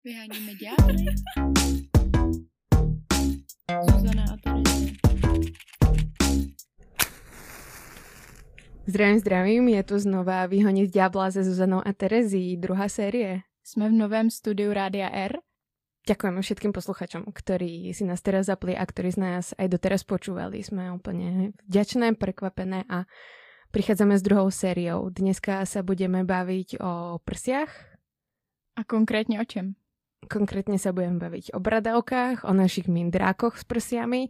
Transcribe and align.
Vyháníme 0.00 0.56
ďábly. 0.56 1.04
Zuzana 3.68 4.24
a 4.32 4.36
Terezie. 4.40 4.96
Zdravím, 8.86 9.18
zdravím, 9.18 9.68
je 9.68 9.82
tu 9.82 9.98
znova 9.98 10.46
Vyhonit 10.46 10.90
ďábla 10.90 11.30
se 11.30 11.44
Zuzanou 11.44 11.82
a 11.84 11.92
Terezí, 11.92 12.56
druhá 12.56 12.88
série. 12.88 13.44
Jsme 13.64 13.88
v 13.88 13.92
novém 13.92 14.30
studiu 14.30 14.72
Rádia 14.72 15.12
R. 15.12 15.36
Ďakujeme 16.08 16.40
všetkým 16.40 16.72
posluchačom, 16.72 17.28
ktorí 17.28 17.92
si 17.92 18.08
nás 18.08 18.24
teraz 18.24 18.48
zapli 18.48 18.72
a 18.72 18.86
ktorí 18.88 19.12
z 19.12 19.20
nás 19.20 19.52
aj 19.60 19.68
doteraz 19.68 20.00
počúvali. 20.08 20.64
Sme 20.64 20.96
úplne 20.96 21.52
vďačné, 21.68 22.16
prekvapené 22.16 22.88
a 22.88 23.04
prichádzame 23.68 24.16
s 24.16 24.24
druhou 24.24 24.48
sériou. 24.48 25.12
Dneska 25.12 25.60
sa 25.68 25.84
budeme 25.84 26.24
baviť 26.24 26.80
o 26.80 27.20
prsiach. 27.20 27.68
A 28.76 28.84
konkrétně 28.84 29.40
o 29.40 29.44
čem? 29.44 29.74
Konkrétne 30.28 30.76
sa 30.76 30.92
budeme 30.92 31.16
baviť 31.16 31.56
o 31.56 31.58
bradavkách, 31.62 32.44
o 32.44 32.52
našich 32.52 32.90
mindrákoch 32.92 33.56
s 33.56 33.64
prsiami, 33.64 34.28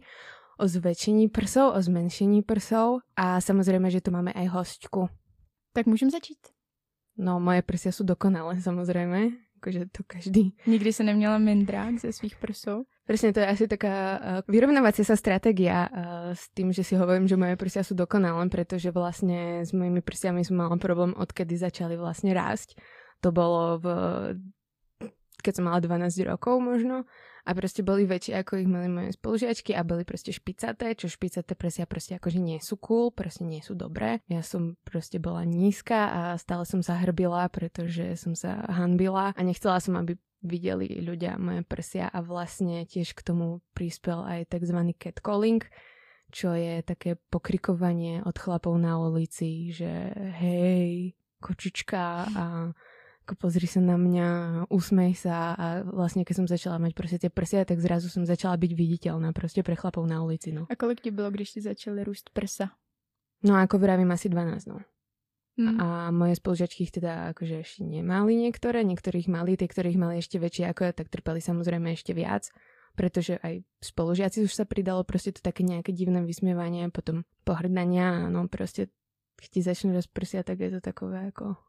o 0.55 0.63
zväčšení 0.69 1.27
prsov, 1.27 1.75
o 1.75 1.79
zmenšení 1.81 2.47
prsov 2.47 3.03
a 3.17 3.41
samozrejme, 3.41 3.91
že 3.91 3.99
tu 3.99 4.13
máme 4.13 4.31
aj 4.31 4.47
hostku. 4.47 5.09
Tak 5.73 5.85
můžeme 5.85 6.11
začít. 6.11 6.39
No, 7.17 7.39
moje 7.39 7.61
prsia 7.61 7.91
sú 7.91 8.07
dokonalé, 8.07 8.61
samozrejme. 8.63 9.35
Akože 9.61 9.85
to 9.91 10.01
každý. 10.07 10.55
Nikdy 10.67 10.93
se 10.93 11.03
neměla 11.03 11.37
mindrák 11.37 11.99
ze 11.99 12.13
svých 12.13 12.35
prsou? 12.35 12.83
Presne, 13.05 13.33
to 13.33 13.39
je 13.39 13.47
asi 13.47 13.67
taká 13.67 14.17
uh, 14.17 14.21
vyrovnávacia 14.47 15.05
sa 15.05 15.19
stratégia 15.19 15.85
uh, 15.85 16.31
s 16.33 16.49
tým, 16.55 16.71
že 16.73 16.81
si 16.81 16.95
hovorím, 16.95 17.27
že 17.27 17.37
moje 17.37 17.59
prsia 17.59 17.83
sú 17.83 17.93
dokonalé, 17.93 18.49
pretože 18.49 18.89
vlastne 18.89 19.61
s 19.61 19.73
mojimi 19.73 20.01
prsiami 20.01 20.41
som 20.45 20.57
mala 20.57 20.77
problém, 20.79 21.13
odkedy 21.13 21.57
začali 21.57 21.99
vlastne 21.99 22.33
rásť. 22.33 22.79
To 23.21 23.29
bolo 23.29 23.77
v 23.77 23.85
keď 25.41 25.59
som 25.59 25.65
mala 25.67 25.81
12 25.81 26.29
rokov 26.29 26.61
možno 26.61 27.09
a 27.41 27.51
proste 27.57 27.81
boli 27.81 28.05
väčšie 28.05 28.37
ako 28.45 28.61
ich 28.61 28.69
mali 28.69 28.87
moje 28.87 29.17
spolužiačky 29.17 29.73
a 29.73 29.81
boli 29.81 30.05
proste 30.05 30.29
špicaté, 30.29 30.93
čo 30.93 31.09
špicaté 31.09 31.57
prsia 31.57 31.89
proste 31.89 32.15
akože 32.21 32.37
nie 32.37 32.61
sú 32.61 32.77
cool, 32.77 33.09
proste 33.09 33.43
nie 33.43 33.65
sú 33.65 33.73
dobré. 33.73 34.21
Ja 34.29 34.45
som 34.45 34.77
proste 34.85 35.17
bola 35.17 35.41
nízka 35.41 35.99
a 36.13 36.21
stále 36.37 36.69
som 36.69 36.85
sa 36.85 37.01
hrbila, 37.01 37.49
pretože 37.49 38.13
som 38.21 38.37
sa 38.37 38.61
hanbila 38.69 39.33
a 39.33 39.41
nechcela 39.41 39.81
som, 39.81 39.97
aby 39.97 40.15
videli 40.41 41.01
ľudia 41.01 41.37
moje 41.37 41.61
prsia 41.65 42.09
a 42.09 42.21
vlastne 42.25 42.85
tiež 42.89 43.13
k 43.13 43.21
tomu 43.21 43.61
prispel 43.77 44.25
aj 44.25 44.49
tzv. 44.49 44.77
catcalling, 44.97 45.61
čo 46.33 46.57
je 46.57 46.81
také 46.81 47.17
pokrikovanie 47.29 48.25
od 48.25 48.33
chlapov 48.37 48.73
na 48.81 48.97
ulici, 48.97 49.69
že 49.69 50.13
hej, 50.41 51.13
kočička 51.37 52.25
a 52.33 52.45
ako 53.25 53.47
pozri 53.47 53.69
sa 53.69 53.79
na 53.79 53.95
mňa, 53.95 54.27
usmej 54.73 55.13
sa 55.13 55.53
a 55.53 55.65
vlastne 55.85 56.25
keď 56.25 56.35
som 56.41 56.47
začala 56.49 56.81
mať 56.81 56.91
proste 56.97 57.17
tie 57.21 57.29
prsia, 57.29 57.61
tak 57.63 57.77
zrazu 57.77 58.09
som 58.09 58.25
začala 58.25 58.57
byť 58.57 58.71
viditeľná 58.73 59.29
proste 59.31 59.61
pre 59.61 59.77
chlapov 59.77 60.03
na 60.09 60.25
ulici, 60.25 60.49
no. 60.49 60.65
A 60.69 60.75
kolik 60.75 61.01
ti 61.01 61.11
bylo, 61.11 61.31
když 61.31 61.51
ti 61.51 61.61
začali 61.61 62.03
růst 62.03 62.29
prsa? 62.33 62.73
No 63.43 63.57
ako 63.57 63.79
vravím 63.79 64.11
asi 64.11 64.29
12, 64.29 64.65
no. 64.65 64.81
Hmm. 65.57 65.81
A 65.81 66.11
moje 66.11 66.39
spolužiačky 66.39 66.87
ich 66.87 66.95
teda 66.95 67.35
akože 67.35 67.61
ešte 67.61 67.81
nemali 67.83 68.39
niektoré, 68.39 68.87
niektorých 68.87 69.27
mali, 69.27 69.59
tie, 69.59 69.67
ktorých 69.67 69.99
mali 69.99 70.17
ešte 70.23 70.39
väčšie 70.39 70.71
ako 70.71 70.81
ja, 70.89 70.91
tak 70.95 71.11
trpeli 71.11 71.43
samozrejme 71.43 71.91
ešte 71.91 72.15
viac, 72.15 72.49
pretože 72.95 73.35
aj 73.43 73.61
spolužiaci 73.83 74.47
už 74.47 74.53
sa 74.53 74.63
pridalo 74.63 75.03
proste 75.03 75.35
to 75.35 75.43
také 75.43 75.67
nejaké 75.67 75.91
divné 75.91 76.23
vysmievanie, 76.23 76.87
potom 76.87 77.27
pohrdania, 77.43 78.31
no 78.31 78.47
proste 78.47 78.89
keď 79.37 79.47
ti 79.51 79.61
začnú 79.61 79.91
rozprsia, 79.91 80.41
tak 80.41 80.63
je 80.63 80.77
to 80.77 80.79
takové 80.79 81.29
ako 81.29 81.59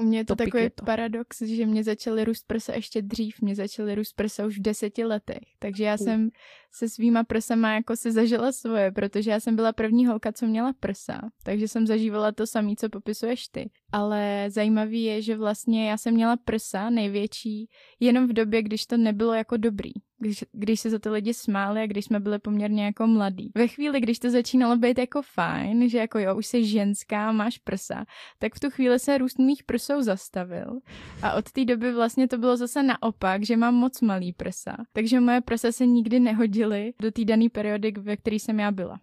U 0.00 0.02
mě 0.02 0.18
je 0.18 0.24
to 0.24 0.36
takový 0.36 0.62
je 0.62 0.70
to. 0.70 0.84
paradox, 0.84 1.42
že 1.42 1.66
mě 1.66 1.84
začaly 1.84 2.24
růst 2.24 2.46
prsa 2.46 2.74
ještě 2.74 3.02
dřív. 3.02 3.40
Mě 3.40 3.54
začaly 3.54 3.94
růst 3.94 4.12
prsa 4.12 4.46
už 4.46 4.58
v 4.58 4.62
deseti 4.62 5.04
letech. 5.04 5.42
Takže 5.58 5.84
já 5.84 5.94
U. 5.94 6.04
jsem 6.04 6.30
se 6.72 6.88
svýma 6.88 7.24
prsama 7.24 7.74
jako 7.74 7.96
si 7.96 8.12
zažila 8.12 8.52
svoje, 8.52 8.92
protože 8.92 9.30
já 9.30 9.40
jsem 9.40 9.56
byla 9.56 9.72
první 9.72 10.06
holka, 10.06 10.32
co 10.32 10.46
měla 10.46 10.72
prsa. 10.80 11.20
Takže 11.42 11.68
jsem 11.68 11.86
zažívala 11.86 12.32
to 12.32 12.46
samé, 12.46 12.72
co 12.78 12.88
popisuješ 12.88 13.48
ty. 13.48 13.70
Ale 13.92 14.46
zajímavý 14.48 15.02
je, 15.02 15.22
že 15.22 15.36
vlastně 15.36 15.90
já 15.90 15.96
jsem 15.96 16.14
měla 16.14 16.36
prsa 16.36 16.90
největší 16.90 17.68
jenom 18.00 18.28
v 18.28 18.32
době, 18.32 18.62
když 18.62 18.86
to 18.86 18.96
nebylo 18.96 19.34
jako 19.34 19.56
dobrý. 19.56 19.90
Když, 20.22 20.44
když 20.52 20.80
se 20.80 20.90
za 20.90 20.98
to 20.98 21.12
lidi 21.12 21.34
smáli 21.34 21.80
a 21.80 21.86
když 21.86 22.04
jsme 22.04 22.20
byli 22.20 22.38
poměrně 22.38 22.84
jako 22.84 23.06
mladí. 23.06 23.52
Ve 23.54 23.68
chvíli, 23.68 24.00
když 24.00 24.18
to 24.18 24.30
začínalo 24.30 24.76
být 24.76 24.98
jako 24.98 25.22
fajn, 25.22 25.88
že 25.88 25.98
jako 25.98 26.18
jo, 26.18 26.36
už 26.36 26.46
jsi 26.46 26.64
ženská, 26.64 27.32
máš 27.32 27.58
prsa, 27.58 28.04
tak 28.38 28.54
v 28.54 28.60
tu 28.60 28.70
chvíli 28.70 28.98
se 28.98 29.18
růst 29.18 29.38
mých 29.38 29.64
prsou 29.64 30.02
zastavil. 30.02 30.80
A 31.22 31.32
od 31.32 31.52
té 31.52 31.64
doby 31.64 31.92
vlastně 31.92 32.28
to 32.28 32.38
bylo 32.38 32.56
zase 32.56 32.82
naopak, 32.82 33.44
že 33.44 33.56
mám 33.56 33.74
moc 33.74 34.00
malý 34.00 34.32
prsa. 34.32 34.76
Takže 34.92 35.20
moje 35.20 35.40
prsa 35.40 35.72
se 35.72 35.86
nikdy 35.86 36.20
nehodily 36.60 36.92
do 37.00 37.10
té 37.10 37.24
dané 37.24 37.48
periody, 37.48 37.92
ve 37.96 38.16
které 38.16 38.36
jsem 38.36 38.60
já 38.60 38.70
byla. 38.70 39.00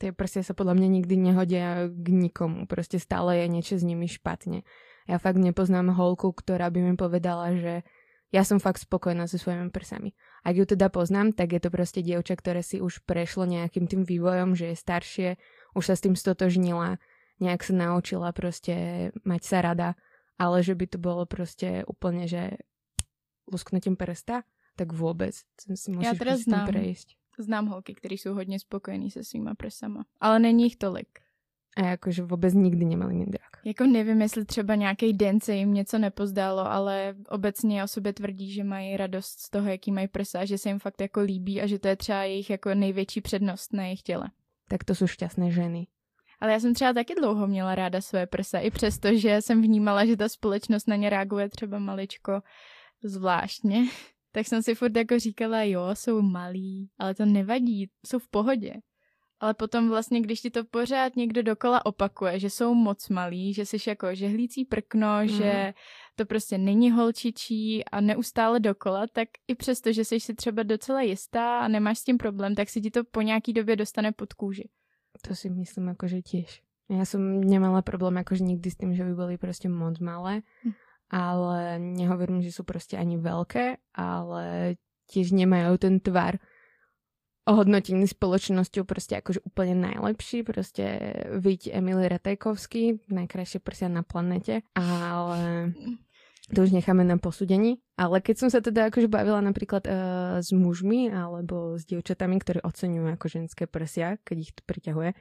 tie 0.00 0.16
prsia 0.16 0.40
sa 0.40 0.56
podľa 0.56 0.80
mňa 0.80 0.88
nikdy 0.96 1.14
nehodia 1.20 1.84
k 1.92 2.08
nikomu. 2.08 2.64
Proste 2.64 2.96
stále 2.96 3.44
je 3.44 3.52
niečo 3.52 3.76
s 3.76 3.84
nimi 3.84 4.08
špatne. 4.08 4.64
Ja 5.04 5.20
fakt 5.20 5.36
nepoznám 5.36 5.92
holku, 5.92 6.32
ktorá 6.32 6.72
by 6.72 6.80
mi 6.80 6.94
povedala, 6.96 7.52
že 7.52 7.84
ja 8.32 8.40
som 8.48 8.56
fakt 8.56 8.80
spokojná 8.80 9.28
so 9.28 9.36
svojimi 9.36 9.68
prsami. 9.68 10.16
Ak 10.40 10.56
ju 10.56 10.64
teda 10.64 10.88
poznám, 10.88 11.36
tak 11.36 11.52
je 11.52 11.60
to 11.60 11.68
proste 11.68 12.00
dievča, 12.00 12.32
ktoré 12.40 12.64
si 12.64 12.80
už 12.80 13.04
prešlo 13.04 13.44
nejakým 13.44 13.84
tým 13.84 14.08
vývojom, 14.08 14.56
že 14.56 14.72
je 14.72 14.76
staršie, 14.80 15.28
už 15.76 15.84
sa 15.84 15.94
s 15.98 16.04
tým 16.08 16.16
stotožnila, 16.16 16.96
nejak 17.44 17.60
sa 17.60 17.76
naučila 17.76 18.32
proste 18.32 19.10
mať 19.28 19.42
sa 19.44 19.60
rada, 19.60 20.00
ale 20.40 20.64
že 20.64 20.72
by 20.72 20.86
to 20.88 20.96
bolo 20.96 21.28
proste 21.28 21.84
úplne, 21.84 22.24
že 22.24 22.56
lusknutím 23.50 24.00
prsta, 24.00 24.48
tak 24.76 24.92
vôbec. 24.92 25.34
Si 25.74 25.90
musíš 25.92 26.18
teda 26.18 26.36
s 26.36 26.44
tým 26.44 26.54
znám. 26.54 26.66
prejsť. 26.66 27.08
Znám 27.38 27.66
holky, 27.66 27.94
které 27.94 28.14
jsou 28.14 28.34
hodně 28.34 28.58
spokojený 28.60 29.10
se 29.10 29.24
svýma 29.24 29.54
prsama. 29.54 30.04
Ale 30.20 30.38
není 30.38 30.64
jich 30.64 30.76
tolik. 30.76 31.08
A 31.78 31.94
akože 31.94 32.26
vôbec 32.26 32.50
nikdy 32.50 32.82
nemali 32.82 33.14
mindrák. 33.14 33.62
Jako 33.64 33.86
nevím, 33.86 34.22
jestli 34.22 34.44
třeba 34.44 34.74
nějaký 34.74 35.12
den 35.12 35.40
se 35.40 35.54
jim 35.54 35.74
něco 35.74 35.98
nepozdálo, 35.98 36.66
ale 36.66 37.14
obecně 37.28 37.84
o 37.84 37.88
sobě 37.88 38.12
tvrdí, 38.12 38.52
že 38.52 38.64
mají 38.64 38.96
radost 38.96 39.40
z 39.40 39.50
toho, 39.50 39.68
jaký 39.68 39.92
mají 39.92 40.08
prsa, 40.08 40.44
že 40.44 40.58
se 40.58 40.68
jim 40.68 40.78
fakt 40.78 41.00
jako 41.00 41.20
líbí 41.20 41.62
a 41.62 41.66
že 41.66 41.78
to 41.78 41.88
je 41.88 41.96
třeba 41.96 42.22
jejich 42.22 42.50
jako 42.50 42.74
největší 42.74 43.20
přednost 43.20 43.72
na 43.72 43.84
jejich 43.84 44.02
těle. 44.02 44.30
Tak 44.68 44.84
to 44.84 44.94
sú 44.94 45.06
šťastné 45.06 45.50
ženy. 45.50 45.86
Ale 46.40 46.52
já 46.52 46.60
jsem 46.60 46.74
třeba 46.74 46.92
taky 46.92 47.14
dlouho 47.14 47.46
měla 47.46 47.74
ráda 47.74 48.00
své 48.00 48.26
prsa, 48.26 48.58
i 48.58 48.70
přesto, 48.70 49.14
že 49.14 49.42
jsem 49.42 49.62
vnímala, 49.62 50.06
že 50.06 50.16
ta 50.16 50.28
společnost 50.28 50.88
na 50.88 50.96
ně 50.96 51.10
reaguje 51.10 51.48
třeba 51.48 51.78
maličko 51.78 52.42
zvláštně. 53.02 53.86
Tak 54.32 54.46
jsem 54.46 54.62
si 54.62 54.74
furt 54.74 54.96
jako 54.96 55.18
říkala, 55.18 55.62
jo, 55.62 55.82
jsou 55.94 56.22
malí, 56.22 56.90
ale 56.98 57.14
to 57.14 57.24
nevadí, 57.26 57.90
jsou 58.06 58.18
v 58.18 58.28
pohodě. 58.28 58.74
Ale 59.40 59.54
potom 59.54 59.88
vlastně, 59.88 60.20
když 60.20 60.40
ti 60.40 60.50
to 60.50 60.64
pořád 60.64 61.16
někdo 61.16 61.42
dokola 61.42 61.86
opakuje, 61.86 62.38
že 62.38 62.50
jsou 62.50 62.74
moc 62.74 63.08
malí, 63.08 63.54
že 63.54 63.66
jsi 63.66 63.76
jako 63.88 64.14
žehlící 64.14 64.64
prkno, 64.64 65.08
Mhm. 65.18 65.28
že 65.28 65.74
to 66.16 66.26
prostě 66.26 66.58
není 66.58 66.90
holčičí 66.90 67.84
a 67.84 68.00
neustále 68.00 68.60
dokola, 68.60 69.06
tak 69.12 69.28
i 69.48 69.54
přesto, 69.54 69.92
že 69.92 70.04
jsi 70.04 70.20
si 70.20 70.34
třeba 70.34 70.62
docela 70.62 71.02
jistá 71.02 71.60
a 71.60 71.68
nemáš 71.68 71.98
s 71.98 72.04
tím 72.04 72.18
problém, 72.18 72.54
tak 72.54 72.68
si 72.68 72.80
ti 72.80 72.90
to 72.90 73.04
po 73.04 73.22
nějaký 73.22 73.52
době 73.52 73.76
dostane 73.76 74.12
pod 74.12 74.32
kůži. 74.32 74.68
To 75.28 75.34
si 75.34 75.50
myslím 75.50 75.88
akože 75.88 76.22
tiež. 76.22 76.62
Ja 76.90 77.06
som 77.06 77.22
nemala 77.40 77.82
problém 77.86 78.18
akože 78.18 78.42
nikdy 78.42 78.66
s 78.70 78.76
tým, 78.76 78.94
že 78.94 79.04
by 79.06 79.14
boli 79.14 79.34
proste 79.38 79.68
moc 79.70 79.98
malé, 80.02 80.42
Hm. 80.66 80.72
Ale 81.10 81.82
nehovorím, 81.82 82.40
že 82.40 82.54
sú 82.54 82.62
proste 82.62 82.94
ani 82.94 83.18
veľké, 83.18 83.82
ale 83.98 84.78
tiež 85.10 85.34
nemajú 85.34 85.74
ten 85.82 85.98
tvar 85.98 86.38
ohodnotený 87.50 88.06
spoločnosťou 88.06 88.86
proste 88.86 89.18
akože 89.18 89.42
úplne 89.42 89.74
najlepší, 89.74 90.46
proste 90.46 90.84
viď 91.34 91.74
Emily 91.74 92.06
Ratajkovský, 92.06 93.10
najkrajšie 93.10 93.58
prsia 93.58 93.90
na 93.90 94.06
planete, 94.06 94.62
ale 94.78 95.74
to 96.54 96.62
už 96.62 96.70
necháme 96.70 97.02
na 97.02 97.18
posúdení. 97.18 97.82
Ale 97.98 98.22
keď 98.22 98.46
som 98.46 98.48
sa 98.54 98.62
teda 98.62 98.90
akože 98.90 99.10
bavila 99.10 99.42
napríklad 99.42 99.82
uh, 99.86 99.94
s 100.38 100.54
mužmi 100.54 101.10
alebo 101.10 101.74
s 101.74 101.86
dievčatami, 101.90 102.38
ktorí 102.38 102.62
oceňujú 102.62 103.06
ako 103.18 103.26
ženské 103.26 103.64
prsia, 103.66 104.18
keď 104.22 104.36
ich 104.38 104.52
to 104.54 104.62
priťahuje, 104.62 105.18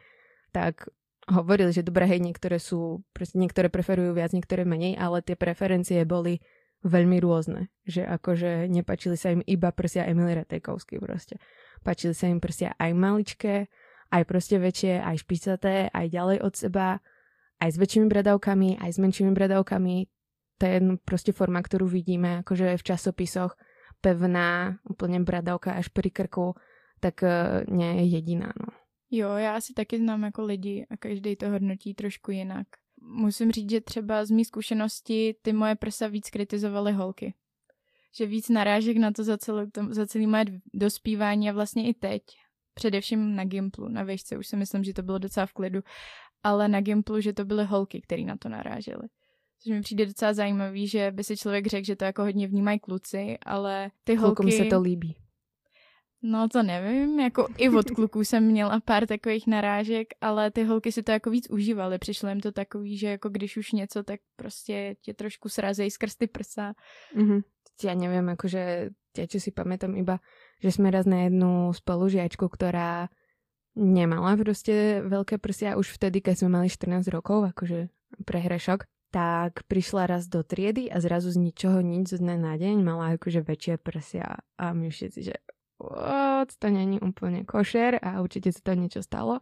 tak 0.53 0.89
hovorili, 1.29 1.71
že 1.71 1.85
dobré, 1.85 2.09
hej, 2.09 2.19
niektoré 2.19 2.57
sú, 2.57 3.05
proste 3.13 3.37
niektoré 3.37 3.69
preferujú 3.69 4.17
viac, 4.17 4.33
niektoré 4.33 4.65
menej, 4.65 4.97
ale 4.97 5.21
tie 5.21 5.37
preferencie 5.37 6.01
boli 6.03 6.41
veľmi 6.81 7.21
rôzne. 7.21 7.69
Že 7.85 8.07
akože 8.19 8.67
nepačili 8.67 9.15
sa 9.15 9.31
im 9.31 9.45
iba 9.45 9.69
prsia 9.69 10.09
Emily 10.09 10.33
Ratajkovský 10.35 10.97
proste. 10.99 11.37
Páčili 11.85 12.17
sa 12.17 12.27
im 12.27 12.41
prsia 12.41 12.73
aj 12.75 12.91
maličké, 12.91 13.71
aj 14.09 14.23
proste 14.25 14.57
väčšie, 14.57 14.99
aj 14.99 15.15
špicaté, 15.21 15.75
aj 15.93 16.05
ďalej 16.09 16.37
od 16.41 16.53
seba, 16.57 16.99
aj 17.61 17.69
s 17.69 17.77
väčšími 17.77 18.07
bradavkami, 18.09 18.81
aj 18.81 18.89
s 18.95 18.97
menšími 18.97 19.31
bradavkami. 19.35 19.95
To 20.59 20.61
je 20.67 20.71
jedno 20.75 20.93
proste 20.99 21.31
forma, 21.31 21.63
ktorú 21.63 21.87
vidíme 21.87 22.43
akože 22.43 22.75
v 22.75 22.83
časopisoch. 22.83 23.55
Pevná, 23.99 24.79
úplne 24.87 25.19
bradavka 25.19 25.75
až 25.75 25.91
pri 25.91 26.07
krku, 26.11 26.55
tak 27.03 27.19
nie 27.67 28.03
je 28.03 28.05
jediná, 28.15 28.55
no. 28.55 28.71
Jo, 29.11 29.29
já 29.29 29.61
si 29.61 29.73
taky 29.73 29.97
znám 29.97 30.23
jako 30.23 30.45
lidi 30.45 30.85
a 30.89 30.97
každý 30.97 31.35
to 31.35 31.49
hodnotí 31.49 31.93
trošku 31.93 32.31
jinak. 32.31 32.67
Musím 33.01 33.51
říct, 33.51 33.69
že 33.69 33.81
třeba 33.81 34.25
z 34.25 34.31
mý 34.31 34.45
zkušenosti 34.45 35.35
ty 35.41 35.53
moje 35.53 35.75
prsa 35.75 36.07
víc 36.07 36.29
kritizovaly 36.29 36.91
holky. 36.91 37.33
že 38.15 38.25
víc 38.25 38.49
narážek 38.49 38.97
na 38.97 39.11
to 39.11 39.23
za, 39.23 39.37
celé, 39.37 39.67
za 39.89 40.07
celý 40.07 40.27
moje 40.27 40.45
dospívání 40.73 41.49
a 41.49 41.53
vlastně 41.53 41.89
i 41.89 41.93
teď. 41.93 42.23
Především 42.73 43.35
na 43.35 43.45
Gimplu, 43.45 43.87
na 43.89 44.03
výšce 44.03 44.37
už 44.37 44.47
si 44.47 44.55
myslím, 44.55 44.83
že 44.83 44.93
to 44.93 45.03
bylo 45.03 45.17
docela 45.17 45.45
v 45.45 45.53
klidu, 45.53 45.79
ale 46.43 46.67
na 46.67 46.81
Gimplu, 46.81 47.21
že 47.21 47.33
to 47.33 47.45
byly 47.45 47.65
holky, 47.65 48.01
které 48.01 48.23
na 48.23 48.37
to 48.37 48.49
narážely. 48.49 49.07
Což 49.59 49.71
mi 49.71 49.81
přijde 49.81 50.05
docela 50.05 50.33
zajímavý, 50.33 50.87
že 50.87 51.11
by 51.11 51.23
si 51.23 51.37
člověk 51.37 51.67
řekl, 51.67 51.85
že 51.85 51.95
to 51.95 52.05
jako 52.05 52.21
hodně 52.21 52.47
vnímají 52.47 52.79
kluci, 52.79 53.37
ale 53.45 53.91
ty 54.03 54.17
Klukům 54.17 54.45
holky... 54.45 54.57
se 54.57 54.65
to 54.65 54.81
líbí. 54.81 55.15
No 56.21 56.49
to 56.49 56.63
nevím, 56.63 57.19
jako 57.19 57.47
i 57.57 57.69
od 57.69 57.91
kluků 57.91 58.23
jsem 58.23 58.43
měla 58.43 58.79
pár 58.79 59.07
takových 59.07 59.47
narážek, 59.47 60.07
ale 60.21 60.51
ty 60.51 60.63
holky 60.63 60.91
si 60.91 61.03
to 61.03 61.11
jako 61.11 61.29
víc 61.29 61.49
užívaly. 61.49 61.97
Přišlo 61.97 62.29
jim 62.29 62.39
to 62.39 62.51
takový, 62.51 62.97
že 62.97 63.07
jako 63.07 63.29
když 63.29 63.57
už 63.57 63.71
něco, 63.71 64.03
tak 64.03 64.19
prostě 64.35 64.95
tě 65.01 65.13
trošku 65.13 65.49
srazejí 65.49 65.91
skrz 65.91 66.15
ty 66.15 66.27
prsa. 66.27 66.73
Mm-hmm. 67.15 67.41
Ja 67.79 67.95
neviem, 67.95 68.27
akože 68.35 68.91
ja 69.15 69.25
čo 69.25 69.39
si 69.39 69.55
pamätám 69.55 69.95
iba, 69.95 70.19
že 70.59 70.75
sme 70.75 70.91
raz 70.91 71.07
na 71.07 71.31
jednu 71.31 71.71
spolužiačku, 71.71 72.51
ktorá 72.51 73.07
nemala 73.79 74.35
proste 74.35 74.99
veľké 74.99 75.39
prsia 75.39 75.79
už 75.79 75.95
vtedy, 75.95 76.19
keď 76.19 76.43
sme 76.43 76.59
mali 76.59 76.67
14 76.67 77.07
rokov, 77.07 77.47
akože 77.55 77.87
prehrešok, 78.27 78.83
tak 79.15 79.63
prišla 79.71 80.11
raz 80.11 80.27
do 80.27 80.43
triedy 80.43 80.91
a 80.91 80.99
zrazu 80.99 81.31
z 81.31 81.39
ničoho 81.39 81.79
nič 81.79 82.13
z 82.13 82.21
dne 82.21 82.37
na 82.37 82.59
deň 82.59 82.83
mala 82.83 83.15
akože 83.15 83.47
väčšie 83.47 83.79
prsia 83.79 84.43
a 84.59 84.65
my 84.75 84.91
všetci, 84.91 85.19
že 85.23 85.35
what, 85.79 86.51
to 86.59 86.67
není 86.69 86.99
úplne 86.99 87.47
košer 87.47 87.97
a 88.03 88.19
určite 88.19 88.51
sa 88.51 88.61
to 88.61 88.77
niečo 88.77 89.01
stalo. 89.01 89.39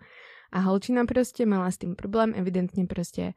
A 0.54 0.64
holčina 0.64 1.04
proste 1.04 1.44
mala 1.44 1.68
s 1.68 1.82
tým 1.82 1.98
problém, 1.98 2.32
evidentne 2.32 2.88
proste 2.88 3.36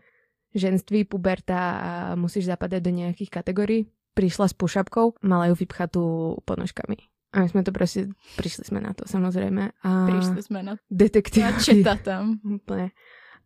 ženství, 0.55 1.09
puberta 1.11 1.59
a 1.59 1.91
musíš 2.15 2.47
zapadať 2.47 2.81
do 2.83 2.93
nejakých 2.95 3.31
kategórií. 3.31 3.91
Prišla 4.15 4.51
s 4.51 4.55
pušapkou, 4.55 5.23
mala 5.23 5.51
ju 5.51 5.55
vypchatú 5.59 6.05
ponožkami. 6.47 6.99
A 7.31 7.47
my 7.47 7.49
sme 7.51 7.63
to 7.63 7.71
proste, 7.71 8.11
prišli 8.35 8.67
sme 8.67 8.83
na 8.83 8.91
to 8.91 9.07
samozrejme. 9.07 9.71
A 9.87 9.91
Prišli 10.11 10.43
sme 10.43 10.61
na 10.67 10.75
detektív. 10.91 11.47
na 11.47 11.51
četa 11.63 11.95
tam. 11.95 12.43
Úplne. 12.43 12.91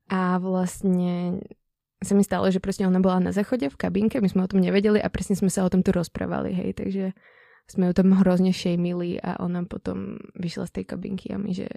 A 0.08 0.40
vlastne 0.40 1.44
sa 2.04 2.12
mi 2.12 2.24
stalo, 2.24 2.48
že 2.52 2.60
proste 2.60 2.84
ona 2.84 3.00
bola 3.00 3.20
na 3.20 3.32
záchode 3.32 3.68
v 3.68 3.76
kabínke, 3.80 4.20
my 4.20 4.28
sme 4.28 4.44
o 4.44 4.50
tom 4.50 4.60
nevedeli 4.60 5.00
a 5.00 5.08
presne 5.08 5.36
sme 5.36 5.48
sa 5.48 5.64
o 5.64 5.72
tom 5.72 5.80
tu 5.80 5.92
rozprávali, 5.92 6.52
hej, 6.52 6.70
takže 6.76 7.04
sme 7.68 7.90
ju 7.90 7.92
tam 7.96 8.12
hrozne 8.12 8.52
šejmili 8.52 9.20
a 9.20 9.40
ona 9.40 9.64
potom 9.64 10.20
vyšla 10.36 10.68
z 10.68 10.72
tej 10.80 10.84
kabinky 10.84 11.32
a 11.32 11.40
my, 11.40 11.50
že 11.56 11.68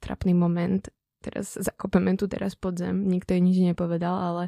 trapný 0.00 0.32
moment, 0.32 0.88
teraz 1.20 1.56
zakopeme 1.56 2.16
tu 2.16 2.28
teraz 2.28 2.56
pod 2.56 2.78
zem, 2.80 3.04
nikto 3.04 3.36
jej 3.36 3.42
nič 3.42 3.58
nepovedal, 3.60 4.16
ale 4.16 4.44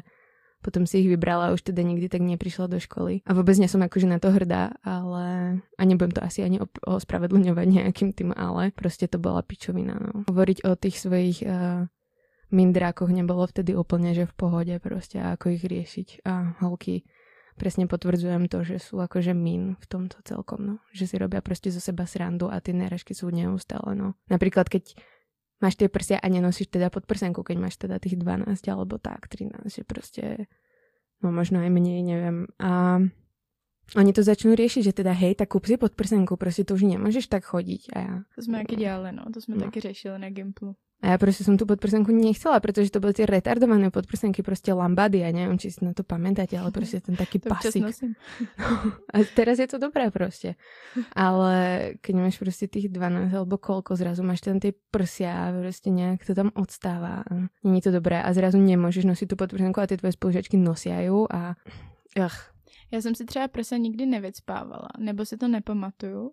potom 0.59 0.83
si 0.83 0.99
ich 0.99 1.07
vybrala 1.07 1.51
a 1.51 1.53
už 1.55 1.71
teda 1.71 1.87
nikdy 1.87 2.11
tak 2.11 2.19
neprišla 2.19 2.67
do 2.67 2.83
školy. 2.83 3.23
A 3.23 3.31
vôbec 3.31 3.55
nie 3.55 3.71
som 3.71 3.79
akože 3.79 4.11
na 4.11 4.19
to 4.19 4.27
hrdá, 4.27 4.75
ale 4.83 5.59
a 5.63 5.81
nebudem 5.87 6.11
to 6.11 6.19
asi 6.19 6.43
ani 6.43 6.59
ospravedlňovať 6.83 7.67
nejakým 7.67 8.11
tým, 8.11 8.35
ale 8.35 8.75
proste 8.75 9.07
to 9.07 9.15
bola 9.15 9.39
pičovina. 9.39 9.95
No. 9.95 10.27
Hovoriť 10.27 10.67
o 10.67 10.75
tých 10.75 10.99
svojich 10.99 11.47
uh, 11.47 11.87
mindrákoch 12.51 13.07
nebolo 13.07 13.47
vtedy 13.47 13.71
úplne, 13.71 14.11
že 14.11 14.27
v 14.27 14.35
pohode 14.35 14.75
proste 14.83 15.23
a 15.23 15.39
ako 15.39 15.55
ich 15.55 15.63
riešiť. 15.63 16.27
A 16.27 16.59
holky 16.59 17.07
presne 17.59 17.83
potvrdzujem 17.85 18.47
to, 18.47 18.63
že 18.63 18.79
sú 18.79 19.03
akože 19.03 19.35
min 19.35 19.75
v 19.75 19.85
tomto 19.85 20.15
celkom, 20.23 20.59
no. 20.63 20.75
Že 20.95 21.05
si 21.05 21.15
robia 21.19 21.43
proste 21.43 21.67
zo 21.69 21.83
seba 21.83 22.07
srandu 22.07 22.47
a 22.47 22.63
tie 22.63 22.71
náražky 22.71 23.11
sú 23.11 23.27
neustále, 23.29 23.91
no. 23.99 24.15
Napríklad, 24.31 24.71
keď 24.71 24.95
máš 25.59 25.75
tie 25.75 25.91
prsia 25.91 26.17
a 26.23 26.27
nenosíš 26.31 26.71
teda 26.71 26.87
pod 26.87 27.03
prsenku, 27.03 27.43
keď 27.43 27.57
máš 27.59 27.75
teda 27.75 27.99
tých 27.99 28.15
12 28.15 28.47
alebo 28.71 28.95
tak, 28.95 29.27
13, 29.27 29.67
že 29.67 29.83
proste, 29.83 30.47
no 31.19 31.35
možno 31.35 31.59
aj 31.59 31.67
menej, 31.67 31.99
neviem. 31.99 32.47
A 32.63 33.03
oni 33.97 34.11
to 34.13 34.21
začnú 34.23 34.53
riešiť, 34.55 34.81
že 34.85 34.93
teda 35.03 35.11
hej, 35.11 35.35
tak 35.35 35.49
kúp 35.51 35.65
si 35.67 35.75
pod 35.75 35.97
prsenku, 35.97 36.37
proste 36.39 36.63
to 36.63 36.77
už 36.79 36.87
nemôžeš 36.87 37.27
tak 37.27 37.43
chodiť. 37.43 37.81
A 37.91 37.97
ja, 37.99 38.13
To 38.37 38.41
jsme 38.41 38.57
taky 38.63 38.75
dělali, 38.75 39.11
no. 39.11 39.25
To 39.33 39.41
jsme 39.41 39.55
No. 39.57 39.65
taky 39.65 39.79
řešili 39.79 40.19
na 40.19 40.29
Gimplu. 40.29 40.75
A 40.99 41.15
ja 41.15 41.15
proste 41.15 41.47
som 41.47 41.55
tú 41.55 41.63
podprsenku 41.63 42.11
nechcela, 42.11 42.59
pretože 42.59 42.91
to 42.91 42.99
boli 42.99 43.15
tie 43.15 43.23
retardované 43.23 43.87
podprsenky, 43.87 44.43
proste 44.43 44.75
lambady, 44.75 45.23
ja 45.23 45.31
neviem, 45.31 45.55
či 45.55 45.71
si 45.71 45.79
na 45.79 45.95
to 45.95 46.03
pamätáte, 46.03 46.59
ale 46.59 46.75
proste 46.75 46.99
ten 46.99 47.15
taký 47.15 47.39
nosím. 47.79 48.19
A 49.15 49.23
teraz 49.31 49.63
je 49.63 49.67
to 49.71 49.79
dobré 49.79 50.11
proste. 50.11 50.59
Ale 51.15 51.55
keď 52.03 52.13
máš 52.19 52.35
proste 52.35 52.67
tých 52.67 52.91
12 52.91 53.31
alebo 53.31 53.55
koľko, 53.55 53.95
zrazu 53.95 54.27
máš 54.27 54.43
tam 54.43 54.59
tie 54.59 54.75
prsia 54.75 55.47
a 55.47 55.55
proste 55.55 55.87
nejak 55.87 56.27
to 56.27 56.35
tam 56.35 56.51
odstáva. 56.51 57.23
a 57.23 57.47
Není 57.63 57.79
to 57.79 57.95
dobré 57.95 58.19
a 58.19 58.27
zrazu 58.35 58.59
nemôžeš 58.59 59.07
nosiť 59.07 59.27
tú 59.31 59.35
podprsenku 59.39 59.79
a 59.79 59.87
tie 59.87 59.95
tvoje 59.95 60.19
spolužačky 60.19 60.59
ju 60.59 61.19
a 61.31 61.55
ach, 62.19 62.51
Já 62.91 63.01
jsem 63.01 63.15
si 63.15 63.25
třeba 63.25 63.47
prsa 63.47 63.77
nikdy 63.77 64.05
nevycpávala, 64.05 64.89
nebo 64.97 65.25
si 65.25 65.37
to 65.37 65.47
nepamatuju, 65.47 66.31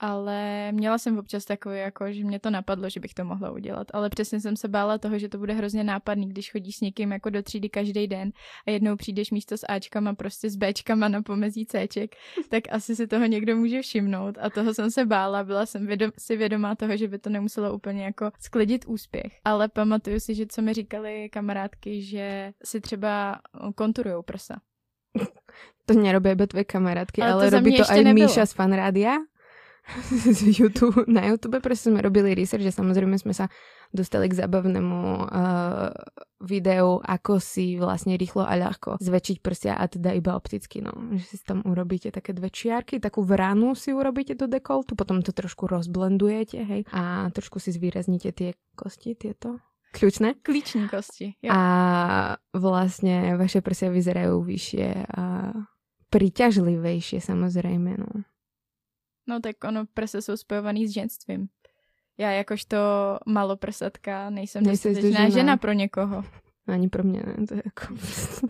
ale 0.00 0.72
měla 0.72 0.98
jsem 0.98 1.18
občas 1.18 1.44
takový, 1.44 1.78
jako, 1.78 2.12
že 2.12 2.24
mě 2.24 2.40
to 2.40 2.50
napadlo, 2.50 2.88
že 2.88 3.00
bych 3.00 3.14
to 3.14 3.24
mohla 3.24 3.50
udělat, 3.50 3.86
ale 3.92 4.10
přesně 4.10 4.40
jsem 4.40 4.56
se 4.56 4.68
bála 4.68 4.98
toho, 4.98 5.18
že 5.18 5.28
to 5.28 5.38
bude 5.38 5.52
hrozně 5.52 5.84
nápadný, 5.84 6.28
když 6.28 6.52
chodíš 6.52 6.76
s 6.76 6.80
někým 6.80 7.12
jako 7.12 7.30
do 7.30 7.42
třídy 7.42 7.68
každý 7.68 8.06
den 8.06 8.32
a 8.66 8.70
jednou 8.70 8.96
přijdeš 8.96 9.30
místo 9.30 9.56
s 9.56 9.66
Ačkama 9.68 10.14
prostě 10.14 10.50
s 10.50 10.56
Bčkama 10.56 11.08
na 11.08 11.22
pomezí 11.22 11.66
Cček, 11.66 12.16
tak 12.48 12.62
asi 12.70 12.96
si 12.96 13.06
toho 13.06 13.26
někdo 13.26 13.56
může 13.56 13.82
všimnout 13.82 14.38
a 14.40 14.50
toho 14.50 14.74
jsem 14.74 14.90
se 14.90 15.06
bála, 15.06 15.44
byla 15.44 15.66
jsem 15.66 15.86
vědom, 15.86 16.10
si 16.18 16.36
vědomá 16.36 16.74
toho, 16.74 16.96
že 16.96 17.08
by 17.08 17.18
to 17.18 17.30
nemuselo 17.30 17.74
úplně 17.74 18.04
jako 18.04 18.30
sklidit 18.40 18.84
úspěch, 18.86 19.40
ale 19.44 19.68
pamatuju 19.68 20.20
si, 20.20 20.34
že 20.34 20.46
co 20.46 20.62
mi 20.62 20.74
říkali 20.74 21.28
kamarádky, 21.28 22.02
že 22.02 22.52
si 22.64 22.80
třeba 22.80 23.40
konturujou 23.74 24.22
prsa. 24.22 24.60
to 25.86 25.94
nerobia 25.94 26.32
iba 26.32 26.46
tvoje 26.46 26.64
kamarátky, 26.64 27.22
Ale 27.22 27.32
ale, 27.32 27.42
to 27.50 27.56
robí 27.56 27.76
to 27.76 27.84
aj 27.86 28.00
nebylo. 28.04 28.26
Míša 28.26 28.46
z 28.46 28.52
fanrádia. 28.52 29.12
Z 30.10 30.40
YouTube, 30.58 31.04
na 31.04 31.28
YouTube 31.28 31.60
proste 31.60 31.92
sme 31.92 32.00
robili 32.00 32.32
research, 32.32 32.64
že 32.64 32.72
samozrejme 32.72 33.20
sme 33.20 33.36
sa 33.36 33.52
dostali 33.92 34.32
k 34.32 34.38
zabavnému 34.40 35.28
uh, 35.28 35.92
videu, 36.42 36.98
ako 37.04 37.38
si 37.38 37.76
vlastne 37.76 38.16
rýchlo 38.16 38.42
a 38.42 38.56
ľahko 38.56 38.98
zväčšiť 38.98 39.36
prsia 39.44 39.76
a 39.76 39.84
teda 39.86 40.16
iba 40.16 40.34
opticky, 40.34 40.80
no. 40.80 41.14
Že 41.14 41.24
si 41.24 41.44
tam 41.44 41.60
urobíte 41.62 42.08
také 42.10 42.32
dve 42.32 42.48
čiarky, 42.48 42.98
takú 42.98 43.22
vranu 43.22 43.76
si 43.76 43.92
urobíte 43.92 44.34
do 44.34 44.48
dekoltu, 44.48 44.96
potom 44.96 45.20
to 45.20 45.36
trošku 45.36 45.68
rozblendujete, 45.68 46.58
hej, 46.64 46.82
a 46.90 47.28
trošku 47.30 47.60
si 47.60 47.70
zvýraznite 47.70 48.32
tie 48.32 48.50
kosti, 48.74 49.14
tieto 49.14 49.62
kľúčne. 49.94 50.34
Klíční 50.42 50.90
kosti. 50.90 51.38
Jo. 51.38 51.54
A 51.54 51.60
vlastne 52.50 53.38
vaše 53.38 53.62
prsia 53.62 53.94
vyzerajú 53.94 54.42
vyššie 54.42 54.88
a 55.06 55.54
príťažlivejšie 56.10 57.22
samozrejme, 57.22 57.94
no. 57.94 58.26
No 59.26 59.40
tak 59.40 59.64
ono 59.64 59.86
prse 59.94 60.22
jsou 60.22 60.36
spojovaný 60.36 60.88
s 60.88 60.90
ženstvím. 60.90 61.48
Já 62.18 62.30
jakožto 62.30 62.76
maloprsatka 63.26 64.30
nejsem 64.30 64.62
Nejsi 64.62 64.88
dostatečná 64.88 65.28
žena. 65.28 65.56
pro 65.56 65.72
někoho. 65.72 66.24
Ani 66.66 66.88
pro 66.88 67.04
mňa 67.04 67.20
ne, 67.26 67.46
to 67.46 67.54
je 67.54 67.62
ako... 67.62 67.84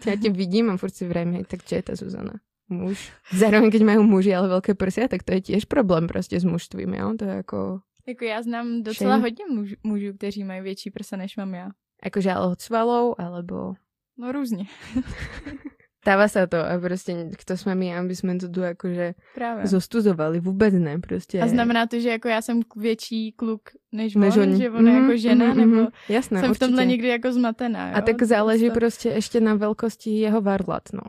ja 0.07 0.15
ťa 0.15 0.31
vidím 0.31 0.71
a 0.71 0.79
furt 0.79 0.95
si 0.95 1.03
vrajím, 1.03 1.35
hej, 1.35 1.51
tak 1.51 1.67
čo 1.67 1.75
je 1.75 1.83
tá 1.83 1.99
Zuzana? 1.99 2.39
Muž. 2.71 3.11
Zároveň, 3.35 3.75
keď 3.75 3.83
majú 3.83 4.07
muži 4.07 4.31
ale 4.31 4.47
veľké 4.49 4.79
prsia, 4.79 5.11
tak 5.11 5.27
to 5.27 5.35
je 5.35 5.41
tiež 5.41 5.67
problém 5.67 6.07
prostě 6.07 6.41
s 6.41 6.45
mužstvím, 6.45 6.95
jo? 6.95 7.15
To 7.19 7.25
je 7.25 7.39
ako... 7.39 7.81
Jako 8.07 8.25
já 8.25 8.43
znám 8.43 8.83
docela 8.83 9.11
Shame. 9.11 9.23
hodně 9.23 9.45
muž, 9.51 9.75
mužů, 9.83 10.13
kteří 10.15 10.45
mají 10.45 10.61
větší 10.63 10.91
prsa 10.91 11.17
než 11.17 11.37
mám 11.37 11.55
já. 11.55 11.69
Akože 12.03 12.33
ale 12.33 12.47
od 12.47 12.61
svalov, 12.61 13.15
alebo... 13.19 13.75
No 14.19 14.33
různě. 14.33 14.65
Stáva 16.05 16.29
sa 16.29 16.45
to 16.47 16.61
a 16.61 16.77
prostě 16.79 17.33
kto 17.33 17.57
sme 17.57 17.73
my, 17.75 17.97
aby 17.97 18.13
sme 18.17 18.37
to 18.37 18.49
tu 18.53 18.61
akože 18.61 19.15
Právě. 19.35 19.67
zostuzovali, 19.67 20.37
vůbec 20.41 20.75
ne, 20.77 20.99
prostě. 21.01 21.41
A 21.41 21.49
znamená 21.49 21.87
to, 21.87 21.97
že 22.01 22.09
jako 22.21 22.29
já 22.29 22.43
jsem 22.43 22.61
větší 22.77 23.33
kluk 23.33 23.61
než, 23.93 24.15
Než 24.15 24.37
on, 24.37 24.43
oni. 24.43 24.57
že 24.63 24.71
on 24.71 24.87
je 24.89 24.93
jako 24.95 25.07
Mhm, 25.07 25.17
žena, 25.17 25.47
mhm, 25.47 25.57
nebo 25.61 25.77
mhm. 25.77 25.87
Jasné, 26.09 26.41
jsem 26.41 26.55
v 26.55 26.59
tomhle 26.59 26.87
někdy 26.87 27.09
jako 27.09 27.33
zmatená. 27.33 27.89
Jo? 27.91 27.95
A 27.97 28.01
tak 28.01 28.23
záleží 28.23 28.69
To- 28.69 28.75
prostě 28.75 29.09
ještě 29.09 29.41
na 29.41 29.55
velkosti 29.55 30.11
jeho 30.11 30.41
varlat, 30.41 30.83
no. 30.93 31.03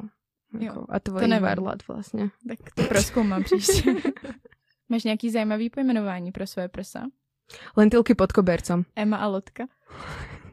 Jo, 0.54 0.62
Jako, 0.64 0.86
a 0.90 1.00
tvojich 1.00 1.28
nevím. 1.30 1.44
varlat 1.44 1.88
vlastně. 1.88 2.30
Tak 2.48 2.60
to 2.76 2.84
proskoumám 2.84 3.44
příště. 3.44 3.96
Máš 4.90 5.04
nějaký 5.04 5.30
zajímavý 5.30 5.70
pojmenování 5.70 6.32
pro 6.32 6.48
své 6.48 6.68
prsa? 6.70 7.04
Lentilky 7.78 8.16
pod 8.16 8.32
kobercom. 8.32 8.84
Emma 8.96 9.18
a 9.18 9.28
Lotka? 9.28 9.64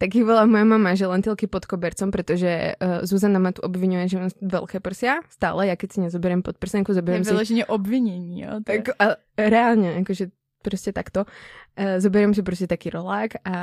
Tak 0.00 0.08
ich 0.14 0.24
volá 0.24 0.46
moja 0.46 0.64
mama, 0.64 0.94
že 0.94 1.06
lentilky 1.06 1.46
pod 1.46 1.66
kobercom, 1.66 2.10
pretože 2.10 2.74
uh, 2.78 3.04
Zuzana 3.04 3.38
ma 3.38 3.52
tu 3.52 3.60
obvinuje, 3.62 4.08
že 4.08 4.16
mám 4.18 4.30
veľké 4.40 4.80
prsia. 4.80 5.20
Stále, 5.28 5.68
ja 5.68 5.76
keď 5.76 5.88
si 5.92 5.98
nezoberiem 6.00 6.42
pod 6.42 6.56
prsenku, 6.56 6.92
Je 6.92 6.98
zoberiem 6.98 7.24
si... 7.24 7.30
vyloženě 7.30 7.64
obvinění, 7.66 8.40
jo? 8.40 8.52
Je... 8.60 8.64
Tak, 8.64 8.96
a, 8.98 9.16
reálne, 9.36 10.00
akože 10.00 10.30
proste 10.64 10.96
takto. 10.96 11.28
Uh, 11.74 11.98
zoberiem 11.98 12.30
si 12.30 12.42
proste 12.46 12.70
taký 12.70 12.94
rolák 12.94 13.42
a 13.42 13.54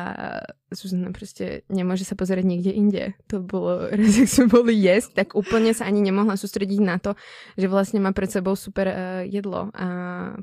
Zuzana 0.71 1.11
proste 1.15 1.67
nemôže 1.67 2.03
sa 2.03 2.15
pozerať 2.15 2.43
niekde 2.43 2.71
inde. 2.71 3.15
To 3.31 3.39
bolo, 3.39 3.87
raz, 3.87 4.15
jak 4.19 4.27
sme 4.27 4.47
boli 4.51 4.75
jesť, 4.75 5.23
tak 5.23 5.27
úplne 5.35 5.71
sa 5.71 5.87
ani 5.87 6.03
nemohla 6.03 6.35
sústrediť 6.35 6.79
na 6.83 6.99
to, 6.99 7.15
že 7.55 7.71
vlastne 7.71 8.03
má 8.03 8.11
pred 8.11 8.27
sebou 8.27 8.55
super 8.59 8.87
uh, 8.91 9.23
jedlo 9.23 9.71
a 9.71 9.87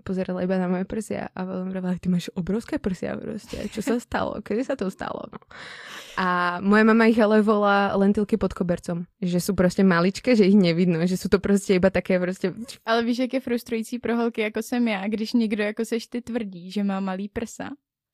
pozerala 0.00 0.44
iba 0.44 0.56
na 0.56 0.68
moje 0.68 0.88
prsia 0.88 1.28
a 1.36 1.44
vravela, 1.44 2.00
ty 2.00 2.08
máš 2.08 2.32
obrovské 2.32 2.80
prsia 2.80 3.16
proste, 3.20 3.68
čo 3.68 3.84
sa 3.84 4.00
stalo, 4.00 4.40
kedy 4.40 4.64
sa 4.64 4.72
to 4.72 4.88
stalo, 4.88 5.28
no. 5.28 5.40
A 6.18 6.58
moja 6.58 6.82
mama 6.82 7.06
ich 7.06 7.20
ale 7.22 7.46
volá 7.46 7.94
lentilky 7.94 8.34
pod 8.34 8.50
kobercom, 8.50 9.06
že 9.22 9.38
sú 9.38 9.54
proste 9.54 9.86
maličké, 9.86 10.34
že 10.34 10.50
ich 10.50 10.58
nevidno, 10.58 10.98
že 11.06 11.14
sú 11.14 11.30
to 11.30 11.38
proste 11.38 11.78
iba 11.78 11.94
také 11.94 12.18
proste... 12.18 12.50
Ale 12.82 13.06
víš, 13.06 13.18
jak 13.22 13.38
je 13.38 13.40
frustrující 13.40 13.98
pro 14.02 14.16
holky, 14.16 14.40
jako 14.40 14.62
jsem 14.62 14.88
já, 14.88 15.08
když 15.08 15.32
někdo 15.32 15.62
jako 15.62 15.84
seš 15.84 16.06
ty 16.06 16.20
tvrdí, 16.20 16.70
že 16.70 16.82
má 16.84 17.00
malý 17.00 17.28
prsa 17.28 17.57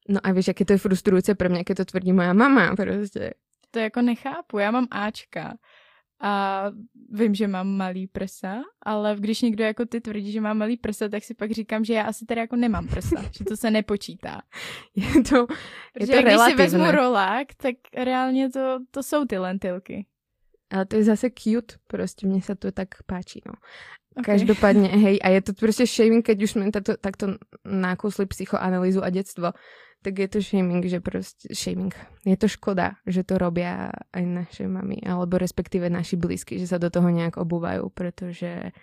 No 0.09 0.21
a 0.23 0.33
víš, 0.33 0.49
jaké 0.49 0.65
to 0.65 0.73
je 0.73 0.79
frustrující 0.79 1.35
pro 1.35 1.49
mě, 1.49 1.65
keď 1.65 1.77
to 1.77 1.85
tvrdí 1.85 2.13
moja 2.13 2.33
mama 2.33 2.77
prostě. 2.77 3.35
To 3.71 3.79
jako 3.79 4.03
nechápu, 4.03 4.59
já 4.59 4.71
mám 4.71 4.87
Ačka 4.91 5.55
a 6.21 6.65
vím, 7.11 7.35
že 7.35 7.49
mám 7.49 7.69
malý 7.69 8.07
prsa, 8.07 8.63
ale 8.83 9.17
když 9.19 9.43
někdo 9.43 9.65
jako 9.65 9.87
ty 9.87 10.01
tvrdí, 10.01 10.33
že 10.33 10.41
má 10.41 10.55
malý 10.55 10.77
prsa, 10.77 11.09
tak 11.09 11.25
si 11.25 11.35
pak 11.35 11.51
říkám, 11.51 11.85
že 11.85 11.95
já 11.95 12.03
asi 12.03 12.27
teda 12.27 12.41
jako 12.41 12.57
nemám 12.57 12.89
prsa, 12.89 13.23
že 13.39 13.45
to 13.45 13.57
se 13.57 13.71
nepočítá. 13.71 14.43
Je 14.97 15.23
to, 15.23 15.47
je 16.01 16.07
to 16.07 16.23
když 16.23 16.41
si 16.49 16.55
vezmu 16.55 16.91
rolák, 16.91 17.55
tak 17.57 17.75
reálně 17.97 18.51
to, 18.51 18.79
to 18.91 19.03
jsou 19.03 19.25
ty 19.25 19.39
lentilky. 19.39 20.07
Ale 20.71 20.87
to 20.87 20.97
je 20.97 21.05
zase 21.05 21.31
cute, 21.31 21.75
prostě 21.87 22.27
mně 22.27 22.43
se 22.43 22.55
to 22.55 22.73
tak 22.73 22.89
páčí, 23.07 23.41
no. 23.47 23.53
Okay. 24.16 24.35
Každopádně, 24.35 24.88
hej, 24.88 25.18
a 25.23 25.28
je 25.28 25.42
to 25.42 25.52
prostě 25.52 25.87
shaming, 25.87 26.26
keď 26.26 26.42
už 26.42 26.50
jsme 26.50 26.71
takto, 26.71 26.97
takto 26.97 27.26
nákusli 27.64 28.26
psychoanalýzu 28.26 29.04
a 29.04 29.11
dětstvo, 29.11 29.52
tak 30.02 30.18
je 30.18 30.28
to 30.28 30.42
shaming, 30.42 30.85
že 30.85 31.00
proste 31.00 31.49
shaming. 31.54 31.97
Je 32.26 32.37
to 32.37 32.49
škoda, 32.49 33.00
že 33.06 33.25
to 33.25 33.38
robia 33.38 33.88
aj 34.12 34.25
naše 34.26 34.68
mami, 34.68 35.00
alebo 35.00 35.40
respektíve 35.40 35.88
naši 35.90 36.21
blízky, 36.21 36.61
že 36.61 36.68
sa 36.68 36.76
do 36.76 36.92
toho 36.92 37.09
nejak 37.09 37.40
obúvajú, 37.40 37.88
pretože 37.88 38.76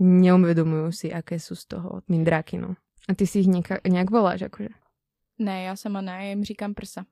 neuvedomujú 0.00 0.88
si, 0.92 1.08
aké 1.12 1.36
sú 1.36 1.52
z 1.54 1.76
toho 1.76 2.00
mindráky, 2.08 2.56
no. 2.56 2.80
A 3.04 3.14
ty 3.14 3.28
si 3.28 3.44
ich 3.44 3.52
nejak, 3.52 3.84
nejak 3.84 4.10
voláš, 4.10 4.48
akože? 4.48 4.72
Ne, 5.38 5.62
já 5.62 5.76
sama 5.76 6.00
ne, 6.00 6.28
jim 6.28 6.44
říkám 6.44 6.74
prsa. 6.74 7.04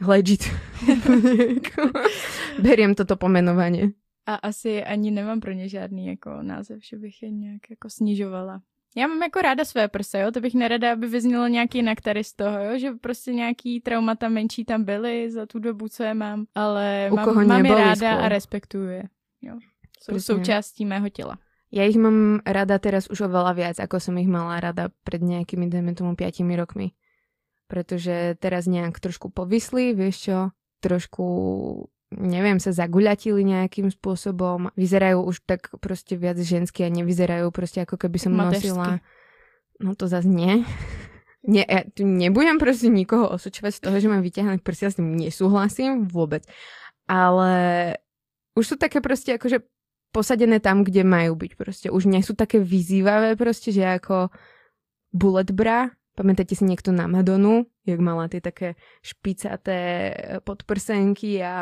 Legit. 0.00 0.44
Beriem 2.62 2.94
toto 2.94 3.16
pomenovanie. 3.16 3.94
A 4.30 4.34
asi 4.46 4.84
ani 4.84 5.10
nemám 5.10 5.40
pro 5.40 5.52
ně 5.52 5.68
žádný 5.68 6.06
jako 6.06 6.42
název, 6.42 6.78
že 6.86 6.96
bych 6.96 7.22
je 7.22 7.30
nějak 7.30 7.70
jako 7.70 7.90
snižovala. 7.90 8.62
Já 8.96 9.06
mám 9.06 9.22
jako 9.22 9.40
ráda 9.42 9.64
své 9.64 9.88
prse, 9.88 10.20
jo, 10.20 10.30
to 10.30 10.40
bych 10.40 10.54
nerada, 10.54 10.92
aby 10.92 11.06
vyznělo 11.06 11.46
nějaký 11.46 11.78
jinak 11.78 12.00
tady 12.00 12.24
z 12.24 12.32
toho, 12.32 12.58
jo, 12.58 12.78
že 12.78 12.90
prostě 12.92 13.32
nějaký 13.32 13.80
traumata 13.80 14.28
menší 14.28 14.64
tam 14.64 14.84
byly 14.84 15.30
za 15.30 15.46
tu 15.46 15.58
dobu, 15.58 15.88
co 15.88 16.02
je 16.02 16.14
mám, 16.14 16.46
ale 16.54 17.08
U 17.12 17.16
mám, 17.16 17.46
mám 17.46 17.66
je 17.66 17.74
ráda 17.74 18.14
a 18.14 18.28
respektuju 18.28 18.88
je, 18.88 19.02
jo. 19.42 19.58
Jsou 20.00 20.12
Presne. 20.12 20.34
součástí 20.34 20.84
mého 20.84 21.08
těla. 21.08 21.38
Ja 21.70 21.86
ich 21.86 21.94
mám 21.94 22.42
rada 22.42 22.82
teraz 22.82 23.06
už 23.06 23.30
oveľa 23.30 23.54
viac, 23.54 23.76
ako 23.78 24.02
som 24.02 24.18
ich 24.18 24.26
mala 24.26 24.58
rada 24.58 24.90
pred 25.06 25.22
nejakými, 25.22 25.70
dajme 25.70 25.94
tomu, 25.94 26.18
5 26.18 26.42
rokmi. 26.58 26.98
Pretože 27.70 28.34
teraz 28.42 28.66
nejak 28.66 28.98
trošku 28.98 29.30
povisli, 29.30 29.94
vieš 29.94 30.16
čo, 30.18 30.38
trošku 30.82 31.24
neviem, 32.14 32.58
sa 32.58 32.74
zaguľatili 32.74 33.46
nejakým 33.46 33.90
spôsobom. 33.94 34.74
Vyzerajú 34.74 35.22
už 35.22 35.46
tak 35.46 35.70
proste 35.78 36.18
viac 36.18 36.38
ženské 36.42 36.86
a 36.86 36.90
nevyzerajú 36.90 37.54
proste 37.54 37.86
ako 37.86 37.96
keby 37.96 38.18
som 38.18 38.34
Matežsky. 38.34 38.74
nosila... 38.74 38.88
No 39.80 39.96
to 39.96 40.10
zase 40.10 40.28
nie. 40.28 40.62
Nie, 41.40 41.64
ja 41.64 41.88
tu 41.88 42.04
nebudem 42.04 42.60
proste 42.60 42.92
nikoho 42.92 43.24
osočovať 43.32 43.72
z 43.72 43.80
toho, 43.80 43.96
že 43.96 44.12
mám 44.12 44.20
vyťahané 44.20 44.60
prsia, 44.60 44.92
s 44.92 45.00
tým 45.00 45.16
nesúhlasím 45.16 46.04
vôbec. 46.04 46.44
Ale 47.08 47.96
už 48.52 48.64
sú 48.68 48.74
také 48.76 49.00
proste 49.00 49.40
akože 49.40 49.64
posadené 50.12 50.60
tam, 50.60 50.84
kde 50.84 51.00
majú 51.00 51.40
byť 51.40 51.52
proste. 51.56 51.88
Už 51.88 52.12
nie 52.12 52.20
sú 52.20 52.36
také 52.36 52.60
vyzývavé 52.60 53.40
proste, 53.40 53.72
že 53.72 53.88
ako 53.88 54.28
bullet 55.16 55.48
bra, 55.48 55.88
Pamätáte 56.20 56.52
si 56.52 56.68
niekto 56.68 56.92
na 56.92 57.08
Madonu, 57.08 57.64
jak 57.90 58.00
mala 58.00 58.30
tie 58.30 58.40
také 58.40 58.78
špicaté 59.02 59.80
eh, 60.14 60.40
podprsenky 60.40 61.42
a 61.42 61.54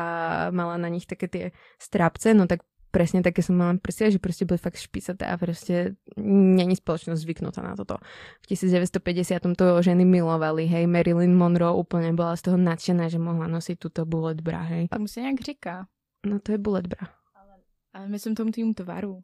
mala 0.53 0.77
na 0.77 0.89
nich 0.93 1.09
také 1.09 1.27
tie 1.29 1.45
strapce, 1.81 2.37
no 2.37 2.47
tak 2.47 2.63
presne 2.89 3.21
také 3.21 3.45
som 3.45 3.57
mala 3.57 3.77
prsia, 3.77 4.09
že 4.09 4.19
proste 4.19 4.49
boli 4.49 4.57
fakt 4.57 4.81
špicaté 4.81 5.29
a 5.29 5.37
proste 5.37 6.01
není 6.19 6.75
spoločnosť 6.77 7.21
zvyknutá 7.21 7.61
na 7.61 7.77
toto. 7.77 8.01
V 8.43 8.57
1950 8.57 9.55
to 9.55 9.67
ženy 9.85 10.05
milovali, 10.09 10.65
hej, 10.65 10.89
Marilyn 10.89 11.37
Monroe 11.37 11.77
úplne 11.77 12.17
bola 12.17 12.35
z 12.35 12.49
toho 12.49 12.57
nadšená, 12.57 13.13
že 13.13 13.21
mohla 13.21 13.47
nosiť 13.47 13.77
túto 13.77 14.09
bullet 14.09 14.41
bra, 14.41 14.65
hej. 14.65 14.89
A 14.91 14.99
mu 14.99 15.07
se 15.09 15.21
nějak 15.21 15.41
říká. 15.41 15.87
No 16.27 16.41
to 16.41 16.53
je 16.53 16.59
bullet 16.59 16.87
bra. 16.87 17.09
Ale, 17.37 17.55
ale 17.93 18.09
myslím 18.09 18.35
tomu 18.35 18.51
tým 18.51 18.75
tvaru. 18.75 19.23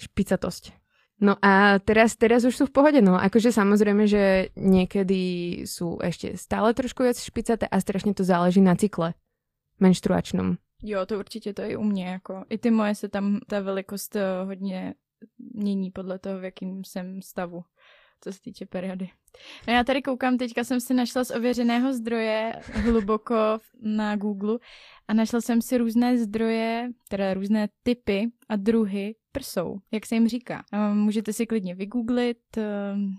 Špicatosť. 0.00 0.72
No 1.20 1.36
a 1.44 1.76
teraz, 1.84 2.16
teraz 2.16 2.48
už 2.48 2.56
sú 2.56 2.64
v 2.64 2.72
pohode, 2.72 3.00
no 3.04 3.20
akože 3.20 3.52
samozrejme, 3.52 4.08
že 4.08 4.56
niekedy 4.56 5.20
sú 5.68 6.00
ešte 6.00 6.32
stále 6.40 6.72
trošku 6.72 7.04
viac 7.04 7.20
špicaté 7.20 7.68
a 7.68 7.76
strašne 7.76 8.16
to 8.16 8.24
záleží 8.24 8.64
na 8.64 8.72
cykle 8.72 9.12
menštruačnom. 9.80 10.56
Jo, 10.82 11.06
to 11.06 11.18
určitě 11.18 11.52
to 11.52 11.62
i 11.62 11.76
u 11.76 11.82
mě, 11.82 12.06
jako 12.08 12.44
i 12.48 12.58
ty 12.58 12.70
moje 12.70 12.94
se 12.94 13.08
tam 13.08 13.40
ta 13.46 13.60
velikost 13.60 14.16
eh, 14.16 14.44
hodně 14.44 14.94
mění 15.38 15.90
podle 15.90 16.18
toho, 16.18 16.40
v 16.40 16.44
jakým 16.44 16.84
jsem 16.84 17.22
stavu 17.22 17.62
co 18.20 18.32
se 18.32 18.40
týče 18.40 18.66
periody. 18.66 19.10
No 19.68 19.74
já 19.74 19.84
tady 19.84 20.02
koukám, 20.02 20.38
teďka 20.38 20.64
jsem 20.64 20.80
si 20.80 20.94
našla 20.94 21.24
z 21.24 21.30
ověřeného 21.30 21.92
zdroje 21.92 22.52
hluboko 22.72 23.34
na 23.82 24.16
Google 24.16 24.58
a 25.08 25.14
našla 25.14 25.40
jsem 25.40 25.62
si 25.62 25.78
různé 25.78 26.18
zdroje, 26.18 26.90
teda 27.08 27.34
různé 27.34 27.68
typy 27.82 28.30
a 28.48 28.56
druhy 28.56 29.14
prsou, 29.32 29.78
jak 29.92 30.06
se 30.06 30.14
jim 30.14 30.28
říká. 30.28 30.64
Můžete 30.92 31.32
si 31.32 31.46
klidně 31.46 31.74
vygooglit, 31.74 32.38
eh, 32.58 32.62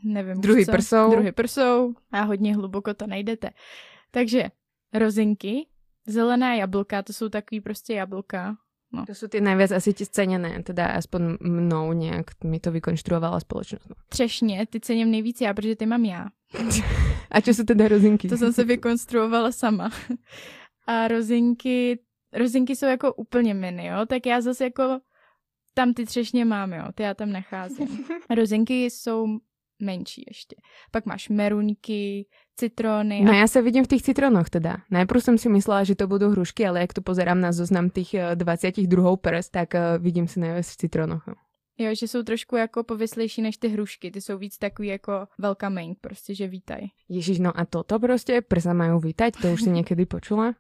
nevím. 0.04 0.42
Druhy 0.42 0.66
co, 0.66 0.72
prsou. 0.72 1.12
Druhy 1.12 1.32
prsou 1.32 1.94
a 2.12 2.22
hodně 2.22 2.56
hluboko 2.56 2.94
to 2.94 3.08
najdete. 3.08 3.50
Takže 4.12 4.44
rozinky, 4.94 5.68
zelená 6.08 6.54
jablka, 6.56 7.04
to 7.04 7.14
jsou 7.14 7.30
takový 7.30 7.62
prostě 7.62 7.94
jablka, 7.94 8.56
No. 8.94 9.06
To 9.08 9.16
sú 9.16 9.32
tie 9.32 9.40
najviac 9.40 9.72
asi 9.72 9.96
ti 9.96 10.04
cenené, 10.04 10.64
teda 10.64 11.00
aspoň 11.00 11.40
mnou 11.40 11.94
nějak 11.94 12.44
mi 12.44 12.60
to 12.60 12.72
vykonštruovala 12.72 13.40
společnost. 13.40 13.90
No. 13.90 13.96
Třešně, 14.10 14.66
ty 14.70 14.80
cením 14.80 15.12
nejvíc 15.12 15.42
já, 15.42 15.54
protože 15.54 15.76
ty 15.76 15.86
mám 15.86 16.06
já. 16.06 16.28
A 17.32 17.42
čo 17.42 17.54
jsou 17.54 17.64
teda 17.64 17.88
rozinky? 17.88 18.28
To 18.28 18.38
jsem 18.38 18.54
se 18.54 18.64
vykonstruovala 18.64 19.52
sama. 19.52 19.90
A 20.88 21.08
rozinky, 21.08 22.00
rozinky 22.34 22.76
jsou 22.76 22.86
jako 22.86 23.14
úplně 23.14 23.54
mini, 23.54 23.88
jo, 23.88 24.06
tak 24.06 24.26
já 24.26 24.42
zase 24.42 24.64
jako 24.64 25.00
tam 25.74 25.94
ty 25.94 26.06
třešně 26.06 26.46
mám, 26.46 26.74
jo, 26.74 26.84
ty 26.96 27.04
já 27.04 27.14
tam 27.14 27.32
nacházím. 27.32 28.06
Rozinky 28.30 28.86
jsou 28.86 29.40
menší 29.82 30.24
ještě. 30.28 30.56
Pak 30.92 31.06
máš 31.06 31.30
merunky, 31.30 32.26
citrony. 32.56 33.22
No 33.26 33.34
ja 33.34 33.48
sa 33.50 33.66
vidím 33.66 33.84
v 33.84 33.98
tých 33.98 34.06
citronoch 34.06 34.50
teda. 34.54 34.86
Najprv 34.94 35.20
som 35.22 35.36
si 35.42 35.50
myslela, 35.50 35.82
že 35.82 35.98
to 35.98 36.06
budú 36.06 36.30
hrušky, 36.30 36.62
ale 36.62 36.86
jak 36.86 36.94
to 36.94 37.02
pozerám 37.02 37.42
na 37.42 37.50
zoznam 37.50 37.90
tých 37.90 38.14
22 38.38 38.86
druhov 38.86 39.18
prs, 39.18 39.50
tak 39.50 39.74
uh, 39.74 39.98
vidím 39.98 40.30
si 40.30 40.38
najviac 40.38 40.68
v 40.70 40.78
citronoch. 40.78 41.24
No. 41.26 41.36
Jo, 41.78 41.96
že 41.96 42.08
jsou 42.08 42.24
trošku 42.24 42.56
jako 42.56 42.84
povyslejší 42.84 43.42
než 43.42 43.58
ty 43.58 43.68
hrušky. 43.68 44.12
Ty 44.12 44.22
jsou 44.22 44.38
víc 44.38 44.58
takový 44.58 44.88
jako 44.88 45.28
welcoming, 45.38 45.98
prostě, 46.02 46.36
že 46.36 46.48
vítaj. 46.48 46.82
Ježiš, 47.10 47.40
no 47.40 47.60
a 47.60 47.66
toto 47.66 48.00
prostě 48.00 48.42
prsa 48.42 48.74
majú 48.74 49.00
vítať? 49.00 49.34
To 49.42 49.54
už 49.54 49.62
si 49.62 49.70
někdy 49.82 50.06
počula? 50.06 50.54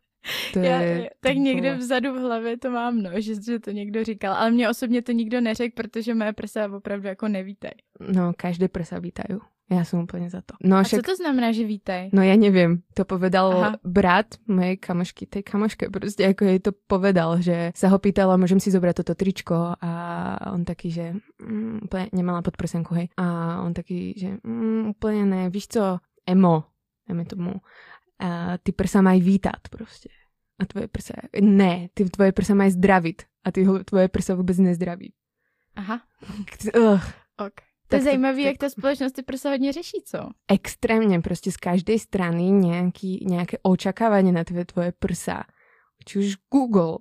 To 0.54 0.60
Já, 0.60 0.82
je, 0.82 1.10
tak 1.20 1.36
někde 1.36 1.76
vzadu 1.76 2.14
v 2.14 2.18
hlavě 2.18 2.58
to 2.58 2.72
mám, 2.72 3.02
no, 3.02 3.12
že, 3.16 3.42
že 3.42 3.60
to 3.60 3.72
někdo 3.72 4.04
říkal, 4.04 4.34
ale 4.34 4.52
mě 4.52 4.70
osobně 4.70 5.02
to 5.02 5.12
nikdo 5.12 5.42
neřekl, 5.42 5.74
protože 5.76 6.14
moje 6.14 6.34
prsa 6.34 6.70
opravdu 6.76 7.08
jako 7.08 7.28
nevítaj. 7.28 7.72
No, 8.14 8.34
každé 8.38 8.68
prsa 8.68 9.00
vítají. 9.00 9.40
Já 9.72 9.84
jsem 9.84 10.00
úplně 10.00 10.30
za 10.30 10.42
to. 10.42 10.56
No, 10.64 10.78
a 10.78 10.84
však... 10.84 11.06
co 11.06 11.12
to 11.12 11.16
znamená, 11.16 11.52
že 11.52 11.66
vítaj? 11.66 12.10
No 12.14 12.24
já 12.24 12.36
nevím, 12.36 12.84
to 12.94 13.06
povedal 13.06 13.52
Aha. 13.52 13.78
brat 13.84 14.26
mojej 14.48 14.78
kamošky, 14.78 15.26
tej 15.26 15.44
kamoške 15.44 15.90
prostě 15.90 16.24
jako 16.24 16.46
jej 16.46 16.60
to 16.60 16.72
povedal, 16.88 17.42
že 17.42 17.72
se 17.76 17.88
ho 17.88 18.00
pýtala, 18.00 18.38
můžem 18.38 18.60
si 18.60 18.72
zobrat 18.72 18.96
toto 18.96 19.16
tričko 19.16 19.56
a 19.82 20.52
on 20.54 20.66
taky, 20.66 20.92
že 20.92 21.14
mm, 21.46 21.80
úplně 21.84 22.10
nemala 22.14 22.42
podprsenku, 22.42 22.96
hej. 22.96 23.10
A 23.18 23.58
on 23.62 23.74
taky, 23.74 24.14
že 24.18 24.38
mm, 24.44 24.90
úplně 24.90 25.26
ne, 25.26 25.50
víš 25.50 25.68
co, 25.68 26.00
emo, 26.28 26.64
dáme 27.10 27.26
tomu, 27.26 27.54
a 28.22 28.58
ty 28.64 28.72
prsa 28.72 29.02
mají 29.02 29.22
vítat 29.22 29.62
prostě. 29.70 30.10
A 30.60 30.66
tvoje 30.66 30.88
prsa, 30.88 31.14
ne, 31.42 31.90
ty 31.94 32.06
tvoje 32.06 32.32
prsa 32.32 32.54
mají 32.54 32.72
zdravit 32.72 33.22
a 33.44 33.52
ty 33.52 33.66
tvoje 33.86 34.08
prsa 34.08 34.36
vůbec 34.36 34.58
nezdraví. 34.58 35.14
Aha. 35.76 36.02
Ugh. 36.78 37.04
Ok. 37.38 37.54
To 37.88 37.96
je 37.96 38.02
zajímavé, 38.02 38.42
jak 38.42 38.58
ta 38.58 38.70
společnost 38.70 39.12
ty 39.12 39.24
prsa 39.24 39.50
hodně 39.50 39.74
řeší, 39.74 40.02
co? 40.06 40.30
Extrémně, 40.48 41.20
prostě 41.20 41.52
z 41.52 41.58
každé 41.58 42.00
strany 42.00 42.44
nějaký, 42.44 43.26
nějaké 43.30 43.58
očakávání 43.62 44.32
na 44.32 44.44
tvoje, 44.44 44.66
tvoje 44.66 44.94
prsa. 45.00 45.44
Či 46.06 46.20
už 46.20 46.36
Google, 46.52 46.98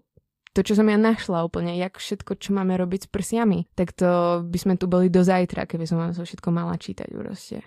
to, 0.52 0.66
čo 0.66 0.74
som 0.74 0.90
ja 0.90 0.98
našla 0.98 1.46
úplne, 1.46 1.78
jak 1.78 1.96
všetko, 1.96 2.34
čo 2.34 2.50
máme 2.50 2.74
robiť 2.74 3.06
s 3.06 3.08
prsiami, 3.08 3.70
tak 3.78 3.94
to 3.94 4.42
by 4.42 4.58
sme 4.58 4.74
tu 4.74 4.90
boli 4.90 5.06
do 5.06 5.22
zajtra, 5.22 5.64
keby 5.64 5.86
som 5.86 6.02
vám 6.02 6.10
to 6.10 6.26
všetko 6.26 6.48
mala 6.50 6.74
čítať 6.74 7.06
proste. 7.14 7.62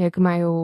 Jak 0.00 0.16
majú 0.16 0.54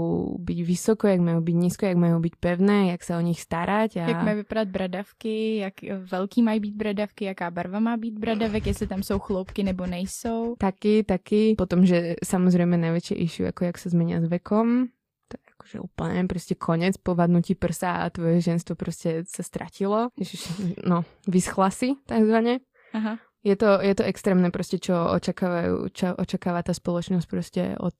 byť 0.40 0.58
vysoko, 0.64 1.04
jak 1.12 1.20
majú 1.20 1.44
byť 1.44 1.56
nízko, 1.56 1.82
jak 1.86 2.00
majú 2.00 2.16
byť 2.24 2.34
pevné, 2.40 2.96
jak 2.96 3.04
sa 3.04 3.20
o 3.20 3.22
nich 3.22 3.36
starať. 3.36 4.00
A... 4.00 4.08
Jak 4.08 4.24
mají 4.24 4.36
vypadat 4.36 4.68
bradavky, 4.68 5.56
jak 5.56 5.74
velký 6.08 6.42
mají 6.42 6.60
být 6.60 6.74
bradavky, 6.74 7.24
jaká 7.24 7.50
barva 7.50 7.80
má 7.80 7.96
být 7.96 8.18
bradavek, 8.18 8.66
jestli 8.66 8.86
tam 8.86 9.02
jsou 9.02 9.18
chloupky 9.18 9.62
nebo 9.62 9.86
nejsou. 9.86 10.56
Taky, 10.58 11.04
taky. 11.04 11.54
Potom, 11.58 11.84
že 11.84 12.16
samozrejme 12.24 12.80
najväčšie 12.80 13.16
issue, 13.20 13.44
ako 13.44 13.68
jak 13.68 13.76
sa 13.76 13.92
zmenia 13.92 14.24
s 14.24 14.26
vekom. 14.32 14.88
To 15.28 15.34
je 15.36 15.42
akože 15.58 15.78
úplne 15.80 16.28
prostě 16.28 16.54
konec 16.54 16.96
povadnutí 16.96 17.54
prsa 17.54 17.92
a 17.92 18.10
tvoje 18.10 18.40
ženstvo 18.40 18.76
prostě 18.76 19.24
se 19.26 19.42
ztratilo. 19.42 20.08
Ježiš, 20.18 20.52
no, 20.86 21.04
vyschla 21.28 21.70
si, 21.70 21.92
takzvaně. 22.06 22.58
Aha. 22.92 23.18
Je 23.44 23.56
to, 23.56 23.78
je 23.80 23.94
to 23.94 24.02
extrémne 24.02 24.50
prostě, 24.50 24.78
čo 24.78 24.94
očakávajú, 25.14 25.88
čo 25.94 26.14
očakáva 26.18 26.62
tá 26.62 26.74
spoločnosť 26.74 27.28
prostě 27.30 27.76
od 27.78 27.94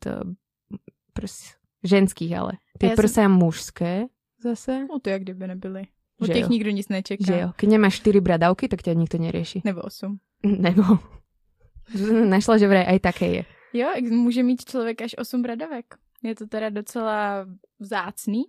prs, 1.16 1.54
ženských, 1.84 2.36
ale 2.36 2.52
ty 2.78 2.86
Já 2.86 2.90
jsem- 2.90 2.96
prsa 2.96 3.28
mužské 3.28 4.04
zase. 4.42 4.86
No 4.90 4.98
to 5.00 5.10
jak 5.10 5.22
kdyby 5.22 5.46
nebyly. 5.46 5.82
Od 6.20 6.26
Že 6.26 6.32
těch 6.32 6.42
jo. 6.42 6.48
nikdo 6.48 6.70
nic 6.70 6.88
nečeká. 6.88 7.24
Že 7.26 7.40
jo, 7.40 7.48
keď 7.56 7.68
nemáš 7.68 7.94
4 8.00 8.20
bradavky, 8.20 8.68
tak 8.68 8.82
ťa 8.82 8.92
nikto 8.96 9.18
nerieši. 9.18 9.60
Nebo 9.64 9.80
osm. 9.84 10.16
Nebo 10.44 10.82
našla, 12.24 12.58
že 12.58 12.68
vraj 12.68 12.86
aj 12.88 12.98
také 13.00 13.26
je. 13.26 13.42
Jo, 13.72 13.88
může 14.00 14.42
mít 14.42 14.64
člověk 14.64 15.02
až 15.02 15.12
8 15.18 15.42
bradavek. 15.42 15.94
Je 16.22 16.34
to 16.34 16.46
teda 16.46 16.70
docela 16.70 17.46
vzácný, 17.78 18.44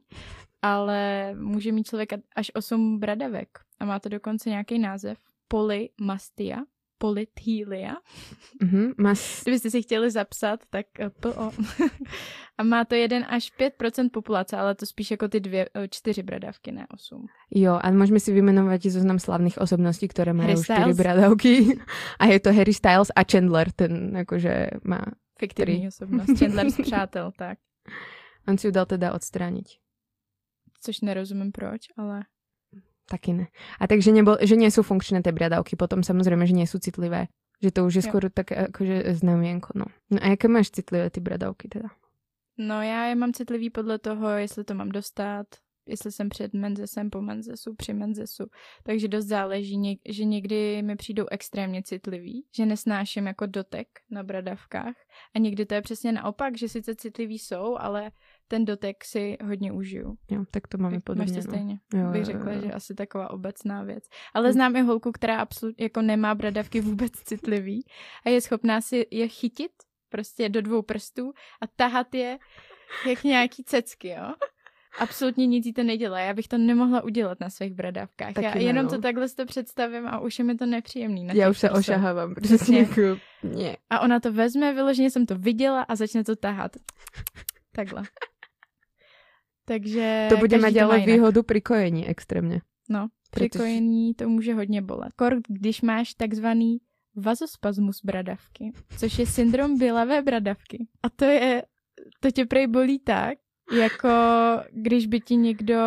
ale 0.62 1.34
může 1.36 1.72
mít 1.72 1.88
člověk 1.88 2.10
až 2.36 2.52
8 2.56 3.00
bradavek. 3.00 3.50
A 3.80 3.86
má 3.86 4.00
to 4.00 4.10
dokonce 4.10 4.50
nějaký 4.50 4.80
název. 4.80 5.18
Polymastia. 5.48 6.58
Polythylia. 6.98 7.96
Mhm, 8.62 8.92
máš... 8.98 9.42
Kdybyste 9.44 9.70
si 9.70 9.82
chtěli 9.82 10.12
zapsat, 10.12 10.60
tak 10.70 10.86
eh, 11.00 11.10
PO. 11.10 11.52
a 12.58 12.64
má 12.64 12.86
to 12.86 12.96
1 12.96 13.26
až 13.28 13.52
5% 13.60 14.10
populace, 14.14 14.58
ale 14.58 14.76
to 14.76 14.86
spíš 14.86 15.12
jako 15.12 15.28
ty 15.28 15.40
dvě, 15.40 15.70
eh, 15.74 15.88
čtyři 15.88 16.24
bradavky, 16.24 16.72
ne 16.72 16.88
8. 16.94 17.26
Jo, 17.52 17.80
a 17.82 17.88
môžeme 17.92 18.20
si 18.20 18.34
vymenovať 18.34 18.90
zoznam 18.92 19.20
slavných 19.20 19.58
osobností, 19.58 20.10
Harry 20.18 20.54
4 20.54 20.64
Styles. 20.64 20.98
bradavky. 20.98 21.80
A 22.20 22.26
je 22.26 22.40
to 22.40 22.54
Harry 22.54 22.74
Styles 22.74 23.10
a 23.16 23.22
Chandler, 23.24 23.72
ten 23.72 24.18
akože 24.18 24.82
má... 24.84 25.02
Fiktivní 25.40 25.80
Tři. 25.80 25.88
osobnost. 25.88 26.40
Chandler 26.40 26.70
z 26.70 26.82
přátel, 26.82 27.32
tak. 27.38 27.60
On 28.48 28.58
si 28.58 28.68
ju 28.68 28.72
dal 28.72 28.86
teda 28.86 29.14
odstrániť. 29.14 29.80
Což 30.82 31.02
nerozumím 31.02 31.52
proč, 31.52 31.82
ale 31.98 32.26
Taky 33.08 33.34
ne. 33.34 33.46
A 33.80 33.88
takže 33.88 34.12
nebol, 34.12 34.36
že 34.44 34.60
sú 34.68 34.84
funkčné 34.84 35.24
tie 35.24 35.32
bradavky, 35.32 35.80
potom 35.80 36.04
samozrejme, 36.04 36.44
že 36.44 36.54
sú 36.68 36.80
citlivé. 36.80 37.32
Že 37.64 37.72
to 37.72 37.80
už 37.88 37.94
je 37.96 38.04
Jo. 38.04 38.08
skôr 38.12 38.24
také 38.30 38.68
akože 38.68 39.16
znamienko, 39.18 39.72
no. 39.80 39.86
No 40.12 40.20
a 40.22 40.36
jaké 40.36 40.48
máš 40.52 40.70
citlivé 40.70 41.10
ty 41.10 41.24
bradavky 41.24 41.72
teda? 41.72 41.90
No 42.58 42.82
já 42.82 43.06
je 43.06 43.16
mám 43.16 43.34
citlivý 43.34 43.70
podle 43.70 44.00
toho, 44.00 44.30
jestli 44.30 44.64
to 44.64 44.74
mám 44.74 44.90
dostat, 44.90 45.48
jestli 45.90 46.12
jsem 46.12 46.30
před 46.30 46.54
menzesem, 46.54 47.10
po 47.10 47.22
menzesu, 47.22 47.76
při 47.76 47.94
menzesu. 47.94 48.46
Takže 48.84 49.08
dost 49.08 49.26
záleží, 49.26 49.78
něk- 49.78 50.00
že 50.10 50.26
někdy 50.26 50.82
mi 50.82 50.96
přijdou 50.96 51.26
extrémně 51.32 51.84
citlivý, 51.84 52.46
že 52.56 52.66
nesnáším 52.66 53.28
jako 53.28 53.46
dotek 53.46 53.88
na 54.10 54.24
bradavkách 54.24 54.96
a 55.36 55.40
někdy 55.40 55.66
to 55.66 55.74
je 55.74 55.82
přesně 55.82 56.12
naopak, 56.12 56.58
že 56.58 56.70
sice 56.70 56.96
citliví 56.96 57.40
jsou, 57.40 57.78
ale 57.80 58.12
ten 58.48 58.66
dotek 58.66 59.06
si 59.06 59.38
hodně 59.44 59.72
užiju. 59.72 60.18
Jo, 60.32 60.46
tak 60.52 60.68
to 60.68 60.78
máme 60.78 60.96
Máš 60.96 61.04
podobně. 61.04 61.34
to 61.34 61.38
no. 61.38 61.42
stejně. 61.42 61.80
Jo, 61.94 62.12
Bych 62.12 62.26
řekla, 62.26 62.52
jo, 62.52 62.62
že 62.62 62.68
jo. 62.68 62.72
asi 62.76 62.96
taková 62.96 63.30
obecná 63.30 63.84
věc. 63.84 64.04
Ale 64.34 64.54
znám 64.54 64.76
i 64.76 64.82
holku, 64.82 65.12
která 65.12 65.38
absolutně 65.40 65.86
jako 65.86 66.02
nemá 66.02 66.36
bradavky 66.36 66.82
vůbec 66.82 67.12
citlivý 67.24 67.86
a 68.26 68.30
je 68.30 68.42
schopná 68.42 68.82
si 68.82 69.06
je 69.12 69.28
chytit 69.28 69.72
prostě 70.10 70.50
do 70.50 70.62
dvou 70.62 70.82
prstů 70.82 71.32
a 71.62 71.68
tahat 71.76 72.16
je 72.16 72.38
jak 73.10 73.24
nějaký 73.24 73.64
cecky, 73.64 74.08
jo. 74.10 74.34
Absolutně 75.00 75.48
nic 75.48 75.66
jí 75.66 75.74
to 75.74 75.84
nedělá. 75.84 76.20
Já 76.20 76.34
bych 76.34 76.48
to 76.48 76.58
nemohla 76.58 77.04
udělat 77.04 77.40
na 77.40 77.50
svých 77.50 77.74
bradavkách. 77.74 78.34
Taky 78.34 78.46
Já 78.46 78.56
ne, 78.56 78.62
jenom 78.64 78.84
no. 78.86 78.90
to 78.92 79.02
takhle 79.02 79.28
si 79.30 79.36
to 79.36 79.46
představím 79.46 80.08
a 80.08 80.20
už 80.20 80.40
je 80.40 80.46
mi 80.46 80.56
to 80.56 80.66
nepříjemný. 80.66 81.24
Na 81.26 81.34
Já 81.34 81.50
už 81.50 81.60
se 81.60 81.70
ošahávám, 81.72 82.36
Přesně. 82.36 82.58
přesně 82.58 82.80
jako. 82.80 83.20
A 83.90 84.00
ona 84.00 84.20
to 84.20 84.34
vezme, 84.34 84.74
vyloženě 84.74 85.12
jsem 85.12 85.26
to 85.26 85.36
viděla 85.38 85.82
a 85.82 85.96
začne 85.96 86.24
to 86.24 86.36
tahat. 86.36 86.72
Takhle. 87.76 88.04
Takže 89.66 90.26
To 90.30 90.38
bude 90.38 90.60
každý 90.60 90.76
mať 90.80 90.82
má 90.82 90.88
ale 90.88 91.00
jinak. 91.00 91.14
výhodu 91.16 91.44
pri 91.44 91.62
kojení 91.62 92.08
extrémně. 92.08 92.62
No, 92.90 93.08
Protože- 93.32 93.50
při 93.50 93.60
kojení 93.60 94.14
to 94.14 94.30
může 94.30 94.54
hodně 94.54 94.82
bolet. 94.82 95.14
Kor, 95.14 95.40
když 95.48 95.82
máš 95.82 96.14
takzvaný 96.14 96.78
vazospasmus 97.16 98.02
bradavky, 98.04 98.72
což 99.00 99.20
je 99.20 99.26
syndrom 99.26 99.78
bělavé 99.78 100.22
bradavky. 100.22 100.88
A 101.04 101.10
to 101.10 101.26
je, 101.26 101.64
to 102.20 102.32
tě 102.32 102.46
prej 102.46 102.68
bolí 102.68 103.00
tak, 103.00 103.38
jako 103.72 104.10
když 104.72 105.08
by 105.08 105.20
ti 105.20 105.36
někdo 105.36 105.80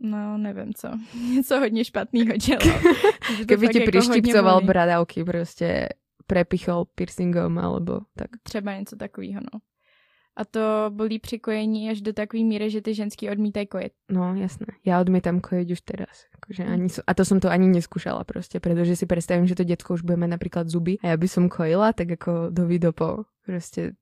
no 0.00 0.38
nevím 0.38 0.74
co, 0.74 0.88
něco 1.34 1.58
hodně 1.58 1.84
špatného 1.84 2.36
dělal. 2.36 2.78
Fakt 2.78 3.72
ti 3.72 3.78
jako 3.78 3.90
prištipcoval 3.90 4.60
bradavky, 4.60 5.24
prostě 5.24 5.88
prepichol 6.26 6.84
piercingom 6.94 7.58
alebo 7.58 8.00
tak. 8.16 8.30
Třeba 8.42 8.74
něco 8.74 8.96
takového, 8.96 9.40
no. 9.40 9.60
A 10.36 10.44
to 10.44 10.60
bolí 10.88 11.18
při 11.18 11.38
kojení 11.38 11.90
až 11.90 12.00
do 12.00 12.12
takové 12.12 12.42
míry, 12.42 12.70
že 12.70 12.82
ty 12.82 12.94
ženský 12.94 13.30
odmítají 13.30 13.66
kojet. 13.66 13.92
No, 14.12 14.34
jasné. 14.36 14.66
Ja 14.84 15.00
odmietam 15.00 15.40
kojiť 15.40 15.68
už 15.72 15.80
teraz. 15.80 16.28
Akože 16.36 16.62
Mm. 16.68 16.72
ani, 16.72 16.88
a 17.06 17.12
to 17.16 17.24
som 17.24 17.40
to 17.40 17.48
ani 17.48 17.72
neskúšala 17.72 18.20
proste, 18.28 18.60
pretože 18.60 19.00
si 19.00 19.06
predstavím, 19.08 19.48
že 19.48 19.56
to 19.56 19.64
detko 19.64 19.96
už 19.96 20.04
bude 20.04 20.20
mať 20.20 20.36
napríklad 20.36 20.68
zuby 20.68 21.00
a 21.00 21.08
ja 21.08 21.16
by 21.16 21.24
som 21.24 21.48
kojila, 21.48 21.96
tak 21.96 22.20
ako 22.20 22.52
do 22.52 22.68
vidopo. 22.68 23.24
Proste 23.48 23.96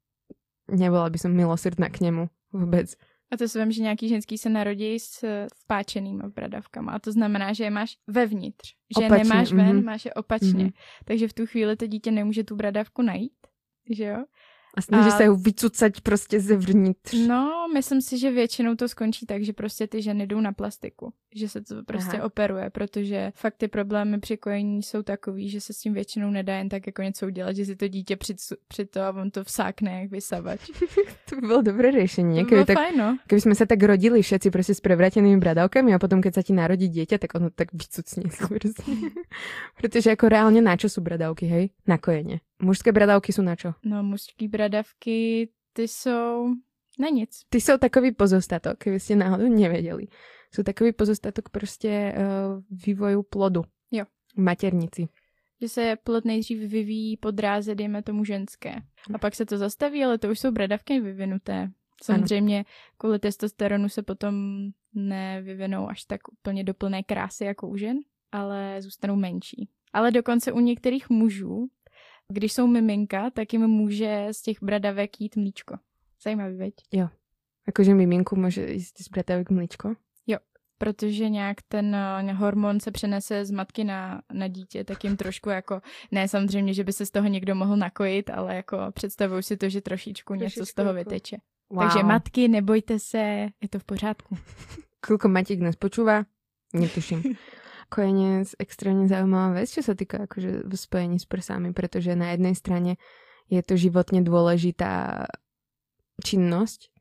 nebola 0.66 1.06
by 1.06 1.18
som 1.22 1.30
milosrdná 1.30 1.86
k 1.86 2.02
nemu 2.10 2.26
vôbec. 2.54 2.96
A 3.30 3.36
to 3.36 3.48
si 3.48 3.58
vím, 3.58 3.72
že 3.72 3.82
nějaký 3.82 4.08
ženský 4.08 4.38
se 4.38 4.48
narodí 4.48 4.98
s 4.98 5.24
vpáčenýma 5.54 6.28
bradavkama. 6.28 6.92
A 6.92 6.98
to 6.98 7.12
znamená, 7.12 7.52
že 7.52 7.64
je 7.64 7.70
máš 7.70 7.96
vevnitř. 8.06 8.74
Že 8.98 9.06
Opačně, 9.06 9.24
nemáš 9.24 9.52
ven, 9.52 9.76
mhm. 9.76 9.84
máš 9.84 10.04
je 10.04 10.14
opačně. 10.14 10.64
Mhm. 10.64 10.72
Takže 11.04 11.28
v 11.28 11.32
tu 11.32 11.46
chvíli 11.46 11.76
to 11.76 11.86
dítě 11.86 12.10
nemůže 12.10 12.44
tu 12.44 12.56
bradavku 12.56 13.02
najít. 13.02 13.46
Že 13.90 14.04
jo? 14.04 14.24
A 14.74 14.82
snaží 14.82 15.08
A- 15.08 15.16
sa 15.16 15.24
ju 15.24 15.38
vycucať 15.38 16.02
proste 16.02 16.40
zevnitř. 16.40 17.14
No, 17.14 17.70
myslím 17.74 18.02
si, 18.02 18.18
že 18.18 18.30
většinou 18.30 18.74
to 18.74 18.88
skončí 18.88 19.26
tak, 19.26 19.44
že 19.44 19.52
prostě 19.52 19.86
ty 19.86 20.02
ženy 20.02 20.26
jdou 20.26 20.40
na 20.40 20.52
plastiku. 20.52 21.12
Že 21.34 21.48
se 21.48 21.60
to 21.62 21.82
prostě 21.82 22.16
Aha. 22.16 22.26
operuje, 22.26 22.70
protože 22.70 23.32
fakt 23.34 23.56
ty 23.56 23.68
problémy 23.68 24.20
při 24.20 24.36
kojení 24.36 24.82
jsou 24.82 25.02
takový, 25.02 25.50
že 25.50 25.60
se 25.60 25.72
s 25.72 25.78
tím 25.78 25.94
většinou 25.94 26.30
nedá 26.30 26.56
jen 26.56 26.68
tak 26.68 26.86
jako 26.86 27.02
něco 27.02 27.26
udělat, 27.26 27.56
že 27.56 27.64
si 27.64 27.76
to 27.76 27.88
dítě 27.88 28.16
při, 28.16 28.34
při 28.68 28.84
to 28.84 29.00
a 29.00 29.10
on 29.10 29.30
to 29.30 29.44
vsákne 29.44 30.00
jak 30.00 30.10
vysavač. 30.10 30.60
To 31.30 31.36
by 31.40 31.46
bolo 31.46 31.62
dobré 31.62 31.90
Keby, 31.90 32.44
bylo 32.48 32.64
tak, 32.64 32.76
fajn, 32.76 32.94
no. 32.96 33.08
keby 33.26 33.40
sme 33.40 33.54
sa 33.54 33.64
tak 33.64 33.80
rodili 33.82 34.20
všetci 34.22 34.48
proste 34.52 34.74
s 34.76 34.80
prevratenými 34.84 35.40
bradavkami 35.40 35.94
a 35.94 35.98
potom, 35.98 36.20
keď 36.20 36.32
sa 36.34 36.42
ti 36.44 36.52
narodí 36.52 36.88
dieťa, 36.88 37.16
tak 37.18 37.34
ono 37.34 37.48
tak 37.50 37.72
vycucne. 37.72 38.28
proste. 38.50 38.82
Pretože 39.78 40.12
ako 40.12 40.24
reálne 40.28 40.60
na 40.60 40.76
čo 40.76 40.92
sú 40.92 41.00
bradavky, 41.00 41.48
hej? 41.48 41.64
Na 41.88 41.96
kojenie. 41.96 42.44
Mužské 42.62 42.92
bradavky 42.92 43.32
sú 43.32 43.42
na 43.42 43.56
čo? 43.56 43.74
No, 43.82 44.02
mužský 44.02 44.48
bradavky, 44.48 45.48
ty 45.72 45.88
jsou 45.88 46.54
na 46.98 47.08
nic. 47.08 47.30
Ty 47.48 47.60
jsou 47.60 47.78
takový 47.78 48.12
pozostatok, 48.12 48.78
keby 48.78 49.00
ste 49.00 49.16
náhodou 49.16 49.48
nevedeli. 49.48 50.06
Sú 50.54 50.62
takový 50.62 50.92
pozostatok 50.92 51.48
prostě 51.48 52.14
uh, 52.16 52.62
vývoju 52.70 53.22
plodu. 53.22 53.62
Jo. 53.90 54.04
Maternici. 54.36 55.08
Že 55.60 55.68
se 55.68 55.96
plod 56.04 56.24
nejdřív 56.24 56.58
vyvíjí 56.58 57.16
po 57.16 57.30
dráze, 57.30 57.74
dejme 57.74 58.02
tomu 58.02 58.24
ženské. 58.24 58.74
A 59.14 59.18
pak 59.18 59.34
se 59.34 59.46
to 59.46 59.58
zastaví, 59.58 60.04
ale 60.04 60.18
to 60.18 60.30
už 60.30 60.38
jsou 60.38 60.50
bradavky 60.50 61.00
vyvinuté. 61.00 61.70
Samozřejmě 62.02 62.64
kvůli 62.98 63.18
testosteronu 63.18 63.88
se 63.88 64.02
potom 64.02 64.34
nevyvinou 64.94 65.88
až 65.88 66.04
tak 66.04 66.20
úplně 66.32 66.64
do 66.64 66.74
plné 66.74 67.02
krásy 67.02 67.44
jako 67.44 67.68
u 67.68 67.76
žen, 67.76 67.98
ale 68.32 68.82
zůstanou 68.82 69.16
menší. 69.16 69.68
Ale 69.92 70.10
dokonce 70.10 70.52
u 70.52 70.60
některých 70.60 71.10
mužů, 71.10 71.66
když 72.32 72.52
jsou 72.52 72.66
miminka, 72.66 73.30
tak 73.30 73.52
jim 73.52 73.66
může 73.66 74.28
z 74.32 74.42
těch 74.42 74.56
bradavek 74.62 75.20
jít 75.20 75.36
mlíčko. 75.36 75.76
Zajímavý, 76.22 76.56
veď? 76.56 76.74
Akože 77.64 77.96
miminku 77.96 78.36
môže 78.36 78.60
ísť 78.60 79.02
z 79.02 79.08
bradavek 79.08 79.48
mličko. 79.48 79.96
protože 80.78 81.28
nějak 81.28 81.56
ten 81.68 81.94
eh, 81.94 82.32
hormon 82.32 82.80
se 82.80 82.90
přenese 82.90 83.44
z 83.44 83.50
matky 83.50 83.84
na, 83.84 84.22
na 84.32 84.48
dítě, 84.48 84.84
tak 84.84 85.04
jim 85.04 85.16
trošku 85.16 85.50
jako, 85.50 85.80
ne 86.12 86.28
samozřejmě, 86.28 86.74
že 86.74 86.84
by 86.84 86.92
se 86.92 87.06
z 87.06 87.10
toho 87.10 87.28
někdo 87.28 87.54
mohl 87.54 87.76
nakojit, 87.76 88.30
ale 88.30 88.56
jako 88.56 88.78
představuju 88.94 89.42
si 89.42 89.56
to, 89.56 89.68
že 89.68 89.80
trošičku, 89.80 90.34
něco 90.34 90.50
z 90.50 90.54
Trošičku 90.54 90.76
toho 90.76 90.88
jako- 90.88 91.10
vyteče. 91.10 91.36
Wow. 91.70 91.82
Takže 91.82 92.02
matky, 92.02 92.48
nebojte 92.48 92.98
se, 92.98 93.18
je 93.62 93.68
to 93.70 93.78
v 93.78 93.84
pořádku. 93.84 94.36
Koľko 95.04 95.28
Matík 95.28 95.60
nás 95.60 95.76
počúva? 95.76 96.24
Netuším. 96.72 97.22
Kojenie 97.92 98.44
je 98.44 98.56
extrémne 98.60 99.06
zaujímavá 99.06 99.60
vec, 99.62 99.68
čo 99.70 99.82
sa 99.84 99.94
týka 99.96 100.24
akože 100.28 100.66
v 100.66 100.72
spojení 100.74 101.16
s 101.20 101.26
prsami, 101.28 101.70
pretože 101.76 102.16
na 102.16 102.32
jednej 102.32 102.56
strane 102.56 102.92
je 103.52 103.60
to 103.60 103.76
životne 103.76 104.24
dôležitá 104.24 105.26
činnosť 106.22 106.94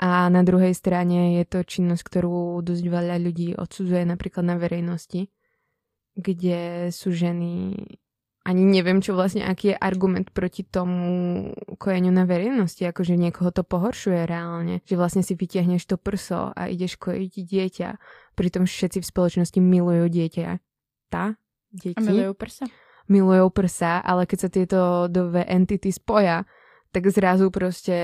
a 0.00 0.26
na 0.26 0.42
druhej 0.42 0.74
strane 0.74 1.38
je 1.38 1.44
to 1.46 1.62
činnosť, 1.62 2.02
ktorú 2.02 2.58
dosť 2.66 2.84
veľa 2.90 3.16
ľudí 3.22 3.54
odsudzuje 3.54 4.02
napríklad 4.02 4.42
na 4.42 4.56
verejnosti, 4.58 5.30
kde 6.18 6.90
sú 6.90 7.14
ženy 7.14 7.78
ani 8.44 8.62
neviem, 8.68 9.00
čo 9.00 9.16
vlastne, 9.16 9.40
aký 9.40 9.72
je 9.72 9.80
argument 9.80 10.28
proti 10.28 10.68
tomu 10.68 11.48
kojeniu 11.80 12.12
na 12.12 12.28
verejnosti, 12.28 12.84
akože 12.84 13.16
niekoho 13.16 13.48
to 13.48 13.64
pohoršuje 13.64 14.28
reálne, 14.28 14.84
že 14.84 15.00
vlastne 15.00 15.24
si 15.24 15.32
vytiahneš 15.32 15.88
to 15.88 15.96
prso 15.96 16.52
a 16.52 16.68
ideš 16.68 17.00
kojiť 17.00 17.32
dieťa, 17.40 17.88
pritom 18.36 18.68
všetci 18.68 19.00
v 19.00 19.06
spoločnosti 19.08 19.58
milujú 19.64 20.12
dieťa. 20.12 20.60
Tá? 21.08 21.40
Deti? 21.72 21.96
A 21.96 22.04
milujú 22.04 22.36
prsa. 22.36 22.68
Milujú 23.08 23.48
prsa, 23.48 24.04
ale 24.04 24.28
keď 24.28 24.38
sa 24.38 24.48
tieto 24.52 24.80
dve 25.08 25.48
entity 25.48 25.88
spoja, 25.88 26.44
tak 26.92 27.08
zrazu 27.08 27.48
proste 27.48 27.96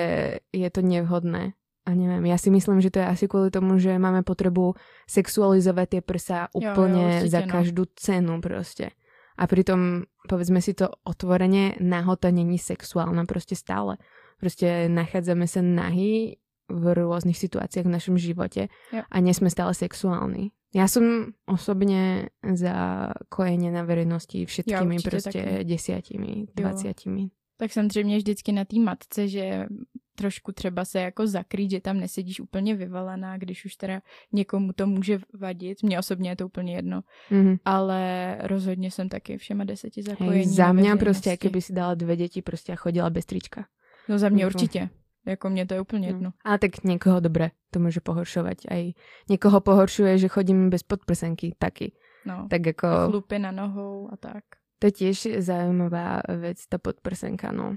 je 0.50 0.68
to 0.72 0.80
nevhodné. 0.80 1.52
A 1.88 1.96
neviem, 1.96 2.28
ja 2.28 2.36
si 2.36 2.52
myslím, 2.52 2.80
že 2.80 2.92
to 2.92 3.00
je 3.00 3.08
asi 3.08 3.24
kvôli 3.28 3.48
tomu, 3.52 3.80
že 3.80 3.96
máme 3.96 4.24
potrebu 4.24 4.76
sexualizovať 5.08 5.86
tie 5.96 6.02
prsa 6.04 6.38
úplne 6.52 7.24
jo, 7.24 7.28
jo, 7.28 7.30
za 7.32 7.40
no. 7.44 7.48
každú 7.48 7.82
cenu 7.96 8.40
proste. 8.40 8.92
A 9.40 9.48
pritom, 9.48 10.04
povedzme 10.28 10.60
si 10.60 10.76
to 10.76 10.92
otvorene, 11.08 11.80
nahota 11.80 12.28
není 12.28 12.60
sexuálna 12.60 13.24
proste 13.24 13.56
stále. 13.56 13.96
Proste 14.36 14.92
nachádzame 14.92 15.48
sa 15.48 15.64
nahy 15.64 16.36
v 16.68 16.84
rôznych 16.92 17.40
situáciách 17.40 17.88
v 17.88 17.94
našom 17.96 18.16
živote 18.20 18.68
jo. 18.92 19.02
a 19.02 19.16
nie 19.18 19.32
sme 19.32 19.48
stále 19.48 19.72
sexuálni. 19.72 20.52
Ja 20.70 20.86
som 20.86 21.34
osobne 21.50 22.30
za 22.46 23.10
kojenie 23.26 23.74
na 23.74 23.82
verejnosti 23.82 24.46
všetkými 24.46 25.02
ja, 25.02 25.02
proste 25.02 25.40
taky. 25.42 25.66
desiatimi, 25.66 26.46
dvaciatimi. 26.54 27.34
Tak 27.60 27.72
samozřejmě 27.72 28.16
vždycky 28.16 28.52
na 28.52 28.64
té 28.64 28.78
matce, 28.78 29.28
že 29.28 29.66
trošku 30.14 30.52
třeba 30.52 30.84
se 30.84 31.00
jako 31.00 31.26
zakrýt, 31.26 31.70
že 31.70 31.80
tam 31.80 32.00
nesedíš 32.00 32.40
úplně 32.40 32.74
vyvalená, 32.74 33.38
když 33.38 33.64
už 33.64 33.76
teda 33.76 34.00
někomu 34.32 34.72
to 34.72 34.86
může 34.86 35.18
vadit. 35.40 35.82
Mně 35.82 35.98
osobně 35.98 36.30
je 36.30 36.36
to 36.36 36.46
úplně 36.46 36.74
jedno. 36.74 37.00
Mm-hmm. 37.30 37.58
Ale 37.64 38.36
rozhodně 38.40 38.90
jsem 38.90 39.08
taky 39.08 39.38
všema 39.38 39.64
deseti 39.64 40.02
zakojení. 40.02 40.36
Hej, 40.36 40.46
za 40.46 40.72
mě 40.72 40.96
prostě, 40.96 41.36
kdyby 41.40 41.62
si 41.62 41.72
dala 41.72 41.94
dvě 41.94 42.16
děti 42.16 42.42
prostě 42.42 42.72
a 42.72 42.76
chodila 42.76 43.10
bez 43.10 43.26
trička. 43.26 43.66
No 44.08 44.18
za 44.18 44.28
mě 44.28 44.44
mm-hmm. 44.44 44.46
určitě. 44.46 44.88
Jako 45.26 45.50
mě 45.50 45.66
to 45.66 45.74
je 45.74 45.80
úplně 45.80 46.08
no. 46.08 46.14
jedno. 46.14 46.30
A 46.44 46.58
tak 46.58 46.84
někoho 46.84 47.20
dobré 47.20 47.50
to 47.70 47.78
může 47.80 48.00
pohoršovat. 48.00 48.56
A 48.70 48.94
někoho 49.30 49.60
pohoršuje, 49.60 50.18
že 50.18 50.28
chodím 50.28 50.70
bez 50.70 50.82
podprsenky 50.82 51.54
taky. 51.58 51.92
No, 52.26 52.46
tak 52.50 52.66
jako... 52.66 52.88
Chlupy 53.10 53.38
na 53.38 53.52
nohou 53.52 54.08
a 54.12 54.16
tak. 54.16 54.44
To 54.80 54.88
je 54.88 54.92
tiež 54.92 55.44
zaujímavá 55.44 56.24
vec, 56.40 56.56
tá 56.64 56.80
podprsenka, 56.80 57.52
no. 57.52 57.76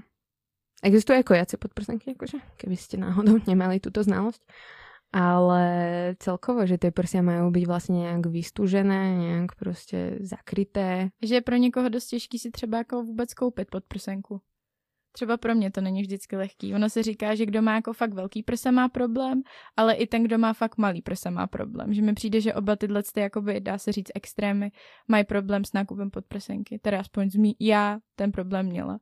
Existujú 0.80 1.20
aj 1.20 1.28
kojacie 1.28 1.56
podprsenky, 1.60 2.16
akože, 2.16 2.40
keby 2.56 2.76
ste 2.76 2.96
náhodou 2.96 3.40
nemali 3.44 3.80
túto 3.80 4.00
znalosť. 4.00 4.40
Ale 5.14 5.64
celkovo, 6.18 6.66
že 6.66 6.74
tie 6.74 6.90
prsia 6.90 7.22
majú 7.22 7.54
byť 7.54 7.64
vlastne 7.70 8.02
nejak 8.02 8.26
vystúžené, 8.26 9.14
nejak 9.14 9.54
prostě 9.54 10.18
zakryté. 10.20 11.14
Že 11.22 11.34
je 11.34 11.40
pro 11.40 11.56
někoho 11.56 11.88
dost 11.88 12.06
těžký 12.06 12.38
si 12.38 12.50
třeba 12.50 12.78
jako 12.78 13.02
vůbec 13.02 13.34
koupit 13.34 13.70
podprsenku. 13.70 14.40
Třeba 15.16 15.36
pro 15.36 15.54
mě 15.54 15.70
to 15.70 15.80
není 15.80 16.02
vždycky 16.02 16.36
lehký. 16.36 16.74
Ono 16.74 16.90
se 16.90 17.02
říká, 17.02 17.34
že 17.34 17.46
kdo 17.46 17.62
má 17.62 17.74
jako 17.74 17.92
fakt 17.92 18.14
velký 18.14 18.42
prsa 18.42 18.70
má 18.70 18.88
problém, 18.88 19.42
ale 19.76 19.94
i 19.94 20.06
ten, 20.06 20.22
kdo 20.22 20.38
má 20.38 20.52
fakt 20.52 20.78
malý 20.78 21.02
prsa 21.02 21.30
má 21.30 21.46
problém. 21.46 21.94
Že 21.94 22.02
mi 22.02 22.14
přijde, 22.14 22.40
že 22.40 22.54
oba 22.54 22.76
tyhle 22.76 23.02
ty, 23.02 23.20
jakoby, 23.20 23.60
dá 23.60 23.78
se 23.78 23.92
říct, 23.92 24.10
extrémy 24.14 24.72
mají 25.08 25.24
problém 25.24 25.64
s 25.64 25.72
nákupem 25.72 26.10
podprsenky. 26.10 26.78
Teda 26.78 27.00
aspoň 27.00 27.30
zmí, 27.30 27.56
já 27.60 27.98
ten 28.16 28.32
problém 28.32 28.66
měla. 28.66 28.98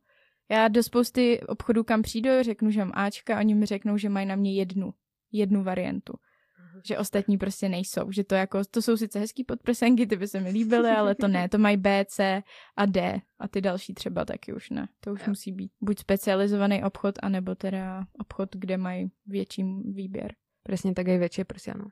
Já 0.51 0.68
do 0.68 0.83
spousty 0.83 1.40
obchodů, 1.40 1.85
kam 1.85 2.03
přijdu, 2.03 2.31
řeknu, 2.40 2.70
že 2.70 2.81
mám 2.81 2.92
Ačka, 2.94 3.38
oni 3.38 3.55
mi 3.55 3.66
řeknou, 3.66 3.96
že 3.96 4.09
mají 4.09 4.27
na 4.27 4.37
mě 4.37 4.55
jednu, 4.55 4.94
jednu 5.33 5.62
variantu. 5.62 6.12
Že 6.85 6.99
ostatní 6.99 7.39
prostě 7.39 7.69
nejsou. 7.69 8.11
Že 8.13 8.25
to 8.25 8.35
jako, 8.35 8.65
to 8.71 8.83
jsou 8.83 8.97
sice 8.97 9.19
hezký 9.19 9.45
podprsenky, 9.45 10.07
ty 10.07 10.17
by 10.17 10.29
se 10.29 10.41
mi 10.41 10.51
líbily, 10.51 10.91
ale 10.91 11.15
to 11.15 11.29
ne. 11.29 11.49
To 11.49 11.59
mají 11.59 11.77
B, 11.77 12.05
C 12.09 12.43
a 12.77 12.87
D. 12.87 13.21
A 13.39 13.49
ty 13.49 13.61
další 13.61 13.95
třeba 13.95 14.25
taky 14.25 14.53
už 14.53 14.71
ne. 14.71 14.89
To 15.01 15.13
už 15.13 15.21
jo. 15.21 15.27
musí 15.29 15.53
být 15.53 15.73
buď 15.81 15.99
specializovaný 15.99 16.85
obchod, 16.85 17.15
anebo 17.23 17.55
teda 17.55 18.05
obchod, 18.19 18.49
kde 18.57 18.77
mají 18.77 19.11
větší 19.27 19.65
výběr. 19.85 20.35
Přesně 20.63 20.95
tak 20.95 21.09
i 21.09 21.19
větší 21.19 21.45
prsiano. 21.45 21.85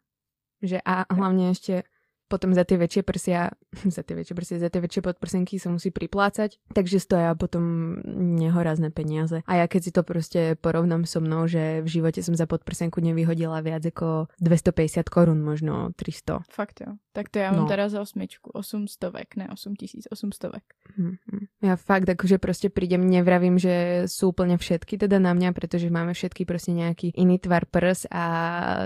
Že 0.62 0.78
a 0.84 1.14
hlavně 1.14 1.48
ještě 1.48 1.82
potom 2.30 2.54
za 2.54 2.62
tie 2.62 2.78
väčšie 2.78 3.02
prsia, 3.02 3.50
za 3.96 4.06
tie 4.06 4.14
väčšie 4.14 4.34
prsia, 4.38 4.62
za 4.62 4.70
tie 4.70 4.78
väčšie 4.78 5.02
podprsenky 5.02 5.58
sa 5.58 5.74
musí 5.74 5.90
priplácať, 5.90 6.62
takže 6.70 7.02
stoja 7.02 7.34
potom 7.34 7.98
nehorazné 8.06 8.94
peniaze. 8.94 9.42
A 9.50 9.58
ja 9.58 9.66
keď 9.66 9.80
si 9.82 9.90
to 9.90 10.06
proste 10.06 10.54
porovnám 10.62 11.10
so 11.10 11.18
mnou, 11.18 11.50
že 11.50 11.82
v 11.82 11.88
živote 11.90 12.22
som 12.22 12.38
za 12.38 12.46
podprsenku 12.46 13.02
nevyhodila 13.02 13.58
viac 13.66 13.82
ako 13.82 14.30
250 14.38 15.10
korun, 15.10 15.42
možno 15.42 15.90
300. 15.98 16.46
Fakt 16.46 16.86
jo. 16.86 16.94
Tak 17.10 17.34
to 17.34 17.42
ja 17.42 17.50
mám 17.50 17.66
no. 17.66 17.70
teda 17.70 17.90
za 17.90 17.98
osmičku, 18.06 18.54
800, 18.54 19.34
ne 19.34 19.50
8800. 19.50 20.14
Mm-hmm. 20.14 21.42
Ja 21.64 21.74
fakt 21.74 22.06
akože 22.06 22.36
proste 22.36 22.68
prídem, 22.70 23.02
nevravím, 23.08 23.56
že 23.56 24.06
sú 24.06 24.30
úplne 24.30 24.60
všetky 24.60 25.00
teda 25.00 25.18
na 25.18 25.32
mňa, 25.32 25.50
pretože 25.50 25.90
máme 25.90 26.12
všetky 26.12 26.44
proste 26.44 26.76
nejaký 26.76 27.16
iný 27.16 27.40
tvar 27.40 27.64
prs 27.66 28.06
a 28.10 28.24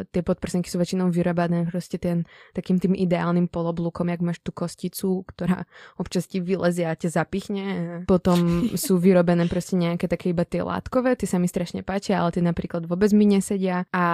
tie 0.09 0.23
podprsenky 0.23 0.71
sú 0.71 0.79
väčšinou 0.79 1.11
vyrábané 1.11 1.67
proste 1.67 1.99
ten 1.99 2.23
takým 2.55 2.79
tým 2.79 2.95
ideálnym 2.95 3.34
normálnym 3.35 3.51
poloblukom, 3.51 4.07
jak 4.07 4.23
máš 4.23 4.38
tú 4.38 4.55
kosticu, 4.55 5.27
ktorá 5.27 5.66
občas 5.99 6.31
ti 6.31 6.38
vylezie 6.38 6.87
a 6.87 6.94
ťa 6.94 7.11
zapichne. 7.11 7.64
Potom 8.07 8.70
sú 8.79 9.03
vyrobené 9.03 9.51
proste 9.51 9.75
nejaké 9.75 10.07
také 10.07 10.31
iba 10.31 10.47
tie 10.47 10.62
látkové, 10.62 11.18
tie 11.18 11.27
sa 11.27 11.42
mi 11.42 11.51
strašne 11.51 11.83
páčia, 11.83 12.23
ale 12.23 12.31
tie 12.31 12.44
napríklad 12.47 12.87
vôbec 12.87 13.11
mi 13.11 13.27
nesedia 13.27 13.90
a 13.90 14.05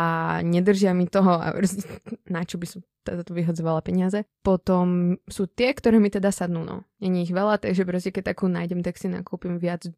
nedržia 0.40 0.96
mi 0.96 1.04
toho 1.04 1.36
a 1.36 1.52
na 2.34 2.42
čo 2.48 2.56
by 2.56 2.66
som 2.66 2.80
teda 3.04 3.24
tu 3.24 3.36
vyhodzovala 3.36 3.84
peniaze. 3.84 4.24
Potom 4.40 5.16
sú 5.28 5.44
tie, 5.48 5.72
ktoré 5.76 6.00
mi 6.00 6.08
teda 6.08 6.32
sadnú, 6.32 6.64
no. 6.64 6.84
Není 7.00 7.28
ich 7.28 7.32
veľa, 7.32 7.60
takže 7.60 7.84
proste 7.84 8.12
keď 8.12 8.32
takú 8.36 8.48
nájdem, 8.48 8.84
tak 8.84 8.96
si 9.00 9.08
nakúpim 9.08 9.56
viac 9.56 9.88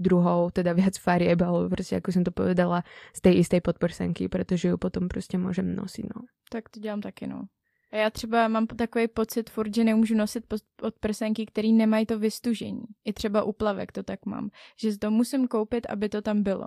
druhou, 0.00 0.48
teda 0.48 0.72
viac 0.72 0.96
farieb, 0.96 1.36
alebo 1.44 1.68
proste, 1.68 2.00
ako 2.00 2.08
som 2.08 2.24
to 2.24 2.32
povedala, 2.32 2.80
z 3.12 3.20
tej 3.20 3.44
istej 3.44 3.60
podprsenky, 3.60 4.32
pretože 4.32 4.72
ju 4.72 4.80
potom 4.80 5.12
proste 5.12 5.36
môžem 5.36 5.76
nosiť, 5.76 6.04
no. 6.08 6.24
Tak 6.48 6.72
to 6.72 6.80
dělám 6.80 7.04
taky, 7.04 7.28
no. 7.28 7.52
A 7.92 7.96
já 7.96 8.10
třeba 8.10 8.48
mám 8.48 8.66
takový 8.66 9.08
pocit 9.08 9.50
furt, 9.50 9.74
že 9.74 9.84
nemůžu 9.84 10.14
nosit 10.14 10.44
pod 10.76 10.94
prsenky, 11.00 11.46
který 11.46 11.72
nemají 11.72 12.06
to 12.06 12.18
vystužení. 12.18 12.82
I 13.04 13.12
třeba 13.12 13.42
u 13.42 13.52
plavek 13.52 13.92
to 13.92 14.02
tak 14.02 14.26
mám. 14.26 14.50
Že 14.82 14.98
to 14.98 15.10
musím 15.10 15.48
koupit, 15.48 15.86
aby 15.90 16.08
to 16.08 16.22
tam 16.22 16.42
bylo. 16.42 16.66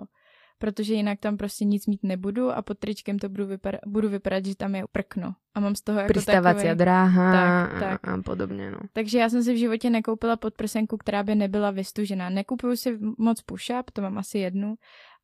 Protože 0.58 0.94
jinak 0.94 1.18
tam 1.20 1.36
prostě 1.36 1.64
nic 1.64 1.86
mít 1.86 2.02
nebudu 2.02 2.50
a 2.50 2.62
pod 2.62 2.78
tričkem 2.78 3.18
to 3.18 3.28
budu, 3.28 3.46
vypadat, 3.46 3.80
budu 3.86 4.08
vypadat, 4.08 4.46
že 4.46 4.56
tam 4.56 4.74
je 4.74 4.84
prkno. 4.92 5.34
A 5.54 5.60
mám 5.60 5.74
z 5.74 5.82
toho 5.82 5.98
jako 5.98 6.12
Pristávací 6.12 6.62
takový... 6.62 6.78
dráha 6.78 7.32
tak, 7.32 7.80
tak. 7.80 8.08
a 8.08 8.22
podobně. 8.22 8.70
No. 8.70 8.78
Takže 8.92 9.18
já 9.18 9.28
jsem 9.28 9.42
si 9.42 9.54
v 9.54 9.58
životě 9.58 9.90
nekoupila 9.90 10.36
podprsenku, 10.36 10.96
která 10.96 11.22
by 11.22 11.34
nebyla 11.34 11.70
vystužená. 11.70 12.30
Nekupuju 12.30 12.76
si 12.76 12.98
moc 13.18 13.40
push-up, 13.40 13.84
to 13.92 14.02
mám 14.02 14.18
asi 14.18 14.38
jednu, 14.38 14.74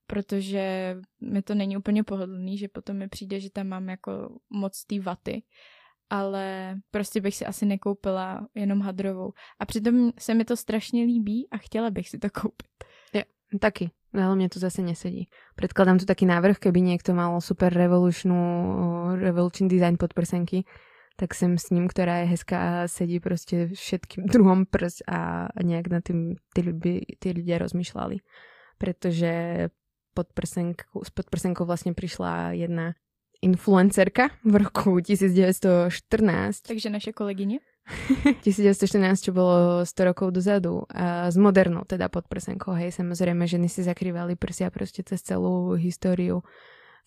protože 0.07 0.97
mi 1.21 1.43
to 1.43 1.55
není 1.55 1.77
úplně 1.77 2.05
pohodlný, 2.05 2.59
že 2.59 2.69
potom 2.69 2.97
mi 2.97 3.09
přijde, 3.09 3.41
že 3.41 3.51
tam 3.51 3.67
mám 3.67 3.89
jako 3.89 4.39
moc 4.51 4.85
té 4.85 5.01
vaty 5.01 5.43
ale 6.11 6.77
prostě 6.91 7.21
bych 7.21 7.37
si 7.37 7.47
asi 7.47 7.67
nekoupila 7.67 8.47
jenom 8.55 8.81
hadrovou. 8.81 9.33
A 9.61 9.67
přitom 9.67 10.13
se 10.19 10.35
mi 10.35 10.45
to 10.45 10.57
strašně 10.57 11.05
líbí 11.05 11.49
a 11.51 11.59
chtěla 11.59 11.91
bych 11.91 12.09
si 12.09 12.19
to 12.19 12.31
koupit. 12.31 12.69
Je, 13.15 13.25
taky. 13.61 13.91
Ale 14.11 14.35
mne 14.35 14.51
to 14.51 14.59
zase 14.59 14.83
nesedí. 14.83 15.31
Predkladám 15.55 16.03
tu 16.03 16.05
taký 16.05 16.27
návrh, 16.27 16.59
keby 16.59 16.83
niekto 16.83 17.15
mal 17.15 17.39
super 17.39 17.71
revolučnú, 17.71 18.43
revolučný 19.23 19.71
design 19.71 19.95
podprsenky, 19.95 20.67
tak 21.15 21.31
sem 21.31 21.55
s 21.55 21.71
ním, 21.71 21.87
ktorá 21.87 22.27
je 22.27 22.35
hezká 22.35 22.59
a 22.59 22.89
sedí 22.89 23.21
prostě 23.21 23.71
všetkým 23.75 24.27
druhom 24.33 24.67
prs 24.67 25.07
a 25.07 25.49
nejak 25.63 25.87
na 25.89 26.01
tým 26.01 26.35
tí, 26.51 26.63
tí 27.23 27.29
ľudia 27.31 27.63
rozmýšľali. 27.63 28.19
Pretože 28.83 29.33
podprsenkou, 30.15 31.07
s 31.07 31.11
podprsenkou 31.15 31.63
vlastne 31.63 31.95
prišla 31.95 32.59
jedna 32.59 32.99
influencerka 33.43 34.29
v 34.45 34.57
roku 34.57 35.01
1914. 35.05 36.61
Takže 36.61 36.91
naše 36.91 37.13
kolegyně? 37.13 37.59
1914, 38.43 39.21
čo 39.21 39.33
bolo 39.33 39.83
100 39.83 40.05
rokov 40.05 40.31
dozadu. 40.31 40.83
A 40.95 41.31
s 41.31 41.37
modernou 41.37 41.83
teda 41.87 42.09
pod 42.09 42.29
prsenkou, 42.29 42.73
hej, 42.73 42.93
samozrejme, 42.93 43.47
ženy 43.47 43.69
si 43.69 43.83
zakrývali 43.83 44.37
prsia 44.37 44.71
proste 44.71 45.03
cez 45.03 45.23
celú 45.23 45.75
históriu. 45.75 46.43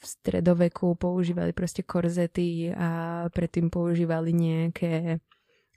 V 0.03 0.05
stredoveku 0.07 0.99
používali 0.99 1.55
proste 1.55 1.79
korzety 1.83 2.75
a 2.75 3.23
predtým 3.31 3.71
používali 3.71 4.35
nejaké 4.35 5.23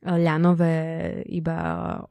ľanové 0.04 0.76
iba 1.24 1.58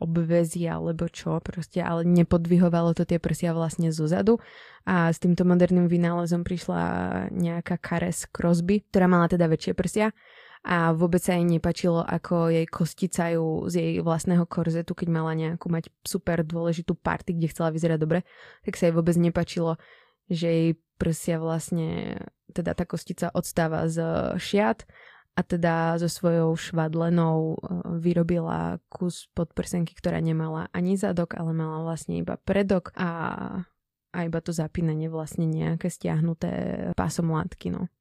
obvezy 0.02 0.66
alebo 0.66 1.06
čo 1.06 1.38
proste, 1.40 1.86
ale 1.86 2.02
nepodvihovalo 2.04 2.98
to 2.98 3.06
tie 3.06 3.22
prsia 3.22 3.54
vlastne 3.54 3.94
zo 3.94 4.10
zadu 4.10 4.42
a 4.90 5.14
s 5.14 5.22
týmto 5.22 5.46
moderným 5.46 5.86
vynálezom 5.86 6.42
prišla 6.42 6.82
nejaká 7.30 7.78
Kares 7.78 8.26
Crosby, 8.30 8.82
ktorá 8.90 9.06
mala 9.06 9.30
teda 9.30 9.46
väčšie 9.46 9.78
prsia 9.78 10.10
a 10.66 10.98
vôbec 10.98 11.22
sa 11.22 11.38
jej 11.38 11.46
nepačilo, 11.46 12.02
ako 12.02 12.50
jej 12.50 12.66
kosticajú 12.66 13.70
z 13.70 13.74
jej 13.78 13.94
vlastného 14.02 14.50
korzetu, 14.50 14.98
keď 14.98 15.08
mala 15.14 15.38
nejakú 15.38 15.70
mať 15.70 15.94
super 16.02 16.42
dôležitú 16.42 16.98
party, 16.98 17.38
kde 17.38 17.54
chcela 17.54 17.70
vyzerať 17.70 18.02
dobre, 18.02 18.26
tak 18.66 18.74
sa 18.74 18.90
jej 18.90 18.96
vôbec 18.98 19.14
nepačilo, 19.14 19.78
že 20.26 20.48
jej 20.50 20.70
prsia 20.98 21.38
vlastne, 21.38 22.18
teda 22.50 22.74
tá 22.74 22.90
kostica 22.90 23.30
odstáva 23.30 23.86
z 23.86 24.02
šiat 24.42 24.90
a 25.36 25.42
teda 25.44 26.00
so 26.00 26.08
svojou 26.08 26.56
švadlenou 26.56 27.60
eh, 27.60 27.64
vyrobila 28.00 28.80
kus 28.88 29.28
podprsenky, 29.36 29.92
ktorá 29.92 30.24
nemala 30.24 30.72
ani 30.72 30.96
zadok, 30.96 31.36
ale 31.36 31.52
mala 31.52 31.84
vlastne 31.84 32.16
iba 32.16 32.40
predok 32.40 32.96
a, 32.96 33.12
a 34.16 34.18
iba 34.24 34.40
to 34.40 34.56
zapínanie 34.56 35.12
vlastne 35.12 35.44
nejaké 35.44 35.92
stiahnuté 35.92 36.52
pásom 36.96 37.36
látky. 37.36 37.76
No. 37.76 37.92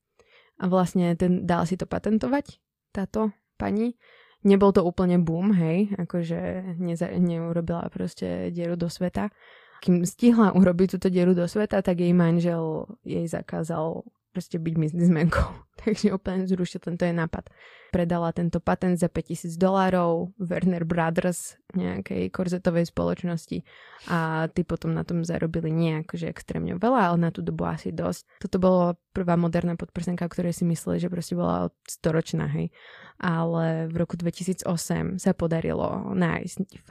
A 0.62 0.70
vlastne 0.70 1.18
ten, 1.18 1.42
dala 1.42 1.66
si 1.66 1.74
to 1.74 1.90
patentovať, 1.90 2.62
táto 2.94 3.34
pani. 3.58 3.98
Nebol 4.44 4.76
to 4.76 4.84
úplne 4.84 5.18
boom, 5.24 5.56
hej, 5.56 5.88
akože 5.96 6.76
neza, 6.76 7.08
neurobila 7.16 7.88
proste 7.88 8.52
dieru 8.52 8.76
do 8.76 8.92
sveta. 8.92 9.32
Kým 9.80 10.04
stihla 10.04 10.52
urobiť 10.52 10.96
túto 10.96 11.08
dieru 11.08 11.32
do 11.32 11.48
sveta, 11.48 11.80
tak 11.80 11.98
jej 11.98 12.12
manžel 12.12 12.86
jej 13.02 13.24
zakázal 13.24 14.04
proste 14.34 14.58
byť 14.58 14.74
biznismenkou. 14.74 15.46
Takže 15.86 16.10
úplne 16.10 16.42
zrušil 16.50 16.82
tento 16.82 17.06
je 17.06 17.14
nápad. 17.14 17.46
Predala 17.94 18.34
tento 18.34 18.58
patent 18.58 18.98
za 18.98 19.06
5000 19.06 19.54
dolárov 19.54 20.34
Werner 20.42 20.82
Brothers 20.82 21.54
nejakej 21.78 22.34
korzetovej 22.34 22.90
spoločnosti 22.90 23.62
a 24.10 24.50
ty 24.50 24.66
potom 24.66 24.90
na 24.90 25.06
tom 25.06 25.22
zarobili 25.22 25.70
nejak, 25.70 26.18
že 26.18 26.26
extrémne 26.26 26.74
veľa, 26.74 27.14
ale 27.14 27.18
na 27.22 27.30
tú 27.30 27.46
dobu 27.46 27.62
asi 27.70 27.94
dosť. 27.94 28.42
Toto 28.42 28.58
bola 28.58 28.98
prvá 29.14 29.38
moderná 29.38 29.78
podprsenka, 29.78 30.26
o 30.26 30.32
ktorej 30.32 30.58
si 30.58 30.66
mysleli, 30.66 30.98
že 30.98 31.06
proste 31.06 31.38
bola 31.38 31.70
storočná, 31.86 32.50
hej. 32.50 32.74
Ale 33.22 33.86
v 33.86 33.94
roku 33.94 34.18
2008 34.18 35.22
sa 35.22 35.30
podarilo 35.30 36.10
nájsť 36.18 36.58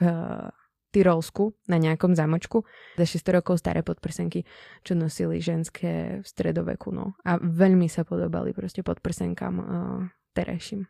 Tyrolsku 0.94 1.58
na 1.66 1.82
nejakom 1.82 2.14
zámočku 2.14 2.62
za 2.94 3.02
600 3.02 3.42
rokov 3.42 3.58
staré 3.58 3.82
podprsenky, 3.82 4.46
čo 4.86 4.94
nosili 4.94 5.42
ženské 5.42 6.22
v 6.22 6.26
stredoveku. 6.26 6.94
No. 6.94 7.18
A 7.26 7.42
veľmi 7.42 7.90
sa 7.90 8.06
podobali 8.06 8.54
proste 8.54 8.86
podprsenkám 8.86 9.54
uh, 9.58 9.66
terajším. 10.38 10.86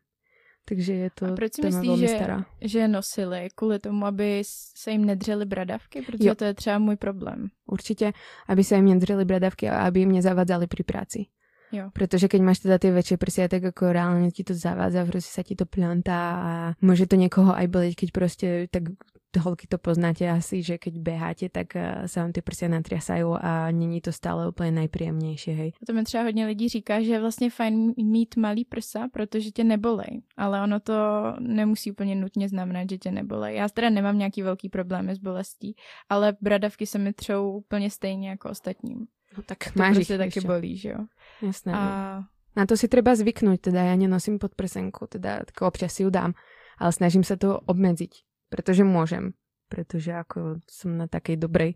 Takže 0.65 0.93
je 0.93 1.11
to 1.13 1.25
A 1.27 1.37
proč 1.37 1.61
si 1.61 1.61
myslíš, 1.61 2.01
že, 2.01 2.09
stará. 2.09 2.39
že 2.61 2.89
nosili 2.89 3.49
kvůli 3.55 3.79
tomu, 3.79 4.07
aby 4.07 4.41
se 4.77 4.91
jim 4.91 5.05
nedřeli 5.05 5.45
bradavky? 5.45 6.03
Protože 6.03 6.29
jo. 6.29 6.35
to 6.35 6.45
je 6.45 6.55
třeba 6.55 6.79
můj 6.79 6.97
problém. 6.97 7.49
Určite, 7.67 8.13
aby 8.49 8.65
sa 8.65 8.77
im 8.77 8.89
nedřeli 8.89 9.25
bradavky 9.25 9.69
a 9.69 9.85
aby 9.85 10.09
im 10.09 10.13
nezavadzali 10.13 10.67
pri 10.67 10.83
práci. 10.85 11.29
Jo. 11.73 11.91
Protože 11.93 12.29
keď 12.29 12.41
máš 12.41 12.59
teda 12.63 12.79
tie 12.79 12.95
väčšie 12.95 13.17
prsia, 13.19 13.45
tak 13.51 13.65
ako 13.65 13.91
reálne 13.91 14.31
ti 14.31 14.47
to 14.47 14.55
zavádza, 14.55 15.05
proste 15.11 15.33
sa 15.35 15.43
ti 15.43 15.59
to 15.59 15.67
plantá 15.67 16.21
a 16.39 16.53
môže 16.79 17.11
to 17.11 17.19
niekoho 17.19 17.51
aj 17.51 17.67
boleť, 17.67 17.93
keď 17.99 18.09
proste 18.15 18.49
tak 18.71 18.95
holky 19.37 19.67
to 19.67 19.79
poznáte 19.79 20.31
asi, 20.31 20.63
že 20.63 20.79
keď 20.79 20.95
beháte, 20.99 21.49
tak 21.49 21.75
uh, 21.75 22.07
sa 22.07 22.23
vám 22.23 22.33
ty 22.33 22.43
prsia 22.43 22.69
natriasajú 22.69 23.35
a 23.35 23.71
není 23.71 24.01
to 24.01 24.13
stále 24.13 24.49
úplně 24.49 24.71
najpříjemnější, 24.71 25.51
hej. 25.53 25.71
To 25.87 25.93
mi 25.93 26.05
třeba 26.05 26.25
hodně 26.25 26.47
lidí 26.47 26.69
říká, 26.69 27.03
že 27.03 27.13
je 27.13 27.21
vlastně 27.21 27.51
fajn 27.51 27.95
mít 27.97 28.37
malý 28.37 28.65
prsa, 28.65 29.09
protože 29.13 29.51
tě 29.51 29.65
nebolej, 29.65 30.23
ale 30.37 30.63
ono 30.63 30.81
to 30.81 30.95
nemusí 31.41 31.91
úplně 31.91 32.15
nutně 32.15 32.49
znamenat, 32.49 32.91
že 32.91 32.99
tě 32.99 33.11
nebolej. 33.11 33.57
Já 33.57 33.69
teda 33.69 33.91
nemám 33.91 34.19
nějaký 34.19 34.43
velký 34.43 34.69
problémy 34.69 35.15
s 35.15 35.19
bolestí, 35.19 35.77
ale 36.09 36.37
bradavky 36.41 36.87
se 36.87 36.99
mi 36.99 37.13
třou 37.13 37.51
úplně 37.51 37.91
stejně 37.91 38.29
jako 38.29 38.51
ostatním. 38.51 39.07
No 39.37 39.43
tak 39.43 39.59
to 39.59 39.79
máš 39.79 39.95
prostě 39.95 40.19
taky 40.19 40.41
bolí, 40.41 40.77
že 40.77 40.89
jo. 40.89 40.99
Jasné. 41.43 41.73
A... 41.73 42.19
No. 42.21 42.27
Na 42.55 42.71
to 42.71 42.79
si 42.79 42.87
treba 42.87 43.19
zvyknúť, 43.19 43.67
teda 43.67 43.83
ja 43.83 43.99
nenosím 43.99 44.39
podprsenku, 44.39 45.11
teda 45.11 45.43
tak 45.43 45.59
občas 45.59 45.91
si 45.91 46.07
ju 46.07 46.11
dám, 46.15 46.39
ale 46.79 46.95
snažím 46.95 47.27
sa 47.27 47.35
to 47.35 47.59
obmedziť 47.67 48.34
pretože 48.55 48.87
môžem, 48.87 49.35
pretože 49.67 50.15
ako 50.15 50.63
som 50.71 50.95
na 50.95 51.11
takej 51.11 51.43
dobrej 51.43 51.75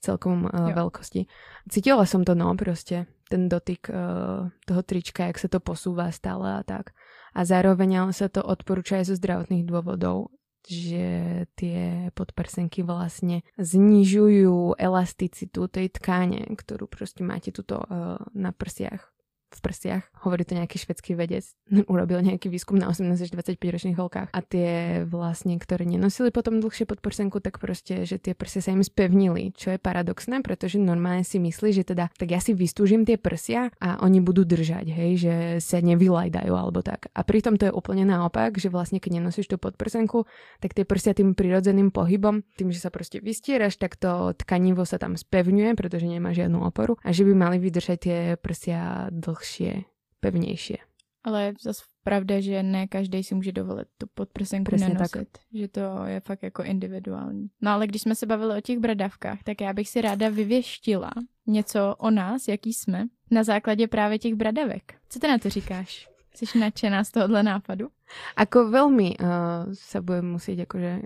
celkom 0.00 0.48
uh, 0.48 0.72
veľkosti. 0.72 1.28
Cítila 1.68 2.08
som 2.08 2.24
to, 2.24 2.32
no, 2.32 2.48
proste, 2.56 3.04
ten 3.28 3.52
dotyk 3.52 3.92
uh, 3.92 4.48
toho 4.64 4.82
trička, 4.84 5.28
jak 5.28 5.36
sa 5.36 5.52
to 5.52 5.60
posúva 5.60 6.08
stále 6.08 6.60
a 6.60 6.62
tak. 6.64 6.96
A 7.36 7.44
zároveň 7.44 8.08
ale 8.08 8.12
sa 8.16 8.32
to 8.32 8.40
odporúča 8.40 9.04
aj 9.04 9.12
zo 9.12 9.14
zdravotných 9.20 9.68
dôvodov, 9.68 10.32
že 10.64 11.44
tie 11.60 12.08
podprsenky 12.16 12.80
vlastne 12.80 13.44
znižujú 13.60 14.80
elasticitu 14.80 15.68
tej 15.68 15.92
tkáne, 15.92 16.48
ktorú 16.56 16.88
proste 16.88 17.20
máte 17.20 17.52
tuto 17.52 17.84
uh, 17.84 18.16
na 18.32 18.52
prsiach 18.52 19.12
v 19.56 19.62
prsiach. 19.62 20.04
Hovorí 20.26 20.42
to 20.42 20.58
nejaký 20.58 20.76
švedský 20.82 21.14
vedec. 21.14 21.46
Urobil 21.92 22.20
nejaký 22.20 22.50
výskum 22.50 22.78
na 22.78 22.90
18 22.90 23.14
až 23.18 23.30
25 23.30 23.58
ročných 23.58 23.96
holkách. 23.98 24.28
A 24.34 24.40
tie 24.42 25.02
vlastne, 25.06 25.56
ktoré 25.56 25.86
nenosili 25.86 26.34
potom 26.34 26.58
dlhšie 26.58 26.84
podprsenku, 26.84 27.38
tak 27.40 27.58
proste, 27.62 28.04
že 28.04 28.20
tie 28.20 28.36
prsia 28.36 28.60
sa 28.60 28.74
im 28.74 28.82
spevnili, 28.84 29.54
čo 29.54 29.74
je 29.74 29.78
paradoxné, 29.78 30.44
pretože 30.44 30.76
normálne 30.80 31.24
si 31.24 31.40
myslí, 31.40 31.70
že 31.70 31.84
teda, 31.86 32.10
tak 32.14 32.28
ja 32.30 32.40
si 32.42 32.52
vystúžim 32.52 33.06
tie 33.06 33.16
prsia 33.16 33.72
a 33.78 34.00
oni 34.02 34.20
budú 34.20 34.44
držať, 34.44 34.86
hej, 34.90 35.12
že 35.16 35.34
sa 35.62 35.80
nevylajdajú 35.80 36.52
alebo 36.52 36.84
tak. 36.84 37.08
A 37.14 37.22
pritom 37.24 37.56
to 37.56 37.68
je 37.70 37.72
úplne 37.72 38.04
naopak, 38.04 38.56
že 38.58 38.68
vlastne 38.68 38.98
keď 38.98 39.22
nenosíš 39.22 39.48
tú 39.48 39.56
podprsenku, 39.56 40.26
tak 40.60 40.76
tie 40.76 40.84
prsia 40.84 41.16
tým 41.16 41.36
prirodzeným 41.36 41.94
pohybom, 41.94 42.42
tým, 42.58 42.72
že 42.72 42.82
sa 42.82 42.90
proste 42.92 43.20
vystieraš, 43.20 43.76
tak 43.78 43.96
to 43.96 44.34
tkanivo 44.36 44.82
sa 44.84 44.96
tam 45.00 45.16
spevňuje, 45.16 45.76
pretože 45.78 46.08
nemá 46.08 46.32
žiadnu 46.32 46.60
oporu 46.64 46.96
a 47.04 47.12
že 47.12 47.24
by 47.24 47.32
mali 47.32 47.56
vydržať 47.60 47.98
tie 48.00 48.18
prsia 48.40 49.08
dlhšie 49.12 49.43
dlhšie, 49.44 49.84
pevnější. 50.20 50.76
Ale 51.24 51.52
zase 51.62 51.82
pravda, 52.04 52.40
že 52.40 52.62
ne 52.62 52.86
každý 52.86 53.24
si 53.24 53.34
může 53.34 53.52
dovolit 53.52 53.88
tu 53.98 54.06
podprsenku 54.14 54.70
Přesně 54.70 54.88
nenosit. 54.88 55.12
Tak. 55.12 55.42
Že 55.52 55.68
to 55.68 55.80
je 56.04 56.20
fakt 56.20 56.42
jako 56.42 56.62
individuální. 56.62 57.50
No 57.60 57.70
ale 57.70 57.86
když 57.86 58.02
jsme 58.02 58.14
se 58.14 58.26
bavili 58.26 58.58
o 58.58 58.60
těch 58.60 58.78
bradavkách, 58.78 59.42
tak 59.44 59.60
já 59.60 59.72
bych 59.72 59.88
si 59.88 60.00
ráda 60.00 60.28
vyvěštila 60.28 61.10
něco 61.46 61.94
o 61.98 62.10
nás, 62.10 62.48
jaký 62.48 62.72
jsme, 62.72 63.04
na 63.30 63.44
základě 63.44 63.88
právě 63.88 64.18
těch 64.18 64.34
bradavek. 64.34 64.94
Co 65.08 65.18
ty 65.18 65.28
na 65.28 65.38
to 65.38 65.50
říkáš? 65.50 66.08
Jsi 66.34 66.58
nadšená 66.58 67.04
z 67.04 67.10
tohohle 67.10 67.42
nápadu? 67.42 67.88
Ako 68.36 68.70
velmi 68.70 69.16
uh, 69.20 69.28
se 69.72 70.00
budeme 70.00 70.28
muset 70.28 70.58
jakože... 70.58 71.00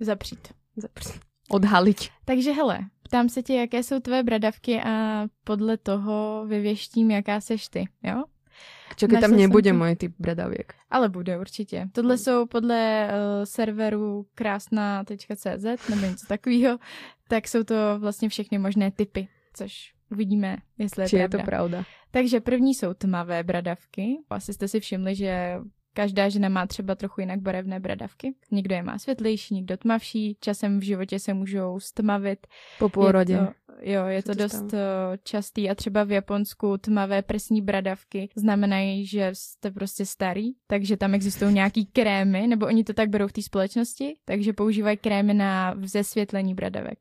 Zapřít. 0.00 0.48
Zapřít. 0.76 1.29
Odhalit. 1.50 2.08
Takže 2.24 2.52
hele, 2.52 2.80
Ptám 3.10 3.28
se 3.28 3.42
tě, 3.42 3.54
jaké 3.54 3.82
jsou 3.82 4.00
tvé 4.00 4.22
bradavky 4.22 4.80
a 4.82 5.24
podle 5.44 5.76
toho 5.76 6.44
vyvěštím, 6.46 7.10
jaká 7.10 7.40
seš 7.40 7.68
ty, 7.68 7.88
jo? 8.02 8.24
Čekaj, 8.96 9.20
tam 9.20 9.36
nebude 9.36 9.72
můj 9.72 9.96
typ 9.96 10.14
bradavěk. 10.18 10.74
Ale 10.90 11.08
bude 11.08 11.38
určitě. 11.38 11.88
Tohle 11.92 12.18
jsou 12.18 12.46
podle 12.46 13.08
uh, 13.08 13.44
serveru 13.44 14.26
krásná.cz 14.34 15.88
nebo 15.88 16.06
něco 16.06 16.26
takového, 16.28 16.78
tak 17.28 17.48
jsou 17.48 17.64
to 17.64 17.74
vlastně 17.98 18.28
všechny 18.28 18.58
možné 18.58 18.90
typy, 18.90 19.28
což 19.54 19.92
uvidíme, 20.10 20.56
jestli 20.78 21.02
je 21.02 21.08
Či 21.08 21.16
pravda. 21.16 21.38
je 21.38 21.42
to 21.42 21.46
pravda. 21.46 21.84
Takže 22.10 22.40
první 22.40 22.74
jsou 22.74 22.94
tmavé 22.94 23.42
bradavky. 23.42 24.16
Asi 24.30 24.52
jste 24.52 24.68
si 24.68 24.80
všimli, 24.80 25.14
že 25.14 25.58
Každá 25.94 26.28
žena 26.28 26.48
má 26.48 26.66
třeba 26.66 26.94
trochu 26.94 27.20
jinak 27.20 27.40
barevné 27.40 27.80
bradavky. 27.80 28.34
Někdo 28.50 28.74
je 28.74 28.82
má 28.82 28.98
světlejší, 28.98 29.54
někdo 29.54 29.76
tmavší. 29.76 30.36
Časem 30.40 30.80
v 30.80 30.82
životě 30.82 31.18
se 31.18 31.34
můžou 31.34 31.80
stmavit. 31.80 32.46
Po 32.78 32.88
půrodě. 32.88 33.32
Je 33.32 33.38
to, 33.38 33.52
jo, 33.82 34.06
je 34.06 34.22
to, 34.22 34.32
to 34.34 34.42
dost 34.42 34.52
stalo? 34.52 34.72
Eh, 34.72 35.18
častý 35.24 35.70
a 35.70 35.74
třeba 35.74 36.04
v 36.04 36.10
Japonsku 36.10 36.78
tmavé 36.78 37.22
prsní 37.22 37.62
bradavky 37.62 38.28
znamenají, 38.36 39.06
že 39.06 39.30
jste 39.32 39.70
prostě 39.70 40.06
starý, 40.06 40.52
takže 40.66 40.96
tam 40.96 41.14
existují 41.14 41.54
nějaký 41.54 41.86
krémy, 41.92 42.46
nebo 42.46 42.66
oni 42.66 42.84
to 42.84 42.92
tak 42.92 43.08
berou 43.08 43.26
v 43.26 43.32
té 43.32 43.42
společnosti, 43.42 44.14
takže 44.24 44.52
používají 44.52 44.96
krémy 44.96 45.34
na 45.34 45.74
zesvětlení 45.82 46.54
bradavek. 46.54 46.98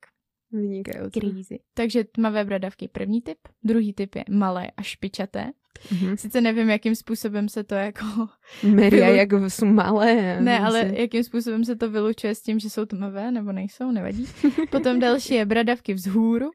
Vynikající. 0.52 1.19
Krízy. 1.19 1.60
Takže 1.73 2.04
tmavé 2.04 2.45
bradavky 2.45 2.88
první 2.88 3.21
typ. 3.21 3.38
Druhý 3.63 3.93
typ 3.93 4.15
je 4.15 4.23
malé 4.30 4.71
a 4.78 4.82
špičaté. 4.82 5.52
Mm-hmm. 5.88 6.15
Sice 6.15 6.42
nevím, 6.42 6.70
jakým 6.70 6.96
způsobem 6.96 7.50
se 7.50 7.63
to 7.63 7.76
jako... 7.76 8.06
Meria, 8.63 9.06
vylu... 9.06 9.18
jak 9.18 9.52
jsou 9.52 9.65
malé. 9.65 10.42
Ne, 10.42 10.60
ale 10.60 10.92
jakým 10.96 11.24
způsobem 11.24 11.65
se 11.65 11.76
to 11.76 11.89
vylučuje 11.89 12.36
s 12.36 12.42
tím, 12.42 12.60
že 12.60 12.70
jsou 12.70 12.86
tmavé, 12.86 13.32
nebo 13.32 13.52
nejsou, 13.52 13.92
nevadí. 13.92 14.28
Potom 14.70 15.00
další 15.00 15.34
je 15.34 15.46
bradavky 15.46 15.94
vzhůru. 15.94 16.52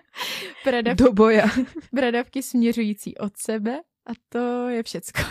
bradavky, 0.64 1.04
Do 1.04 1.12
boja. 1.12 1.46
bradavky 1.92 2.42
směřující 2.42 3.16
od 3.16 3.32
sebe. 3.36 3.80
A 4.06 4.10
to 4.28 4.68
je 4.68 4.82
všecko. 4.82 5.22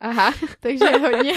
Aha. 0.00 0.34
Takže 0.60 0.84
hodně... 0.84 1.32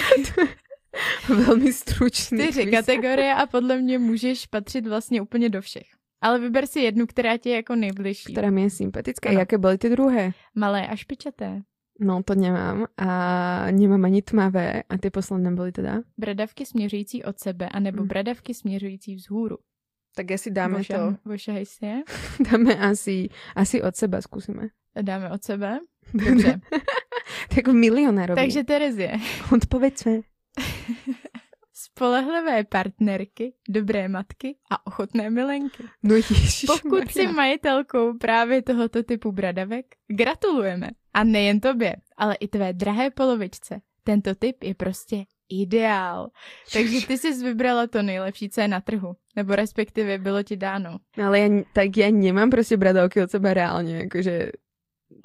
Velmi 1.29 1.73
stručný. 1.73 2.43
Čtyři 2.43 2.71
kategorie 2.71 3.33
a 3.33 3.45
podle 3.45 3.77
mě 3.77 3.99
můžeš 3.99 4.45
patřit 4.45 4.87
vlastně 4.87 5.21
úplně 5.21 5.49
do 5.49 5.61
všech. 5.61 5.87
Ale 6.23 6.39
vyber 6.39 6.67
si 6.67 6.79
jednu, 6.79 7.07
která 7.07 7.37
ti 7.37 7.49
je 7.49 7.55
jako 7.55 7.75
nejbližší. 7.75 8.33
Která 8.33 8.49
mi 8.49 8.61
je 8.61 8.69
sympatická. 8.69 9.29
Ano. 9.29 9.39
Jaké 9.39 9.57
byly 9.57 9.77
ty 9.77 9.89
druhé? 9.89 10.31
Malé 10.55 10.87
a 10.87 10.95
špičaté. 10.95 11.61
No, 11.99 12.23
to 12.23 12.35
nemám. 12.35 12.85
A 12.97 13.71
nemám 13.71 14.05
ani 14.05 14.21
tmavé. 14.21 14.83
A 14.89 14.97
ty 14.97 15.09
posledné 15.09 15.51
byly 15.51 15.71
teda? 15.71 16.01
Bradavky 16.17 16.65
směřující 16.65 17.23
od 17.23 17.39
sebe, 17.39 17.69
anebo 17.69 18.01
mm. 18.01 18.07
bradavky 18.07 18.53
směřující 18.53 19.15
vzhůru. 19.15 19.57
Tak 20.15 20.31
asi 20.31 20.51
dáme 20.51 20.77
Voša, 20.77 20.97
to. 20.97 21.17
Vošahej 21.25 21.65
si 21.65 21.85
je. 21.85 22.03
dáme 22.51 22.75
asi, 22.75 23.29
asi 23.55 23.81
od 23.81 23.95
sebe, 23.95 24.21
zkusíme. 24.21 24.67
Dáme 25.01 25.31
od 25.31 25.43
sebe? 25.43 25.79
Dobře. 26.13 26.61
tak 27.55 27.67
milionárovi. 27.67 28.41
Takže 28.41 28.63
Terezie. 28.63 29.17
Odpověď 29.55 29.97
spolehlivé 31.95 32.63
partnerky, 32.63 33.53
dobré 33.69 34.07
matky 34.07 34.55
a 34.71 34.87
ochotné 34.87 35.29
milenky. 35.29 35.83
No 36.03 36.15
Pokud 36.67 37.11
si 37.11 37.27
majitelkou 37.27 38.17
právě 38.17 38.61
tohoto 38.61 39.03
typu 39.03 39.31
bradavek, 39.31 39.85
gratulujeme. 40.07 40.89
A 41.13 41.23
nejen 41.23 41.59
tobě, 41.59 41.95
ale 42.17 42.35
i 42.35 42.47
tvé 42.47 42.73
drahé 42.73 43.09
polovičce, 43.09 43.81
Tento 44.03 44.35
typ 44.35 44.63
je 44.63 44.75
prostě 44.75 45.23
ideál. 45.49 46.29
Takže 46.73 47.07
ty 47.07 47.17
jsi 47.17 47.43
vybrala 47.43 47.87
to 47.87 48.01
nejlepší, 48.01 48.49
co 48.49 48.61
je 48.61 48.67
na 48.67 48.81
trhu. 48.81 49.15
Nebo 49.35 49.55
respektive 49.55 50.17
bylo 50.17 50.43
ti 50.43 50.57
dáno. 50.57 50.97
Ale 51.23 51.39
já, 51.39 51.49
tak 51.73 51.97
já 51.97 52.11
nemám 52.11 52.49
prostě 52.49 52.77
bradavky 52.77 53.23
od 53.23 53.31
sebe 53.31 53.53
reálně, 53.53 53.97
jakože 53.97 54.51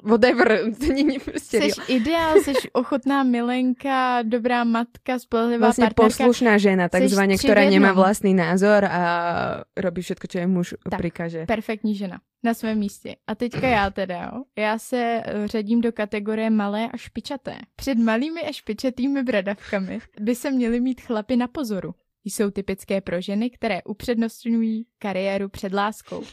whatever, 0.03 0.73
to 0.79 0.93
není 0.93 1.19
prostě 1.19 1.57
Jsi 1.61 1.93
ideál, 1.93 2.35
jsi 2.35 2.53
ochotná 2.73 3.23
milenka, 3.23 4.21
dobrá 4.21 4.63
matka, 4.63 5.19
spolehlivá 5.19 5.65
vlastně 5.67 5.85
partnerka. 5.85 6.17
poslušná 6.23 6.57
žena, 6.57 6.89
takzvaně, 6.89 7.37
která 7.37 7.69
nemá 7.69 7.93
vlastní 7.93 8.33
názor 8.33 8.85
a 8.85 9.63
robí 9.77 10.01
všetko, 10.01 10.27
čo 10.27 10.37
je 10.39 10.47
muž 10.47 10.73
Tak. 10.89 10.99
prikaže. 10.99 11.45
Perfektní 11.45 11.95
žena. 11.95 12.19
Na 12.43 12.53
svém 12.53 12.77
místě. 12.79 13.15
A 13.27 13.35
teďka 13.35 13.67
já 13.67 13.89
teda, 13.89 14.23
jo. 14.23 14.43
Já 14.57 14.79
se 14.79 15.23
eh, 15.25 15.47
řadím 15.47 15.81
do 15.81 15.91
kategorie 15.91 16.49
malé 16.49 16.89
a 16.93 16.97
špičaté. 16.97 17.57
Před 17.75 17.97
malými 17.97 18.41
a 18.41 18.51
špičatými 18.51 19.23
bradavkami 19.23 19.99
by 20.19 20.35
se 20.35 20.51
měly 20.51 20.81
mít 20.81 21.01
chlapy 21.01 21.35
na 21.35 21.47
pozoru. 21.47 21.93
Jsou 22.25 22.51
typické 22.51 23.01
pro 23.01 23.21
ženy, 23.21 23.49
které 23.49 23.83
upřednostňují 23.83 24.85
kariéru 24.99 25.49
před 25.49 25.73
láskou. 25.73 26.23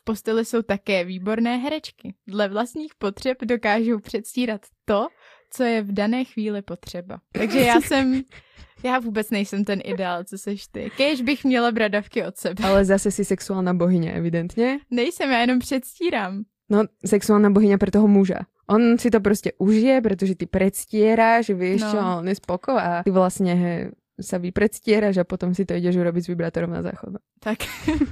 V 0.00 0.04
posteli 0.04 0.44
jsou 0.44 0.62
také 0.62 1.04
výborné 1.04 1.56
herečky. 1.56 2.14
Dle 2.28 2.48
vlastních 2.48 2.94
potřeb 2.98 3.38
dokážou 3.44 3.98
předstírat 3.98 4.60
to, 4.84 5.08
co 5.50 5.62
je 5.62 5.82
v 5.82 5.92
dané 5.92 6.24
chvíli 6.24 6.62
potřeba. 6.62 7.20
Takže 7.32 7.60
já 7.60 7.80
jsem, 7.80 8.22
já 8.84 8.98
vůbec 8.98 9.30
nejsem 9.30 9.64
ten 9.64 9.80
ideál, 9.84 10.24
co 10.24 10.38
seš 10.38 10.66
ty. 10.66 10.90
Kéž 10.96 11.22
bych 11.22 11.44
měla 11.44 11.72
bradavky 11.72 12.24
od 12.24 12.36
sebe. 12.36 12.64
Ale 12.64 12.84
zase 12.84 13.10
si 13.10 13.24
sexuálna 13.24 13.74
bohyňa, 13.74 14.12
evidentně. 14.12 14.78
Nejsem, 14.90 15.30
já 15.30 15.38
jenom 15.38 15.58
předstírám. 15.58 16.42
No, 16.70 16.84
sexuálna 17.06 17.50
bohyňa 17.50 17.78
pre 17.78 17.90
toho 17.90 18.08
muža. 18.08 18.46
On 18.70 18.98
si 18.98 19.10
to 19.10 19.20
prostě 19.20 19.52
užije, 19.58 20.00
protože 20.00 20.34
ty 20.34 20.46
predstieráš, 20.46 21.50
vieš 21.50 21.82
No. 21.82 21.90
čo, 21.90 21.98
on 22.18 22.28
je 22.28 22.34
spoko 22.34 22.70
a 22.78 23.02
ty 23.02 23.10
vlastne 23.10 23.54
he, 23.54 23.90
sa 24.20 24.38
vypredstieraš 24.38 25.18
a 25.18 25.24
potom 25.24 25.54
si 25.54 25.64
to 25.64 25.74
ideš 25.74 25.96
urobiť 25.96 26.22
s 26.24 26.28
vibrátorom 26.28 26.70
na 26.70 26.82
záchod. 26.82 27.18
Tak, 27.40 27.64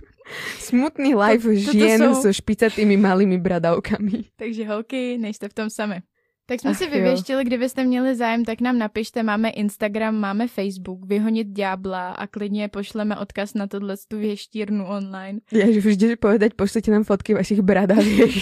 Smutný 0.60 1.14
life 1.14 1.44
To- 1.44 1.72
žien 1.72 1.98
jsou- 1.98 2.22
so 2.22 2.32
špicatými 2.32 2.96
malými 2.96 3.38
bradavkami. 3.38 4.24
takže 4.36 4.64
holky, 4.68 5.18
nejste 5.18 5.48
v 5.48 5.54
tom 5.54 5.70
sami. 5.70 6.02
Tak 6.48 6.60
jsme 6.60 6.70
Ach 6.70 6.78
si 6.78 6.86
vyvěštili, 6.86 7.44
kdybyste 7.44 7.84
měli 7.84 8.16
zájem, 8.16 8.44
tak 8.44 8.60
nám 8.60 8.78
napište, 8.78 9.22
máme 9.22 9.50
Instagram, 9.50 10.16
máme 10.16 10.48
Facebook, 10.48 11.04
vyhonit 11.04 11.48
ďábla 11.48 12.10
a 12.10 12.26
klidně 12.26 12.68
pošleme 12.68 13.16
odkaz 13.16 13.54
na 13.54 13.66
tohle 13.66 13.96
tu 14.08 14.18
věštírnu 14.18 14.86
online. 14.86 15.44
Ja 15.52 15.68
že 15.68 15.84
vždy 15.84 16.16
povedať, 16.16 16.56
pošlite 16.56 16.88
nám 16.88 17.04
fotky 17.04 17.36
vašich 17.36 17.60
bradaviek. 17.60 18.32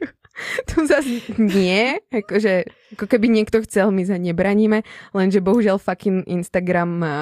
tu 0.72 0.88
zase 0.88 1.20
nie, 1.36 2.00
akože, 2.08 2.64
ako 2.96 3.04
keby 3.04 3.28
niekto 3.28 3.60
chcel, 3.68 3.92
my 3.92 4.08
sa 4.08 4.16
nebraníme, 4.16 4.80
lenže 5.12 5.44
bohužiaľ 5.44 5.76
fucking 5.76 6.24
Instagram 6.32 6.88
má 7.04 7.18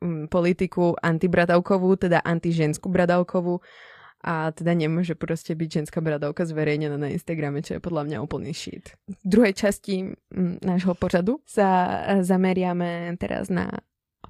mm, 0.00 0.32
politiku 0.32 0.96
antibradavkovú, 0.96 2.00
teda 2.00 2.24
antiženskú 2.24 2.88
bradavkovú 2.88 3.60
a 4.22 4.54
teda 4.54 4.72
nemôže 4.78 5.18
proste 5.18 5.58
byť 5.58 5.68
ženská 5.82 5.98
bradavka 5.98 6.46
zverejnená 6.46 6.94
na 6.94 7.10
Instagrame, 7.10 7.58
čo 7.60 7.76
je 7.76 7.84
podľa 7.84 8.06
mňa 8.06 8.18
úplný 8.22 8.54
shit. 8.54 8.94
V 9.10 9.26
druhej 9.26 9.54
časti 9.58 10.14
mm, 10.14 10.62
nášho 10.62 10.94
pořadu 10.94 11.42
sa 11.42 11.68
eh, 12.06 12.22
zameriame 12.22 13.18
teraz 13.18 13.50
na 13.50 13.82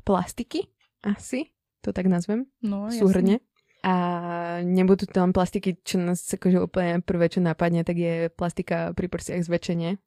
plastiky, 0.09 0.66
asi, 1.05 1.52
to 1.85 1.92
tak 1.92 2.09
nazvem 2.09 2.48
No, 2.64 2.88
súhrne. 2.88 3.44
A 3.83 4.62
nebudú 4.62 5.11
to 5.11 5.18
len 5.18 5.35
plastiky, 5.35 5.83
čo 5.83 5.98
nás 5.98 6.22
akože 6.22 6.62
úplne 6.62 7.02
prvé, 7.02 7.26
čo 7.26 7.42
napadne, 7.42 7.83
tak 7.83 7.98
je 7.98 8.31
plastika 8.31 8.94
pri 8.94 9.11
prsiach 9.11 9.42
zväčšenie, 9.42 9.98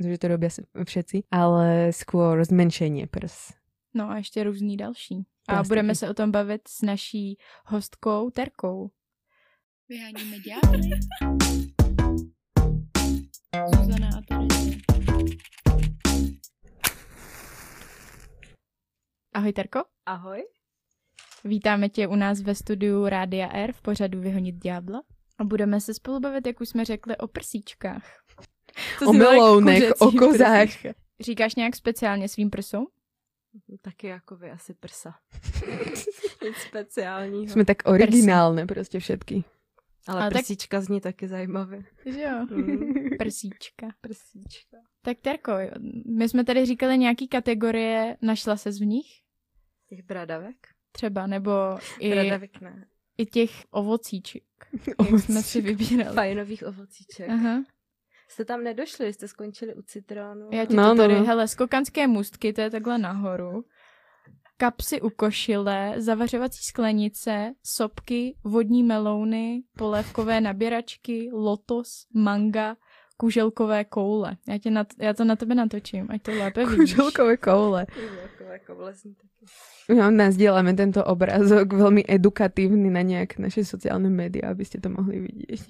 že 0.00 0.16
to 0.16 0.26
robia 0.32 0.48
všetci, 0.72 1.28
ale 1.28 1.92
skôr 1.92 2.40
zmenšenie 2.40 3.06
prs. 3.12 3.52
No 3.94 4.10
a 4.10 4.16
ještě 4.16 4.44
různý 4.44 4.76
další. 4.76 5.26
A 5.48 5.52
Plastiky. 5.52 5.68
budeme 5.68 5.94
se 5.94 6.10
o 6.10 6.14
tom 6.14 6.30
bavit 6.30 6.68
s 6.68 6.82
naší 6.82 7.38
hostkou 7.66 8.30
Terkou. 8.30 8.90
Vyháníme 9.92 10.38
ďábly. 10.48 10.90
Zuzana 13.76 14.08
a. 14.08 14.46
Ahoj 19.34 19.52
Terko, 19.52 19.84
Ahoj. 20.06 20.42
vítáme 21.44 21.88
tě 21.88 22.06
u 22.06 22.14
nás 22.16 22.40
ve 22.40 22.54
studiu 22.54 23.06
Rádia 23.08 23.48
R 23.52 23.72
v 23.72 23.82
pořadu 23.82 24.20
Vyhonit 24.20 24.54
ďábla. 24.54 25.02
A 25.38 25.44
budeme 25.44 25.80
se 25.80 25.94
spolu 25.94 26.20
bavit, 26.20 26.46
jak 26.46 26.60
už 26.60 26.68
jsme 26.68 26.84
řekli, 26.84 27.16
o 27.16 27.26
prsíčkách. 27.26 28.04
To 28.98 29.06
O 29.08 29.12
melounech, 29.12 29.92
o 29.98 30.12
kozách. 30.12 30.62
prsíčka. 30.68 30.92
Říkáš 31.20 31.54
nějak 31.54 31.76
speciálně 31.76 32.28
svým 32.28 32.50
prsům? 32.50 32.86
Taky 33.82 34.06
jako 34.06 34.36
vy 34.36 34.50
asi 34.50 34.74
prsa. 34.74 35.14
Nic 36.42 36.56
speciálního. 36.56 37.52
Sme 37.52 37.64
tak 37.64 37.82
originálne 37.86 38.66
proste 38.66 38.98
všetky. 38.98 39.44
Ale, 40.08 40.20
Ale 40.20 40.30
tak- 40.30 40.38
prsíčka 40.40 40.80
zní 40.80 41.00
taky 41.00 41.28
zajímavě. 41.28 41.82
Že 42.06 42.20
jo. 42.22 42.46
Mm. 42.56 42.94
Prsíčka. 43.18 43.86
Prsíčka. 44.00 44.76
Tak 45.02 45.18
Terko, 45.20 45.52
my 46.06 46.28
jsme 46.28 46.44
tady 46.44 46.66
říkali 46.66 46.98
nějaký 46.98 47.28
kategorie, 47.28 48.16
našla 48.22 48.56
ses 48.56 48.78
v 48.80 48.84
nich? 48.86 49.06
Těch 49.88 50.02
bradavek? 50.04 50.56
Třeba, 50.92 51.26
nebo 51.26 51.50
i, 51.98 52.10
Bradavek 52.10 52.60
ne. 52.60 52.86
i 53.18 53.26
těch 53.26 53.50
ovocíček, 53.70 54.42
jak 55.12 55.20
jsme 55.20 55.42
si 55.42 55.60
vybírali. 55.60 56.14
Fajnových 56.14 56.62
ovocíček. 56.66 57.28
Aha. 57.30 57.64
Jste 58.28 58.44
tam 58.44 58.62
nedošli, 58.64 59.12
jste 59.12 59.28
skončili 59.28 59.74
u 59.74 59.82
citrónu. 59.82 60.48
Já 60.52 60.64
ti 60.64 60.74
No, 60.76 60.82
to 60.82 60.94
no, 60.94 61.02
tady, 61.02 61.14
no. 61.14 61.24
hele, 61.24 61.48
skokanské 61.48 62.06
můstky, 62.06 62.52
to 62.52 62.60
je 62.60 62.70
takhle 62.70 62.98
nahoru. 62.98 63.64
Kapsy 64.62 65.00
u 65.00 65.10
košile, 65.10 65.94
zavařovací 65.96 66.62
sklenice, 66.62 67.54
sopky, 67.62 68.34
vodní 68.44 68.82
melouny, 68.82 69.62
polévkové 69.78 70.40
naběračky, 70.40 71.30
lotos, 71.32 72.06
manga, 72.14 72.76
kuželkové 73.16 73.84
koule. 73.84 74.36
Já, 74.48 74.58
tě 74.58 74.70
na, 74.70 74.86
já 74.98 75.14
to 75.14 75.24
na 75.24 75.36
tebe 75.36 75.54
natočím, 75.54 76.06
ať 76.10 76.22
to 76.22 76.30
lépe 76.30 76.66
vidíš. 76.66 76.94
Kuželkové 76.94 77.36
koule. 77.36 77.86
Takové 78.22 78.58
koule 78.58 78.94
zní 78.94 79.14
taky. 79.14 79.50
No, 79.98 80.14
nazdieľame 80.14 80.78
tento 80.78 81.02
obrázok 81.02 81.74
veľmi 81.74 82.06
edukatívny 82.06 82.86
na 82.86 83.02
nejak 83.02 83.42
naše 83.42 83.66
sociálne 83.66 84.14
médiá, 84.14 84.54
aby 84.54 84.62
ste 84.62 84.78
to 84.78 84.94
mohli 84.94 85.26
vidieť. 85.26 85.62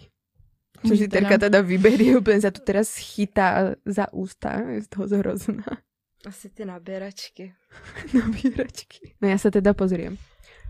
Čo 0.85 0.93
si 1.01 1.09
Terka 1.09 1.41
nám- 1.41 1.45
teda 1.49 1.65
vyberie, 1.65 2.13
úplne 2.21 2.45
sa 2.45 2.53
tu 2.53 2.61
teraz 2.61 2.93
chytá 3.01 3.73
za 3.89 4.13
ústa, 4.13 4.61
je 4.69 4.85
z 4.85 4.89
toho 4.93 5.05
zhrozná. 5.09 5.65
Asi 6.27 6.49
ty 6.49 6.65
naběračky. 6.65 7.55
Nabíračky. 8.15 9.15
No 9.19 9.27
ja 9.27 9.39
sa 9.39 9.51
teda 9.51 9.75
pozriem. 9.75 10.15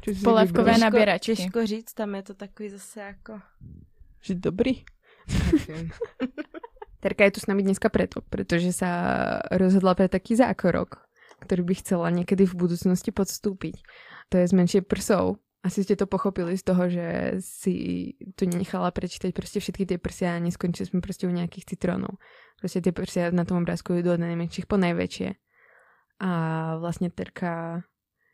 Polévkové 0.03 0.75
vybrala? 0.75 0.91
nabíračky. 0.91 1.37
Těžko 1.37 1.67
říct, 1.67 1.93
tam 1.95 2.15
je 2.15 2.23
to 2.23 2.35
takový 2.35 2.69
zase 2.71 3.01
jako... 3.01 3.41
Že 4.21 4.35
dobrý. 4.35 4.85
Terka 7.03 7.25
je 7.25 7.31
tu 7.31 7.41
s 7.41 7.47
nami 7.47 7.63
dneska 7.63 7.89
preto, 7.91 8.23
pretože 8.23 8.73
sa 8.73 8.91
rozhodla 9.51 9.95
pre 9.99 10.07
taký 10.07 10.39
zákrok, 10.39 11.03
ktorý 11.43 11.63
by 11.67 11.75
chcela 11.83 12.15
niekedy 12.15 12.47
v 12.47 12.55
budúcnosti 12.55 13.11
podstúpiť. 13.11 13.83
To 14.31 14.39
je 14.39 14.47
zmenšie 14.47 14.81
prsov. 14.87 15.43
Asi 15.63 15.87
ste 15.87 15.95
to 15.95 16.11
pochopili 16.11 16.59
z 16.59 16.63
toho, 16.67 16.91
že 16.91 17.39
si 17.39 17.75
tu 18.35 18.51
nenechala 18.51 18.91
prečítať 18.91 19.31
proste 19.31 19.63
všetky 19.63 19.87
tie 19.87 19.99
prsia 19.99 20.35
a 20.35 20.43
neskončili 20.43 20.91
sme 20.91 20.99
proste 20.99 21.31
u 21.31 21.33
nejakých 21.33 21.75
citrónov. 21.75 22.19
Proste 22.59 22.83
tie 22.83 22.91
prsia 22.91 23.31
na 23.31 23.47
tom 23.47 23.63
obrázku 23.63 23.95
idú 23.95 24.11
od 24.11 24.23
najmenších 24.23 24.67
po 24.67 24.75
najväčšie. 24.75 25.39
A 26.23 26.31
vlastne 26.83 27.15
Terka 27.15 27.87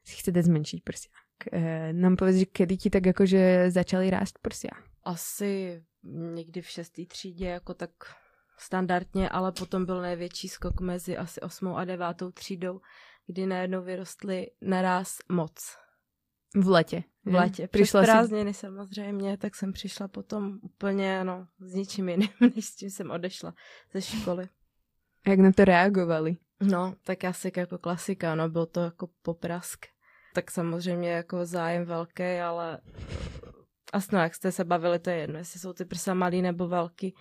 si 0.09 0.17
chce 0.17 0.33
dať 0.33 0.45
zmenšiť 0.49 0.81
prsia. 0.81 1.13
E, 1.53 1.93
nám 1.93 2.17
povedz, 2.17 2.41
že 2.41 2.47
kedy 2.49 2.75
ti 2.81 2.89
tak 2.89 3.05
akože 3.13 3.69
začali 3.77 4.09
rásť 4.09 4.41
prsia? 4.41 4.73
Asi 5.05 5.85
někdy 6.09 6.61
v 6.61 6.69
šestý 6.69 7.07
třídě 7.07 7.47
jako 7.61 7.75
tak 7.75 7.91
standardně, 8.59 9.29
ale 9.29 9.53
potom 9.53 9.87
byl 9.87 10.03
největší 10.03 10.49
skok 10.49 10.81
mezi 10.81 11.17
asi 11.17 11.41
osmou 11.41 11.77
a 11.77 11.85
devátou 11.85 12.31
třídou, 12.31 12.81
kdy 13.27 13.47
najednou 13.47 13.83
vyrostly 13.83 14.47
naraz 14.61 15.19
moc. 15.29 15.77
V 16.57 16.69
lete. 16.69 17.03
V 17.25 17.35
létě. 17.35 17.63
Přes 17.63 17.71
Prišla 17.71 18.03
si 18.03 18.07
prázdniny 18.07 18.55
samozřejmě, 18.55 19.37
tak 19.37 19.55
jsem 19.55 19.73
přišla 19.73 20.09
potom 20.09 20.59
úplně 20.63 21.25
no, 21.25 21.47
s 21.59 21.75
ničím 21.75 22.09
jiným, 22.09 22.29
než 22.55 22.65
s 22.65 22.77
tím 22.77 22.91
jsem 22.91 23.11
odešla 23.11 23.55
ze 23.95 24.03
školy. 24.03 24.49
Jak 25.27 25.39
na 25.39 25.53
to 25.53 25.65
reagovali? 25.65 26.37
No, 26.61 26.95
tak 27.03 27.25
asi 27.25 27.53
jako 27.57 27.79
klasika, 27.79 28.35
no, 28.35 28.49
byl 28.49 28.67
to 28.67 28.81
jako 28.81 29.09
poprask. 29.23 29.87
Tak 30.35 30.51
samozřejmě 30.51 31.11
jako 31.11 31.47
zájem 31.47 31.85
velký, 31.85 32.23
ale 32.23 32.81
asi 33.93 34.09
no, 34.13 34.21
jak 34.21 34.35
jste 34.35 34.53
se 34.53 34.65
bavili, 34.65 34.99
to 34.99 35.11
je 35.11 35.17
jedno, 35.17 35.39
jestli 35.39 35.61
jsou 35.61 35.73
ty 35.73 35.85
prsa 35.85 36.15
malý 36.15 36.43
nebo 36.43 36.69
velký, 36.69 37.15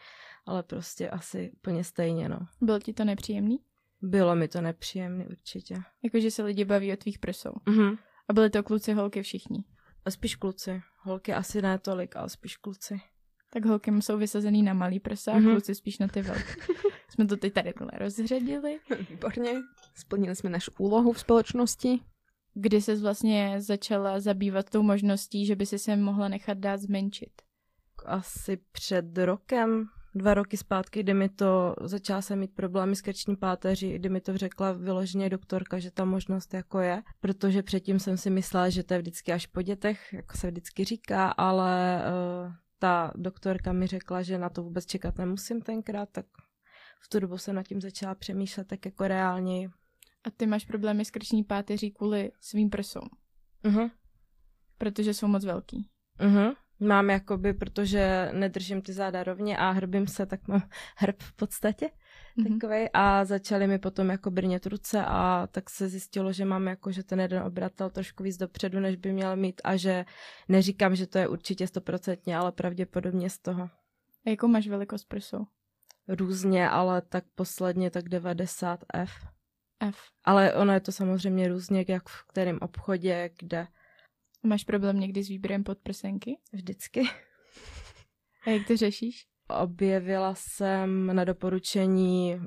ale 0.45 0.63
prostě 0.63 1.09
asi 1.09 1.51
úplně 1.51 1.83
stejně, 1.83 2.29
no. 2.29 2.39
Byl 2.61 2.79
ti 2.79 2.93
to 2.93 3.05
nepříjemný? 3.05 3.59
Bylo 4.01 4.35
mi 4.35 4.47
to 4.47 4.61
nepříjemné 4.61 5.27
určitě. 5.27 5.75
Jakože 6.03 6.31
se 6.31 6.43
lidi 6.43 6.65
baví 6.65 6.93
o 6.93 6.97
tvých 6.97 7.19
prsou. 7.19 7.54
Mhm. 7.65 7.97
A 8.30 8.34
byli 8.34 8.50
to 8.50 8.63
kluci, 8.63 8.94
holky, 8.94 9.21
všichni. 9.23 9.63
A 10.06 10.12
spíš 10.12 10.36
kluci. 10.36 10.82
Holky 11.02 11.34
asi 11.34 11.62
ne 11.62 11.80
tolik, 11.80 12.15
ale 12.15 12.30
spíš 12.30 12.58
kluci. 12.58 13.02
Tak 13.54 13.65
holky 13.65 13.92
jsou 14.02 14.17
vysazený 14.17 14.63
na 14.63 14.73
malý 14.73 15.00
prsa, 15.00 15.32
a 15.32 15.38
Mhm. 15.38 15.52
kluci 15.52 15.75
spíš 15.75 16.00
na 16.00 16.08
ty 16.08 16.21
velké. 16.21 16.56
Jsme 17.10 17.25
to 17.25 17.38
teď 17.38 17.54
tady 17.54 17.73
tohle 17.73 17.92
rozřadili. 18.00 18.80
Výborně. 19.10 19.52
Splnili 19.96 20.36
jsme 20.36 20.50
našu 20.50 20.71
úlohu 20.78 21.13
v 21.13 21.19
společnosti. 21.19 22.00
Kdy 22.54 22.82
se 22.82 22.96
vlastně 22.96 23.56
začala 23.58 24.19
zabývat 24.19 24.69
tou 24.69 24.84
možností, 24.84 25.46
že 25.46 25.56
by 25.56 25.65
si 25.65 25.80
se 25.80 25.96
mohla 25.96 26.28
nechat 26.28 26.58
dát 26.58 26.78
zmenšit? 26.78 27.42
Asi 28.06 28.58
před 28.71 29.17
rokem, 29.17 29.86
dva 30.17 30.33
roky 30.33 30.57
zpátky, 30.57 31.03
kdy 31.03 31.13
mi 31.13 31.29
to, 31.29 31.75
začala 31.81 32.21
jsem 32.21 32.39
mít 32.39 32.55
problémy 32.55 32.95
s 32.95 33.01
krční 33.01 33.35
páteří, 33.35 33.93
kdy 33.93 34.09
mi 34.09 34.21
to 34.21 34.37
řekla 34.37 34.71
vyloženě 34.71 35.29
doktorka, 35.29 35.79
že 35.79 35.91
ta 35.91 36.05
možnost 36.05 36.53
jako 36.53 36.79
je, 36.79 37.03
protože 37.19 37.63
předtím 37.63 37.99
jsem 37.99 38.17
si 38.17 38.29
myslela, 38.29 38.69
že 38.69 38.83
to 38.83 38.93
je 38.93 38.99
vždycky 38.99 39.33
až 39.33 39.45
po 39.45 39.61
dětech, 39.61 40.13
jako 40.13 40.37
se 40.37 40.47
vždycky 40.47 40.83
říká, 40.83 41.27
ale 41.27 42.01
uh, 42.45 42.53
ta 42.79 43.11
doktorka 43.15 43.73
mi 43.73 43.87
řekla, 43.87 44.21
že 44.21 44.37
na 44.37 44.49
to 44.49 44.63
vůbec 44.63 44.85
čekat 44.85 45.17
nemusím 45.17 45.61
tenkrát, 45.61 46.09
tak 46.11 46.25
v 47.01 47.09
tu 47.09 47.19
dobu 47.19 47.37
jsem 47.37 47.55
nad 47.55 47.63
tím 47.63 47.81
začala 47.81 48.15
přemýšlet 48.15 48.67
tak 48.67 48.85
jako 48.85 49.07
reálně. 49.07 49.69
A 50.23 50.31
ty 50.37 50.45
máš 50.45 50.65
problémy 50.65 51.05
s 51.05 51.11
krční 51.11 51.43
páteří 51.43 51.91
kvůli 51.91 52.31
svým 52.39 52.69
prsům? 52.69 53.09
Uh-huh. 53.63 53.91
Protože 54.77 55.13
jsou 55.13 55.27
moc 55.27 55.45
velký. 55.45 55.89
Uh-huh. 56.19 56.55
Mám 56.80 57.10
jakoby, 57.10 57.54
protože 57.54 58.30
nedržím 58.34 58.82
ty 58.82 58.94
záda 58.94 59.23
rovně 59.23 59.58
a 59.58 59.71
hrbím 59.71 60.08
se, 60.08 60.25
tak 60.25 60.48
mám 60.48 60.62
hrb 60.98 61.15
v 61.21 61.34
podstatě 61.34 61.90
mm-hmm. 62.38 62.54
takovej 62.54 62.90
a 62.94 63.25
začaly 63.25 63.67
mi 63.67 63.80
potom 63.80 64.10
jako 64.10 64.32
brnět 64.32 64.65
ruce 64.65 65.06
a 65.06 65.48
tak 65.52 65.69
se 65.69 65.90
zjistilo, 65.90 66.34
že 66.34 66.46
mám 66.46 66.67
jako, 66.67 66.92
že 66.92 67.04
ten 67.04 67.19
jeden 67.19 67.44
obratel 67.44 67.90
trošku 67.90 68.23
víc 68.23 68.38
dopředu, 68.38 68.80
než 68.80 68.96
by 68.96 69.13
měl 69.13 69.36
mít 69.36 69.62
a 69.63 69.75
že 69.75 70.06
neříkám, 70.48 70.96
že 70.96 71.08
to 71.08 71.17
je 71.17 71.28
určitě 71.28 71.67
stoprocentně, 71.67 72.38
ale 72.38 72.52
pravděpodobně 72.52 73.30
z 73.30 73.40
toho. 73.40 73.69
A 74.25 74.30
jakou 74.30 74.48
máš 74.48 74.67
velikost 74.67 75.04
prsou? 75.04 75.46
Různě, 76.08 76.69
ale 76.69 77.02
tak 77.02 77.23
posledně 77.36 77.92
tak 77.92 78.10
90 78.10 78.86
F. 78.94 79.12
F. 79.80 79.98
Ale 80.23 80.54
ono 80.54 80.73
je 80.73 80.80
to 80.80 80.92
samozřejmě 80.92 81.48
různě, 81.48 81.86
jak 81.88 82.10
v 82.10 82.28
kterém 82.28 82.58
obchodě, 82.62 83.30
kde. 83.40 83.67
Máš 84.48 84.63
problém 84.63 85.00
někdy 85.00 85.23
s 85.23 85.27
výběrem 85.27 85.63
podprsenky? 85.63 86.37
Vždycky. 86.54 87.02
A 88.45 88.50
jak 88.50 88.67
to 88.67 88.77
řešíš? 88.77 89.27
Objevila 89.62 90.35
jsem 90.35 91.15
na 91.15 91.23
doporučení 91.23 92.39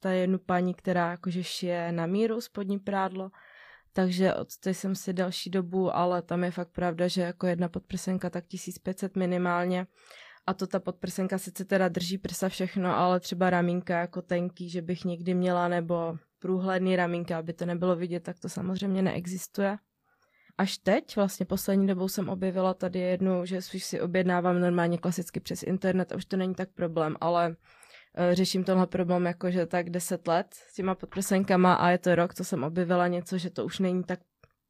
ta 0.00 0.10
jednu 0.10 0.38
paní, 0.38 0.74
která 0.74 1.10
jakože 1.10 1.44
šije 1.44 1.92
na 1.92 2.06
míru 2.06 2.40
spodní 2.40 2.78
prádlo, 2.78 3.30
takže 3.92 4.34
od 4.34 4.56
té 4.56 4.74
jsem 4.74 4.94
si 4.94 5.12
další 5.12 5.50
dobu, 5.50 5.96
ale 5.96 6.22
tam 6.22 6.44
je 6.44 6.50
fakt 6.50 6.70
pravda, 6.72 7.08
že 7.08 7.22
jako 7.22 7.46
jedna 7.46 7.68
podprsenka 7.68 8.30
tak 8.30 8.46
1500 8.46 9.16
minimálně. 9.16 9.86
A 10.46 10.54
to 10.54 10.66
ta 10.66 10.80
podprsenka 10.80 11.38
sice 11.38 11.64
teda 11.64 11.88
drží 11.88 12.18
prsa 12.18 12.48
všechno, 12.48 12.96
ale 12.96 13.20
třeba 13.20 13.50
ramínka 13.50 14.00
jako 14.00 14.22
tenký, 14.22 14.70
že 14.70 14.82
bych 14.82 15.04
někdy 15.04 15.34
měla, 15.34 15.68
nebo 15.68 16.16
průhledný 16.38 16.96
ramínka, 16.96 17.38
aby 17.38 17.52
to 17.52 17.66
nebylo 17.66 17.96
vidět, 17.96 18.20
tak 18.20 18.38
to 18.38 18.48
samozřejmě 18.48 19.02
neexistuje. 19.02 19.78
Až 20.58 20.78
teď, 20.78 21.16
vlastně 21.16 21.46
poslední 21.46 21.86
dobou 21.86 22.08
jsem 22.08 22.28
objevila 22.28 22.74
tady 22.74 22.98
jednu, 22.98 23.46
že 23.46 23.62
si 23.62 24.00
objednávám 24.00 24.60
normálně 24.60 24.98
klasicky 24.98 25.40
přes 25.40 25.62
internet 25.62 26.12
a 26.12 26.16
už 26.16 26.24
to 26.24 26.36
není 26.36 26.54
tak 26.54 26.68
problém, 26.70 27.16
ale 27.20 27.48
uh, 27.48 27.54
řeším 28.32 28.64
tenhle 28.64 28.86
problém 28.86 29.24
jako, 29.26 29.50
že 29.50 29.66
tak 29.66 29.90
10 29.90 30.28
let 30.28 30.46
s 30.54 30.74
těma 30.74 30.94
podprsenkama 30.94 31.74
a 31.74 31.88
je 31.90 31.98
to 31.98 32.14
rok, 32.14 32.34
co 32.34 32.44
jsem 32.44 32.64
objevila 32.64 33.08
něco, 33.08 33.38
že 33.38 33.50
to 33.50 33.64
už 33.64 33.78
není 33.78 34.04
tak 34.04 34.20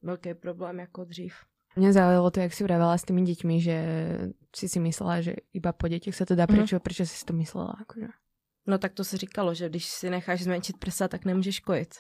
velký 0.03 0.35
problém 0.35 0.81
jako 0.81 1.05
dřív. 1.05 1.35
Mě 1.77 1.93
zaujalo 1.93 2.31
to, 2.31 2.41
jak 2.41 2.53
si 2.53 2.65
vravela 2.65 2.99
s 2.99 3.03
těmi 3.03 3.23
dětmi, 3.23 3.61
že 3.61 3.87
si 4.57 4.69
si 4.69 4.81
myslela, 4.81 5.21
že 5.21 5.35
iba 5.53 5.73
po 5.73 5.89
dětech 5.89 6.15
se 6.15 6.27
to 6.27 6.35
dá, 6.35 6.47
proč, 6.47 6.73
mm. 6.73 6.79
proč 6.81 6.97
jsi 6.97 7.07
si 7.07 7.25
to 7.25 7.33
myslela? 7.33 7.77
Akože? 7.81 8.07
No 8.67 8.79
tak 8.79 8.93
to 8.93 9.05
se 9.05 9.17
říkalo, 9.17 9.55
že 9.55 9.69
když 9.69 9.87
si 9.87 10.11
necháš 10.11 10.43
zmenšit 10.43 10.79
prsa, 10.79 11.09
tak 11.09 11.25
nemůžeš 11.25 11.61
kojit. 11.61 11.95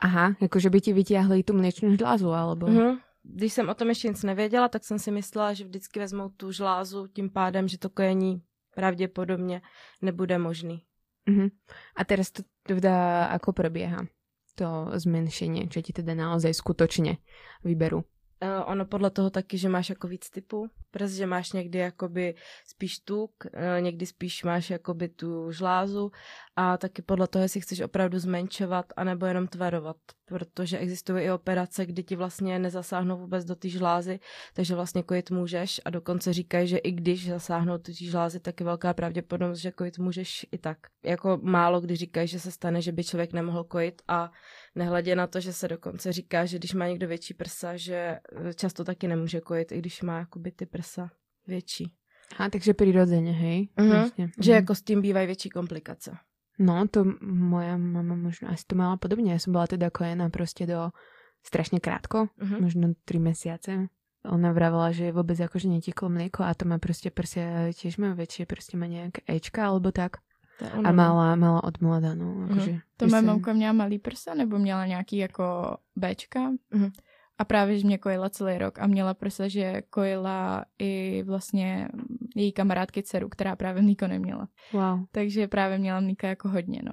Aha, 0.00 0.36
jakože 0.40 0.70
by 0.70 0.80
ti 0.80 0.92
vytáhli 0.92 1.42
tu 1.42 1.56
mléčnou 1.56 1.96
žlázu, 1.96 2.32
alebo... 2.32 2.66
Mm-hmm. 2.66 2.98
Když 3.26 3.52
jsem 3.52 3.68
o 3.68 3.74
tom 3.74 3.88
ještě 3.88 4.08
nic 4.08 4.22
nevěděla, 4.22 4.68
tak 4.68 4.84
jsem 4.84 4.98
si 4.98 5.10
myslela, 5.10 5.52
že 5.52 5.64
vždycky 5.64 5.98
vezmou 5.98 6.28
tu 6.28 6.52
žlázu 6.52 7.06
tím 7.06 7.30
pádem, 7.30 7.68
že 7.68 7.78
to 7.78 7.90
kojení 7.90 8.42
pravděpodobně 8.74 9.62
nebude 10.02 10.38
možný. 10.38 10.82
Mm-hmm. 11.28 11.50
A 11.96 12.04
teraz 12.04 12.30
to 12.30 12.42
teda 12.62 13.26
ako 13.26 13.52
probieha? 13.52 14.06
To 14.56 14.88
zmenšenie, 14.94 15.68
čo 15.68 15.84
ti 15.84 15.92
teda 15.92 16.16
naozaj 16.16 16.54
skutočne 16.54 17.20
vyberú? 17.60 18.08
Uh, 18.42 18.70
ono 18.70 18.86
podle 18.86 19.10
toho 19.10 19.30
taky, 19.30 19.58
že 19.58 19.68
máš 19.68 19.90
jako 19.90 20.08
víc 20.08 20.30
typů 20.30 20.70
prs, 20.90 21.12
že 21.12 21.26
máš 21.26 21.52
někdy 21.52 21.78
jakoby 21.78 22.34
spíš 22.66 22.98
tuk, 22.98 23.30
uh, 23.44 23.80
někdy 23.80 24.06
spíš 24.06 24.44
máš 24.44 24.70
jakoby 24.70 25.08
tu 25.08 25.52
žlázu 25.52 26.12
a 26.56 26.76
taky 26.76 27.02
podle 27.02 27.26
toho, 27.26 27.42
jestli 27.42 27.60
chceš 27.60 27.80
opravdu 27.80 28.18
zmenšovat 28.18 28.92
anebo 28.96 29.26
jenom 29.26 29.48
tvarovat, 29.48 29.96
protože 30.24 30.78
existují 30.78 31.24
i 31.24 31.30
operace, 31.30 31.86
kdy 31.86 32.02
ti 32.02 32.16
vlastně 32.16 32.58
nezasáhnou 32.58 33.18
vůbec 33.18 33.44
do 33.44 33.56
té 33.56 33.68
žlázy, 33.68 34.20
takže 34.54 34.74
vlastně 34.74 35.02
kojit 35.02 35.30
můžeš 35.30 35.80
a 35.84 35.90
dokonce 35.90 36.32
říkají, 36.32 36.68
že 36.68 36.78
i 36.78 36.92
když 36.92 37.28
zasáhnou 37.28 37.78
té 37.78 37.92
žlázy, 37.92 38.40
tak 38.40 38.60
je 38.60 38.66
velká 38.66 38.94
pravděpodobnost, 38.94 39.58
že 39.58 39.72
kojit 39.72 39.98
můžeš 39.98 40.46
i 40.52 40.58
tak. 40.58 40.78
Jako 41.04 41.38
málo 41.42 41.80
kdy 41.80 41.96
říkají, 41.96 42.28
že 42.28 42.40
se 42.40 42.50
stane, 42.50 42.82
že 42.82 42.92
by 42.92 43.04
člověk 43.04 43.32
nemohl 43.32 43.64
kojit 43.64 44.02
a 44.08 44.32
nehledě 44.76 45.16
na 45.16 45.26
to, 45.26 45.40
že 45.40 45.52
se 45.52 45.68
dokonce 45.68 46.12
říká, 46.12 46.44
že 46.44 46.58
když 46.58 46.74
má 46.74 46.88
někdo 46.88 47.08
větší 47.08 47.34
prsa, 47.34 47.76
že 47.76 47.94
eh, 47.94 48.54
často 48.54 48.84
taky 48.84 49.08
nemůže 49.08 49.40
kojit, 49.40 49.72
i 49.72 49.78
když 49.78 50.02
má 50.02 50.18
jakoby 50.18 50.52
ty 50.52 50.66
prsa 50.66 51.10
větší. 51.46 51.92
A 52.38 52.50
takže 52.50 52.74
přirozeně, 52.74 53.32
hej? 53.32 53.68
Uh-huh. 53.78 53.90
Vlastně. 53.90 54.30
Že 54.40 54.52
uh-huh. 54.52 54.54
jako 54.54 54.74
s 54.74 54.82
tím 54.82 55.02
bývají 55.02 55.26
větší 55.26 55.48
komplikace. 55.48 56.16
No, 56.58 56.88
to 56.88 57.04
moja 57.22 57.76
mama 57.76 58.14
možno 58.14 58.48
asi 58.48 58.64
to 58.66 58.76
mala 58.76 58.96
podobně. 58.96 59.32
Já 59.32 59.38
jsem 59.38 59.52
byla 59.52 59.66
teda 59.66 59.90
kojená 59.90 60.30
prostě 60.30 60.66
do 60.66 60.90
strašně 61.46 61.80
krátko, 61.80 62.18
uh-huh. 62.18 62.60
možno 62.60 62.92
tři 63.04 63.18
měsíce. 63.18 63.86
Ona 64.24 64.52
vravela, 64.52 64.92
že 64.92 65.12
vůbec 65.12 65.38
jakože 65.38 65.68
netiklo 65.68 66.08
mléko 66.08 66.42
a 66.42 66.54
to 66.54 66.64
má 66.68 66.78
prostě 66.78 67.10
prsia 67.10 67.72
tiež 67.72 67.96
má 67.96 68.14
větší, 68.14 68.46
prostě 68.46 68.76
má 68.76 68.86
nějak 68.86 69.10
Ečka 69.28 69.66
alebo 69.66 69.92
tak. 69.92 70.12
A 70.84 70.92
mala, 70.92 71.36
mala 71.36 71.64
od 71.64 71.80
mlada, 71.80 72.14
no. 72.14 72.44
Akože, 72.44 72.70
uh-huh. 72.70 72.80
To 72.96 73.06
moje 73.06 73.22
mamka 73.22 73.52
měla 73.52 73.72
malý 73.72 73.98
prsa, 73.98 74.34
nebo 74.34 74.58
měla 74.58 74.86
nějaký 74.86 75.16
jako 75.16 75.76
Bčka? 75.96 76.50
Uh-huh. 76.50 76.92
A 77.38 77.44
právě, 77.44 77.78
že 77.78 77.86
mě 77.86 77.98
kojila 77.98 78.28
celý 78.28 78.58
rok 78.58 78.78
a 78.78 78.86
měla 78.86 79.14
prsa, 79.14 79.48
že 79.48 79.82
kojila 79.90 80.64
i 80.78 81.22
vlastně 81.26 81.88
její 82.36 82.52
kamarádky 82.52 83.02
dceru, 83.02 83.28
která 83.28 83.56
právě 83.56 83.82
mlíko 83.82 84.06
neměla. 84.06 84.48
Wow. 84.72 85.00
Takže 85.10 85.48
právě 85.48 85.78
měla 85.78 86.00
mlíka 86.00 86.28
jako 86.28 86.48
hodně, 86.48 86.80
no. 86.84 86.92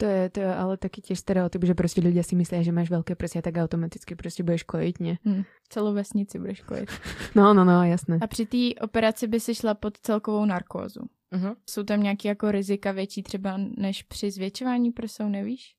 To 0.00 0.06
je, 0.06 0.30
to 0.30 0.40
je 0.40 0.54
ale 0.54 0.76
taky 0.76 1.00
těž 1.00 1.18
stereotyp, 1.18 1.64
že 1.64 1.74
prostě 1.74 2.00
lidé 2.00 2.22
si 2.22 2.36
myslí, 2.36 2.64
že 2.64 2.72
máš 2.72 2.90
velké 2.90 3.14
prsia, 3.14 3.42
tak 3.42 3.54
automaticky 3.56 4.14
prostě 4.14 4.42
budeš 4.42 4.62
kojit, 4.62 5.00
ne? 5.00 5.18
Hmm. 5.24 5.42
Celou 5.68 5.94
vesnici 5.94 6.38
budeš 6.38 6.60
kojit. 6.60 6.90
no, 7.34 7.54
no, 7.54 7.64
no, 7.64 7.84
jasné. 7.84 8.18
A 8.20 8.26
při 8.26 8.46
té 8.46 8.80
operaci 8.80 9.26
by 9.26 9.40
si 9.40 9.54
šla 9.54 9.74
pod 9.74 9.98
celkovou 9.98 10.44
narkózu. 10.44 11.00
Uh-huh. 11.32 11.56
Jsou 11.70 11.82
tam 11.82 12.02
nějaké 12.02 12.28
jako 12.28 12.50
rizika 12.50 12.92
větší 12.92 13.22
třeba 13.22 13.58
než 13.78 14.02
při 14.02 14.30
zvětšování 14.30 14.90
prsou, 14.90 15.28
nevíš? 15.28 15.74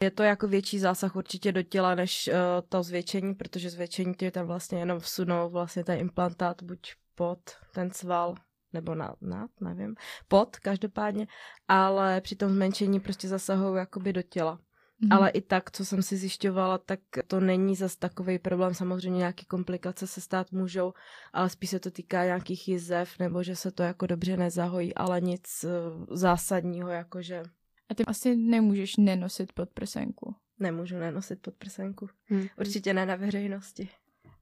Je 0.00 0.10
to 0.10 0.22
jako 0.22 0.48
větší 0.48 0.78
zásah 0.78 1.16
určitě 1.16 1.52
do 1.52 1.62
těla 1.62 1.94
než 1.94 2.28
uh, 2.28 2.34
to 2.68 2.82
zvětšení, 2.82 3.34
protože 3.34 3.70
zvětšení 3.70 4.14
ti 4.14 4.30
tam 4.30 4.46
vlastně 4.46 4.78
jenom 4.78 5.00
vsunou 5.00 5.50
vlastně 5.50 5.84
ten 5.84 5.98
implantát 5.98 6.62
buď 6.62 6.92
pod 7.14 7.38
ten 7.74 7.90
sval 7.90 8.34
nebo 8.72 8.94
nad, 8.94 9.22
nad 9.22 9.50
nevím, 9.60 9.94
pod 10.28 10.56
každopádně, 10.56 11.26
ale 11.68 12.20
při 12.20 12.36
tom 12.36 12.52
zmenšení 12.52 13.00
prostě 13.00 13.28
zasahují 13.28 13.76
jakoby 13.76 14.12
do 14.12 14.22
těla. 14.22 14.58
Mm-hmm. 15.02 15.16
Ale 15.16 15.30
i 15.30 15.40
tak, 15.40 15.70
co 15.70 15.84
jsem 15.84 16.02
si 16.02 16.16
zjišťovala, 16.16 16.78
tak 16.78 17.00
to 17.26 17.40
není 17.40 17.76
zas 17.76 17.96
takový 17.96 18.38
problém. 18.38 18.74
Samozřejmě 18.74 19.18
nějaké 19.18 19.44
komplikace 19.44 20.06
se 20.06 20.20
stát 20.20 20.52
můžou, 20.52 20.92
ale 21.32 21.50
spíš 21.50 21.70
se 21.70 21.80
to 21.80 21.90
týká 21.90 22.24
nějakých 22.24 22.68
jizev, 22.68 23.18
nebo 23.18 23.42
že 23.42 23.56
se 23.56 23.70
to 23.70 23.82
jako 23.82 24.06
dobře 24.06 24.36
nezahojí, 24.36 24.94
ale 24.94 25.20
nic 25.20 25.64
uh, 25.64 26.06
zásadního, 26.16 26.88
jakože 26.88 27.42
a 27.88 27.94
ty 27.94 28.04
asi 28.04 28.36
nemůžeš 28.36 28.96
nenosit 28.96 29.52
podprsenku. 29.52 30.34
Nemůžu 30.58 30.96
nenosit 30.98 31.42
podprsenku. 31.42 32.08
Hmm. 32.24 32.46
Určitě 32.58 32.94
ne 32.94 33.06
na 33.06 33.16
veřejnosti. 33.16 33.88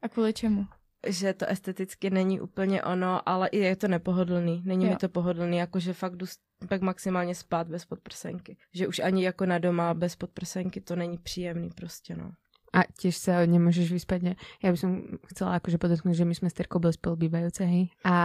A 0.02 0.08
kvůli 0.08 0.32
čemu? 0.32 0.66
Že 1.06 1.34
to 1.34 1.46
esteticky 1.48 2.10
není 2.10 2.40
úplně 2.40 2.82
ono, 2.82 3.28
ale 3.28 3.48
i 3.48 3.58
je 3.58 3.76
to 3.76 3.88
nepohodlný. 3.88 4.62
Není 4.64 4.84
jo. 4.84 4.90
mi 4.90 4.96
to 4.96 5.08
pohodlný, 5.08 5.56
jakože 5.56 5.92
fakt 5.92 6.16
jdu 6.16 6.26
pak 6.68 6.82
maximálně 6.82 7.34
spát 7.34 7.68
bez 7.68 7.84
podprsenky. 7.84 8.56
Že 8.74 8.88
už 8.88 8.98
ani 8.98 9.24
jako 9.24 9.46
na 9.46 9.58
doma 9.58 9.94
bez 9.94 10.16
podprsenky 10.16 10.80
to 10.80 10.96
není 10.96 11.18
příjemný 11.18 11.70
prostě, 11.70 12.16
no. 12.16 12.32
A 12.76 12.84
tiež 12.92 13.16
sa 13.16 13.40
nemôžeš 13.48 13.88
vyspať. 13.88 14.20
Ne? 14.20 14.32
Ja 14.60 14.68
by 14.68 14.76
som 14.76 15.16
chcela 15.32 15.56
akože 15.56 15.80
podotknúť, 15.80 16.12
že 16.12 16.28
my 16.28 16.34
sme 16.36 16.48
s 16.52 16.56
Terkou 16.60 16.76
boli 16.76 16.92
spolubývajúce, 16.92 17.64
hej. 17.64 17.88
A 18.04 18.16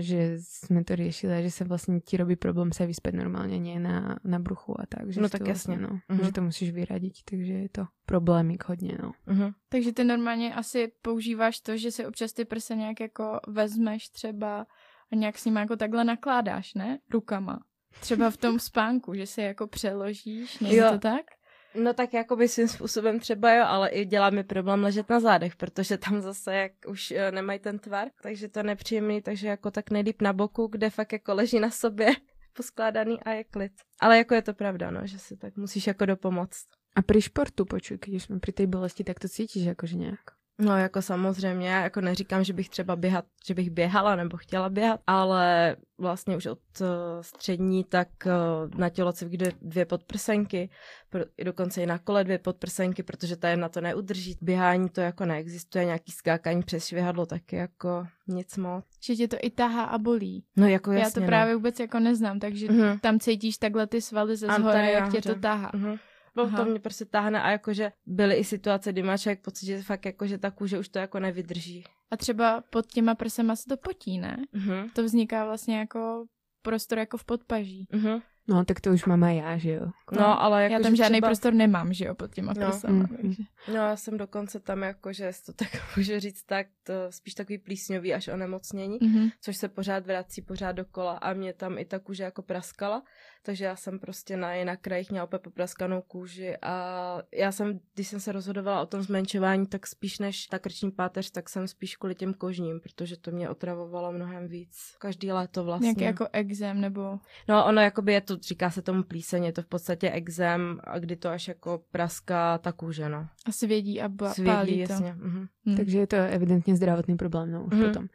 že 0.00 0.40
sme 0.40 0.80
to 0.80 0.96
riešili, 0.96 1.44
že 1.44 1.52
sa 1.52 1.68
vlastne 1.68 2.00
ti 2.00 2.16
robí 2.16 2.40
problém 2.40 2.72
sa 2.72 2.88
vyspať 2.88 3.12
normálne, 3.20 3.60
nie 3.60 3.76
na, 3.76 4.16
na 4.24 4.40
bruchu 4.40 4.72
a 4.80 4.88
tak. 4.88 5.12
Že 5.12 5.20
no 5.20 5.28
tak 5.28 5.44
vlastne, 5.44 5.76
jasne. 5.76 5.84
No, 5.84 5.90
uh-huh. 6.08 6.24
Že 6.24 6.32
to 6.32 6.40
musíš 6.40 6.68
vyradiť, 6.72 7.14
takže 7.28 7.52
je 7.52 7.68
to 7.68 7.84
problémik 8.08 8.64
hodně, 8.64 8.96
no. 8.96 9.12
Uh-huh. 9.28 9.54
Takže 9.68 9.92
ty 9.92 10.04
normálně 10.04 10.54
asi 10.54 10.92
používáš 11.02 11.60
to, 11.60 11.76
že 11.76 11.90
si 11.90 12.06
občas 12.06 12.32
ty 12.32 12.44
prse 12.44 12.76
nějak 12.76 13.00
jako 13.00 13.40
vezmeš 13.46 14.08
třeba 14.08 14.66
a 15.12 15.14
nějak 15.16 15.38
s 15.38 15.44
nimi 15.44 15.60
jako 15.60 15.76
takhle 15.76 16.04
nakládáš, 16.04 16.74
ne? 16.74 16.98
Rukama. 17.10 17.60
Třeba 18.00 18.30
v 18.30 18.36
tom 18.36 18.58
spánku, 18.58 19.14
že 19.14 19.26
si 19.26 19.40
jako 19.42 19.66
přeložíš, 19.66 20.58
není 20.58 20.76
to 20.76 20.98
tak? 20.98 21.37
No 21.74 21.94
tak 21.94 22.14
jakoby 22.14 22.48
svým 22.48 22.68
způsobem 22.68 23.20
třeba 23.20 23.52
jo, 23.52 23.64
ale 23.66 23.88
i 23.88 24.04
dělá 24.04 24.30
mi 24.30 24.44
problém 24.44 24.82
ležet 24.82 25.08
na 25.08 25.20
zádech, 25.20 25.56
protože 25.56 25.98
tam 25.98 26.20
zase 26.20 26.54
jak 26.54 26.72
už 26.88 27.10
uh, 27.10 27.16
nemají 27.30 27.58
ten 27.58 27.78
tvar, 27.78 28.08
takže 28.22 28.48
to 28.48 28.62
nepříjemný, 28.62 29.22
takže 29.22 29.48
jako 29.48 29.70
tak 29.70 29.90
nejlíp 29.90 30.22
na 30.22 30.32
boku, 30.32 30.66
kde 30.66 30.90
fakt 30.90 31.12
jako 31.12 31.34
leží 31.34 31.60
na 31.60 31.70
sobě 31.70 32.08
poskládaný 32.52 33.22
a 33.22 33.30
je 33.30 33.44
klid. 33.44 33.72
Ale 34.00 34.18
jako 34.18 34.34
je 34.34 34.42
to 34.42 34.54
pravda, 34.54 34.90
no, 34.90 35.06
že 35.06 35.18
si 35.18 35.36
tak 35.36 35.56
musíš 35.56 35.86
jako 35.86 36.06
dopomoct. 36.06 36.66
A 36.96 37.02
pri 37.02 37.20
športu, 37.22 37.64
počuj, 37.64 37.98
když 38.06 38.22
jsme 38.22 38.38
při 38.40 38.52
té 38.52 38.66
bolesti, 38.66 39.04
tak 39.04 39.18
to 39.20 39.28
cítíš 39.28 39.64
jakože 39.64 39.96
nějak? 39.96 40.37
No 40.60 40.78
jako 40.78 41.02
samozřejmě, 41.02 41.68
já 41.68 41.82
jako 41.82 42.00
neříkám, 42.00 42.44
že 42.44 42.52
bych 42.52 42.68
třeba 42.68 42.96
běhat, 42.96 43.24
že 43.46 43.54
bych 43.54 43.70
běhala 43.70 44.16
nebo 44.16 44.36
chtěla 44.36 44.68
běhat, 44.68 45.00
ale 45.06 45.76
vlastně 45.98 46.36
už 46.36 46.46
od 46.46 46.58
uh, 46.80 46.86
střední 47.20 47.84
tak 47.84 48.08
uh, 48.26 48.78
na 48.80 48.88
tělocvik 48.88 49.36
dvě, 49.36 49.52
dvě 49.62 49.84
podprsenky, 49.84 50.70
pro, 51.10 51.20
dokonce 51.44 51.82
i 51.82 51.86
na 51.86 51.98
kole 51.98 52.24
dvě 52.24 52.38
podprsenky, 52.38 53.02
protože 53.02 53.36
ta 53.36 53.48
jedna 53.48 53.68
to 53.68 53.80
neudrží. 53.80 54.36
Běhání 54.40 54.88
to 54.88 55.00
jako 55.00 55.24
neexistuje, 55.24 55.84
nějaký 55.84 56.12
skákání 56.12 56.62
přes 56.62 56.86
švihadlo 56.86 57.26
taky 57.26 57.56
jako 57.56 58.06
nic 58.28 58.56
moc. 58.56 58.84
Že 59.02 59.16
tě 59.16 59.28
to 59.28 59.36
i 59.42 59.50
tahá 59.50 59.84
a 59.84 59.98
bolí. 59.98 60.44
No 60.56 60.66
jako 60.66 60.92
jasně, 60.92 61.04
Já 61.04 61.10
to 61.10 61.20
no. 61.20 61.26
právě 61.26 61.54
vůbec 61.54 61.80
jako 61.80 61.98
neznám, 62.00 62.38
takže 62.38 62.72
Mhm. 62.72 62.98
tam 62.98 63.18
cítíš 63.20 63.58
takhle 63.58 63.86
ty 63.86 64.00
svaly 64.02 64.36
ze 64.36 64.46
zhora, 64.46 64.82
jak 64.82 65.12
tě 65.12 65.22
to 65.22 65.34
tahá. 65.34 65.70
Mhm. 65.74 65.96
Bo 66.34 66.42
Aha. 66.42 66.64
to 66.64 66.70
mě 66.70 66.80
prostě 66.80 67.04
táhne 67.04 67.42
a 67.42 67.50
jakože 67.50 67.92
byly 68.06 68.34
i 68.34 68.44
situace, 68.44 68.92
kdy 68.92 69.02
má 69.02 69.16
člověk 69.16 69.42
pocit, 69.42 69.66
že 69.66 69.82
fakt 69.82 70.04
jakože 70.04 70.38
ta 70.38 70.50
kůže 70.50 70.78
už 70.78 70.88
to 70.88 70.98
jako 70.98 71.20
nevydrží. 71.20 71.84
A 72.10 72.16
třeba 72.16 72.62
pod 72.70 72.86
těma 72.86 73.14
prsama 73.14 73.56
se 73.56 73.64
to 73.68 73.76
potí, 73.76 74.18
ne? 74.18 74.36
Mhm. 74.52 74.90
To 74.90 75.04
vzniká 75.04 75.44
vlastně 75.44 75.78
jako 75.78 76.24
prostor 76.62 76.98
jako 76.98 77.16
v 77.16 77.24
podpaží. 77.24 77.86
Mhm. 77.92 78.20
No, 78.48 78.64
tak 78.64 78.80
to 78.80 78.90
už 78.90 79.04
mám 79.04 79.24
aj 79.24 79.36
já, 79.36 79.58
že 79.58 79.70
jo. 79.70 79.86
No, 80.12 80.42
ale 80.42 80.62
jako, 80.62 80.72
Já 80.72 80.80
tam 80.80 80.92
že 80.92 80.96
žádný 80.96 81.16
třeba... 81.18 81.28
prostor 81.28 81.52
nemám, 81.54 81.92
že 81.92 82.04
jo, 82.04 82.14
pod 82.14 82.34
těma 82.34 82.52
No. 82.56 82.66
prsama. 82.66 82.94
Mhm. 82.94 83.16
Takže. 83.16 83.42
No 83.68 83.74
já 83.74 83.96
jsem 83.96 84.18
dokonce 84.18 84.60
tam 84.60 84.82
jako, 84.82 85.12
že 85.12 85.30
to 85.46 85.52
tak 85.52 85.68
můžu 85.96 86.18
říct 86.20 86.42
tak, 86.42 86.66
to 86.82 86.92
spíš 87.10 87.34
takový 87.34 87.58
plísňový 87.58 88.14
až 88.14 88.28
onemocnění, 88.28 88.98
Mhm. 89.02 89.28
což 89.40 89.56
se 89.56 89.68
pořád 89.68 90.06
vrací 90.06 90.42
pořád 90.42 90.72
dokola 90.72 91.12
a 91.12 91.32
mě 91.32 91.52
tam 91.52 91.78
i 91.78 91.84
ta 91.84 91.98
kůže 91.98 92.22
jako 92.24 92.42
praskala, 92.42 93.02
takže 93.42 93.64
já 93.64 93.76
jsem 93.76 93.98
prostě 93.98 94.36
na, 94.36 94.54
i 94.54 94.64
na 94.64 94.76
krajích 94.76 95.10
měla 95.10 95.26
úplně 95.26 95.40
popraskanou 95.40 96.02
kůži 96.02 96.56
a 96.62 96.72
já 97.34 97.52
jsem, 97.52 97.80
když 97.94 98.08
jsem 98.08 98.20
se 98.20 98.32
rozhodovala 98.32 98.80
o 98.82 98.86
tom 98.86 99.02
zmenšování, 99.02 99.66
tak 99.66 99.86
spíš 99.86 100.18
než 100.18 100.46
ta 100.46 100.58
krční 100.58 100.90
páteř, 100.90 101.30
tak 101.30 101.48
jsem 101.48 101.68
spíš 101.68 101.96
kvůli 101.96 102.14
těm 102.14 102.34
kožním, 102.34 102.80
protože 102.80 103.16
to 103.16 103.30
mě 103.30 103.48
otravovalo 103.48 104.12
mnohem 104.12 104.48
víc. 104.48 104.76
Každý 104.98 105.32
léto 105.32 105.64
vlastně. 105.64 105.86
Nějaký 105.86 106.02
jako 106.04 106.26
exém 106.32 106.80
nebo... 106.80 107.18
No 107.48 107.66
ono 107.66 107.80
jakoby 107.80 108.12
je 108.12 108.20
to, 108.20 108.37
říká 108.42 108.70
se 108.70 108.82
tomu 108.82 109.02
plíseň, 109.02 109.44
je 109.44 109.52
to 109.52 109.62
v 109.62 109.66
podstatě 109.66 110.10
exém, 110.10 110.80
a 110.84 110.98
kdy 110.98 111.16
to 111.16 111.28
až 111.28 111.48
jako 111.48 111.82
praská 111.90 112.58
ta 112.58 112.72
kůže, 112.72 113.08
no. 113.08 113.26
A 113.46 113.52
svědí 113.52 114.00
a 114.00 114.08
ba- 114.08 114.34
Svědí, 114.34 114.50
pálí 114.50 114.86
to. 114.86 114.92
jasně. 114.92 115.14
Mhm. 115.18 115.46
Hm. 115.68 115.76
Takže 115.76 115.98
je 115.98 116.06
to 116.06 116.16
evidentně 116.16 116.76
zdravotný 116.76 117.16
problém, 117.16 117.50
no 117.52 117.64
už 117.64 117.74
Mhm. 117.74 117.84
potom. 117.86 118.06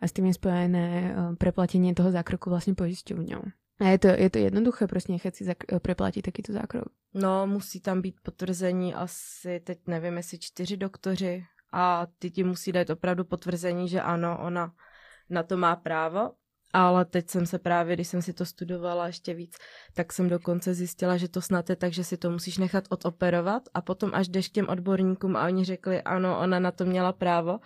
A 0.00 0.06
s 0.08 0.12
tím 0.12 0.26
je 0.26 0.34
spojené 0.34 1.16
uh, 1.18 1.34
preplatenie 1.36 1.94
toho 1.94 2.10
zákroku 2.10 2.50
vlastně 2.50 2.74
pojišťovňou. 2.74 3.42
A 3.80 3.84
je 3.88 3.98
to, 3.98 4.06
je 4.08 4.30
to 4.30 4.38
jednoduché 4.38 4.86
prostě 4.86 5.12
nechat 5.12 5.34
si 5.36 5.44
zak- 5.44 5.64
eh, 5.76 5.80
preplatit 5.80 6.22
takýto 6.22 6.52
zákrok. 6.52 6.84
No, 7.14 7.46
musí 7.46 7.80
tam 7.80 8.02
být 8.02 8.14
potvrzení 8.22 8.94
asi, 8.94 9.60
teď 9.64 9.78
nevím, 9.86 10.16
jestli 10.16 10.38
čtyři 10.38 10.76
doktoři 10.76 11.44
a 11.72 12.06
ty 12.18 12.30
ti 12.30 12.44
musí 12.44 12.72
dát 12.72 12.90
opravdu 12.90 13.24
potvrzení, 13.24 13.88
že 13.88 14.00
ano, 14.00 14.38
ona 14.42 14.72
na 15.30 15.42
to 15.42 15.56
má 15.56 15.76
právo. 15.76 16.30
Ale 16.72 17.04
teď 17.04 17.28
jsem 17.30 17.46
se 17.46 17.58
právě, 17.58 17.96
když 17.96 18.08
jsem 18.08 18.22
si 18.22 18.32
to 18.32 18.44
studovala 18.44 19.06
ještě 19.06 19.34
víc, 19.34 19.56
tak 19.94 20.12
jsem 20.12 20.28
dokonce 20.28 20.74
zjistila, 20.74 21.16
že 21.16 21.28
to 21.28 21.40
snad 21.40 21.70
je 21.70 21.76
tak, 21.76 21.92
že 21.92 22.04
si 22.04 22.16
to 22.16 22.30
musíš 22.30 22.58
nechat 22.58 22.84
odoperovat 22.90 23.62
a 23.74 23.80
potom 23.80 24.10
až 24.14 24.28
jdeš 24.28 24.48
k 24.48 24.52
těm 24.52 24.68
odborníkům 24.68 25.36
a 25.36 25.44
oni 25.46 25.64
řekli, 25.64 26.02
ano, 26.02 26.38
ona 26.40 26.58
na 26.58 26.70
to 26.70 26.84
měla 26.84 27.12
právo. 27.12 27.60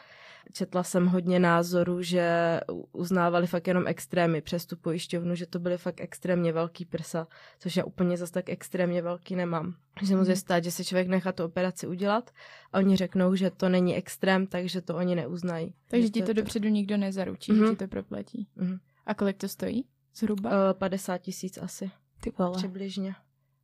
Četla 0.52 0.82
jsem 0.82 1.06
hodně 1.06 1.38
názorů, 1.40 2.02
že 2.02 2.60
uznávali 2.92 3.46
fakt 3.46 3.66
jenom 3.68 3.86
extrémy 3.86 4.40
přes 4.40 4.66
tu 4.66 4.76
pojišťovnu, 4.76 5.34
že 5.34 5.46
to 5.46 5.58
byly 5.58 5.78
fakt 5.78 6.00
extrémně 6.00 6.52
velký 6.52 6.84
prsa, 6.84 7.26
což 7.58 7.76
já 7.76 7.84
úplně 7.84 8.16
zase 8.16 8.32
tak 8.32 8.48
extrémně 8.48 9.02
velký 9.02 9.36
nemám. 9.36 9.74
Že 10.00 10.06
se 10.06 10.16
může 10.16 10.32
Mhm. 10.32 10.36
stát, 10.36 10.64
že 10.64 10.70
si 10.70 10.84
člověk 10.84 11.08
nechá 11.08 11.32
tu 11.32 11.44
operaci 11.44 11.86
udělat 11.86 12.30
a 12.72 12.78
oni 12.78 12.96
řeknou, 12.96 13.34
že 13.34 13.50
to 13.50 13.68
není 13.68 13.96
extrém, 13.96 14.46
takže 14.46 14.80
to 14.80 14.96
oni 14.96 15.14
neuznají. 15.14 15.74
Takže 15.88 16.06
Že 16.06 16.12
ti 16.12 16.22
to 16.22 16.30
je 16.30 16.34
dopředu 16.34 16.68
nikdo 16.68 16.96
nezaručí, 16.96 17.52
Mhm. 17.52 17.64
že 17.66 17.70
ti 17.70 17.76
to 17.76 17.88
proplatí. 17.88 18.48
Mhm. 18.56 18.78
A 19.06 19.14
kolik 19.14 19.36
to 19.36 19.48
stojí? 19.48 19.84
Zhruba? 20.14 20.50
Uh, 20.50 20.78
50 20.78 21.18
tisíc 21.18 21.58
asi, 21.58 21.90
Ty 22.20 22.32
vole. 22.38 22.56
přibližně. 22.56 23.14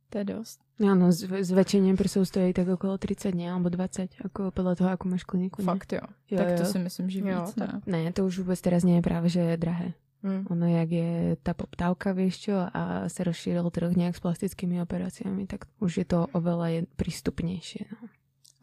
To 0.09 0.17
je 0.17 0.23
dost. 0.23 0.59
No, 0.79 0.95
no, 0.95 1.11
z- 1.11 1.29
zväčšenie 1.45 1.93
prsou 1.93 2.25
stojí 2.25 2.53
tak 2.53 2.65
okolo 2.67 2.97
30 2.97 3.31
dní, 3.31 3.45
alebo 3.49 3.69
20, 3.69 4.09
ako 4.25 4.49
podľa 4.51 4.73
toho, 4.75 4.89
ako 4.89 5.05
máš 5.07 5.23
kliniku. 5.23 5.61
ne? 5.61 5.65
Fakt 5.69 5.93
jo. 5.93 6.01
Jo, 6.33 6.37
tak 6.37 6.47
to 6.57 6.63
jo. 6.65 6.71
si 6.71 6.79
myslím, 6.79 7.07
že 7.09 7.19
Jo, 7.19 7.45
víc, 7.45 7.53
tak- 7.53 7.85
ne? 7.87 8.03
Ne, 8.03 8.13
to 8.13 8.25
už 8.25 8.39
vůbec 8.39 8.61
teraz 8.61 8.81
nie 8.83 8.95
je 8.97 9.01
práve, 9.05 9.29
že 9.29 9.39
je 9.39 9.57
drahé. 9.57 9.93
Mm. 10.23 10.47
Ono, 10.51 10.65
jak 10.67 10.89
je 10.91 11.37
tá 11.43 11.53
poptávka, 11.53 12.11
vieš 12.11 12.49
čo, 12.51 12.57
a 12.59 13.07
sa 13.07 13.21
rozšíril 13.23 13.63
trh 13.71 13.95
nejak 13.95 14.15
s 14.17 14.19
plastickými 14.19 14.81
operáciami, 14.83 15.47
tak 15.47 15.63
už 15.79 15.97
je 15.97 16.05
to 16.09 16.27
oveľa 16.35 16.67
je 16.75 16.79
prístupnejšie. 16.99 17.87
No. 17.93 18.09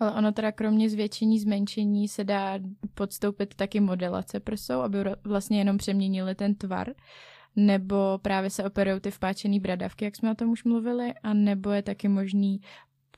Ale 0.00 0.12
ono 0.12 0.32
teda 0.32 0.52
kromě 0.52 0.90
zvětšení, 0.90 1.40
zmenšení 1.40 2.08
se 2.08 2.24
dá 2.24 2.58
podstoupit 2.94 3.54
taky 3.54 3.80
modelace 3.80 4.40
prsou, 4.40 4.80
aby 4.80 4.98
vlastně 5.24 5.58
jenom 5.58 5.78
přeměnili 5.78 6.34
ten 6.34 6.54
tvar. 6.54 6.94
Nebo 7.56 8.18
právě 8.22 8.50
se 8.50 8.64
operují 8.64 9.00
ty 9.00 9.10
vpáčený 9.10 9.60
bradavky, 9.60 10.04
jak 10.04 10.16
jsme 10.16 10.30
o 10.30 10.34
tom 10.34 10.50
už 10.50 10.64
mluvili, 10.64 11.14
a 11.22 11.34
nebo 11.34 11.70
je 11.70 11.82
taky 11.82 12.08
možný 12.08 12.60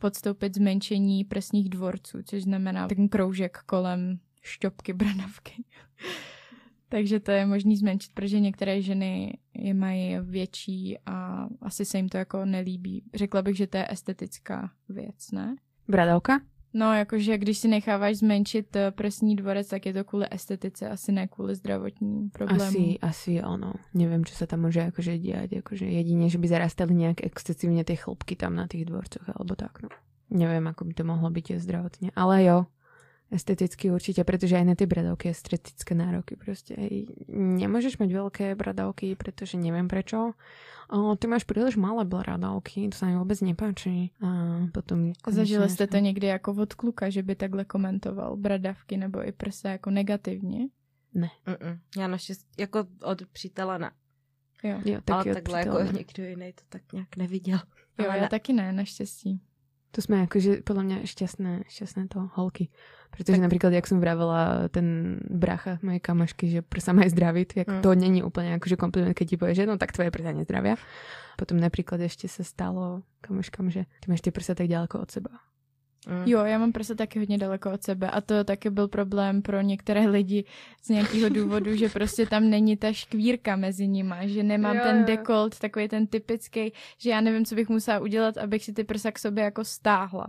podstoupit 0.01 0.55
zmenšení 0.55 1.25
prsních 1.25 1.69
dvorců, 1.69 2.19
což 2.25 2.43
znamená 2.43 2.89
ten 2.89 3.09
kroužek 3.09 3.59
kolem 3.67 4.19
šťopky 4.43 4.93
bradavky. 4.93 5.65
Takže 6.89 7.21
to 7.21 7.31
je 7.31 7.47
možný 7.47 7.77
zmenšit, 7.77 8.13
protože 8.15 8.41
některé 8.41 8.83
ženy 8.83 9.39
je 9.55 9.75
mají 9.75 10.17
větší 10.21 10.99
a 11.07 11.47
asi 11.61 11.85
se 11.85 11.99
jim 11.99 12.09
to 12.09 12.17
jako 12.17 12.45
nelíbí. 12.45 13.05
Řekla 13.15 13.43
bych, 13.43 13.57
že 13.57 13.67
to 13.67 13.77
je 13.77 13.93
estetická 13.93 14.71
věc, 14.89 15.31
ne? 15.31 15.57
Bradavka? 15.89 16.41
No, 16.75 16.95
jakože 16.95 17.39
když 17.39 17.59
si 17.59 17.69
necháváš 17.69 18.17
zmenšit 18.17 18.77
eh, 18.77 18.91
prsní 18.91 19.37
dvorec, 19.37 19.69
tak 19.69 19.87
je 19.87 19.93
to 19.93 20.05
kvůli 20.05 20.27
estetice, 20.31 20.89
asi 20.89 21.13
ne 21.13 21.29
kvůli 21.29 21.55
zdravotním 21.55 22.31
problémům. 22.31 22.69
Asi, 22.69 22.99
asi 22.99 23.43
ono. 23.43 23.73
Neviem, 23.95 24.25
čo 24.25 24.37
sa 24.37 24.45
tam 24.45 24.69
môže 24.69 24.85
akože 24.85 25.17
diať. 25.17 25.65
Akože 25.65 25.89
jedine, 25.89 26.29
že 26.29 26.37
by 26.37 26.47
zarastali 26.49 26.93
nejak 26.93 27.25
excesívne 27.25 27.85
tie 27.89 27.97
chlopky 27.97 28.37
tam 28.37 28.55
na 28.55 28.69
tých 28.69 28.85
dvorcoch, 28.85 29.25
alebo 29.33 29.57
tak, 29.57 29.81
no. 29.81 29.89
Neviem, 30.29 30.69
ako 30.69 30.85
by 30.85 30.93
to 30.93 31.05
mohlo 31.09 31.29
byť 31.33 31.57
zdravotne. 31.57 32.09
Ale 32.13 32.45
jo, 32.45 32.69
esteticky 33.29 33.93
určite, 33.93 34.25
pretože 34.25 34.57
aj 34.57 34.65
na 34.65 34.75
tie 34.75 34.89
bradavky 34.89 35.29
estetické 35.29 35.93
nároky 35.93 36.37
proste. 36.37 36.73
Hej. 36.77 37.13
Nemôžeš 37.33 38.01
mať 38.01 38.11
veľké 38.13 38.47
bradavky, 38.57 39.13
pretože 39.21 39.61
neviem 39.61 39.89
prečo. 39.89 40.33
O, 40.89 41.13
ty 41.21 41.29
máš 41.29 41.45
príliš 41.45 41.77
malé 41.77 42.09
bradavky, 42.09 42.89
to 42.89 42.97
sa 42.97 43.05
mi 43.07 43.21
vôbec 43.21 43.37
nepáči. 43.45 44.17
A 44.25 44.65
potom... 44.73 45.13
Zažili 45.29 45.69
jste 45.69 45.87
to 45.87 45.99
někdy 45.99 46.27
jako 46.27 46.51
od 46.53 46.75
kluka, 46.75 47.11
že 47.11 47.23
by 47.23 47.35
takhle 47.35 47.65
komentoval 47.65 48.37
bradavky 48.37 48.97
nebo 48.97 49.29
i 49.29 49.33
prsa 49.33 49.71
jako 49.71 49.91
negativně? 49.91 50.69
Mm-mm. 51.15 51.79
Já 51.99 52.09
naštěstí, 52.09 52.47
jako 52.59 52.87
od 53.03 53.23
přítele 53.33 53.79
ne. 53.79 53.91
Jo, 54.65 54.81
Jo, 54.85 54.95
Ale 54.95 55.03
taky 55.03 55.31
od 55.31 55.35
takhle 55.35 55.59
jako 55.59 55.83
někdo 55.93 56.25
jiný 56.25 56.53
to 56.53 56.63
tak 56.69 56.93
nějak 56.93 57.17
neviděl. 57.17 57.59
jo 57.99 58.05
Ale 58.09 58.17
já 58.17 58.23
ne. 58.23 58.29
taky 58.29 58.53
ne, 58.53 58.73
naštěstí. 58.73 59.41
To 59.89 59.99
sme 59.99 60.23
akože 60.23 60.63
podľa 60.63 60.83
mňa 60.85 60.97
šťastné, 61.03 61.53
šťastné 61.67 62.03
to 62.09 62.29
holky. 62.37 62.69
Pretože 63.09 63.41
Tak- 63.41 63.45
napríklad, 63.49 63.73
jak 63.73 63.89
som 63.89 63.99
vravela, 63.99 64.69
ten 64.69 65.17
bracha 65.25 65.81
mojej 65.81 65.97
kamašky, 65.99 66.45
že 66.47 66.61
prsa 66.61 66.93
majú 66.93 67.09
zdravý, 67.09 67.49
tak 67.49 67.65
Mm. 67.67 67.81
to 67.81 67.91
není 67.95 68.21
úplne 68.21 68.53
akože 68.55 68.77
kompliment, 68.77 69.17
keď 69.17 69.27
ti 69.27 69.37
povie, 69.37 69.57
že 69.57 69.65
no 69.65 69.81
tak 69.81 69.97
tvoje 69.97 70.13
prsa 70.13 70.31
nezdravia. 70.31 70.77
Potom 71.35 71.57
napríklad 71.57 71.99
ešte 72.01 72.29
sa 72.29 72.45
stalo 72.45 73.01
kamoškám, 73.21 73.73
že 73.73 73.89
ty 73.99 74.07
máš 74.07 74.21
tie 74.21 74.29
prsa 74.31 74.53
tak 74.53 74.69
ďaleko 74.69 75.01
od 75.01 75.09
seba. 75.09 75.33
Mm. 76.07 76.23
Jo, 76.27 76.45
já 76.45 76.59
mám 76.59 76.73
prsa 76.73 76.95
taky 76.95 77.19
hodně 77.19 77.39
daleko 77.39 77.73
od 77.73 77.83
sebe 77.83 78.11
a 78.11 78.21
to 78.21 78.45
taky 78.45 78.71
byl 78.71 78.89
problém 78.89 79.43
pro 79.43 79.61
některé 79.61 80.07
lidi 80.07 80.45
z 80.83 80.89
nějakého 80.89 81.29
důvodu, 81.29 81.77
že 81.77 81.89
prostě 81.89 82.27
tam 82.27 82.51
není 82.51 82.77
ta 82.77 82.93
škvírka 82.93 83.57
mezi 83.57 83.89
nima, 83.89 84.27
že 84.27 84.43
nemám 84.43 84.77
Jo, 84.77 84.83
ten 84.83 84.97
jo. 84.99 85.05
dekolt, 85.05 85.59
takový 85.59 85.89
ten 85.89 86.07
typický, 86.07 86.73
že 86.99 87.11
já 87.11 87.21
nevím, 87.21 87.45
co 87.45 87.55
bych 87.55 87.69
musela 87.69 87.99
udělat, 87.99 88.37
abych 88.39 88.65
si 88.65 88.73
ty 88.73 88.85
prsa 88.85 89.11
k 89.13 89.19
sobě 89.19 89.45
jako 89.45 89.65
stáhla. 89.65 90.27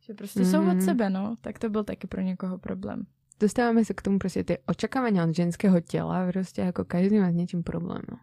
Že 0.00 0.14
prostě 0.14 0.40
mm-hmm. 0.40 0.50
jsou 0.50 0.60
od 0.60 0.78
Mhm. 0.78 0.80
sebe, 0.80 1.10
no. 1.10 1.34
Tak 1.40 1.58
to 1.58 1.70
byl 1.70 1.84
taky 1.84 2.06
pro 2.06 2.20
někoho 2.20 2.58
problém. 2.58 3.06
Dostávame 3.40 3.84
sa 3.84 3.92
k 3.92 4.00
tomu 4.00 4.16
proste 4.16 4.48
tie 4.48 4.64
očakávania 4.64 5.20
od 5.20 5.36
ženského 5.36 5.76
tela, 5.84 6.24
proste 6.32 6.64
ako 6.64 6.88
každý 6.88 7.20
má 7.20 7.28
s 7.28 7.36
niečím 7.36 7.60
problém. 7.60 8.00
No. 8.08 8.16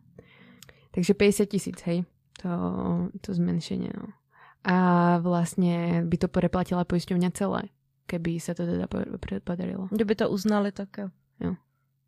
Takže 0.89 1.13
50 1.13 1.45
tisíc, 1.45 1.77
hej, 1.85 2.01
to, 2.41 2.49
to 3.21 3.29
zmenšenie. 3.33 3.93
No. 3.93 4.09
A 4.63 5.19
vlastne 5.19 6.07
by 6.07 6.15
to 6.23 6.27
preplatila 6.31 6.87
poisťovňa 6.87 7.29
celé, 7.35 7.67
keby 8.07 8.39
sa 8.39 8.55
to 8.55 8.63
teda 8.63 8.87
podarilo. 9.43 9.91
Kdyby 9.91 10.13
to 10.15 10.31
uznali, 10.31 10.71
tak 10.71 11.11
jo. 11.43 11.53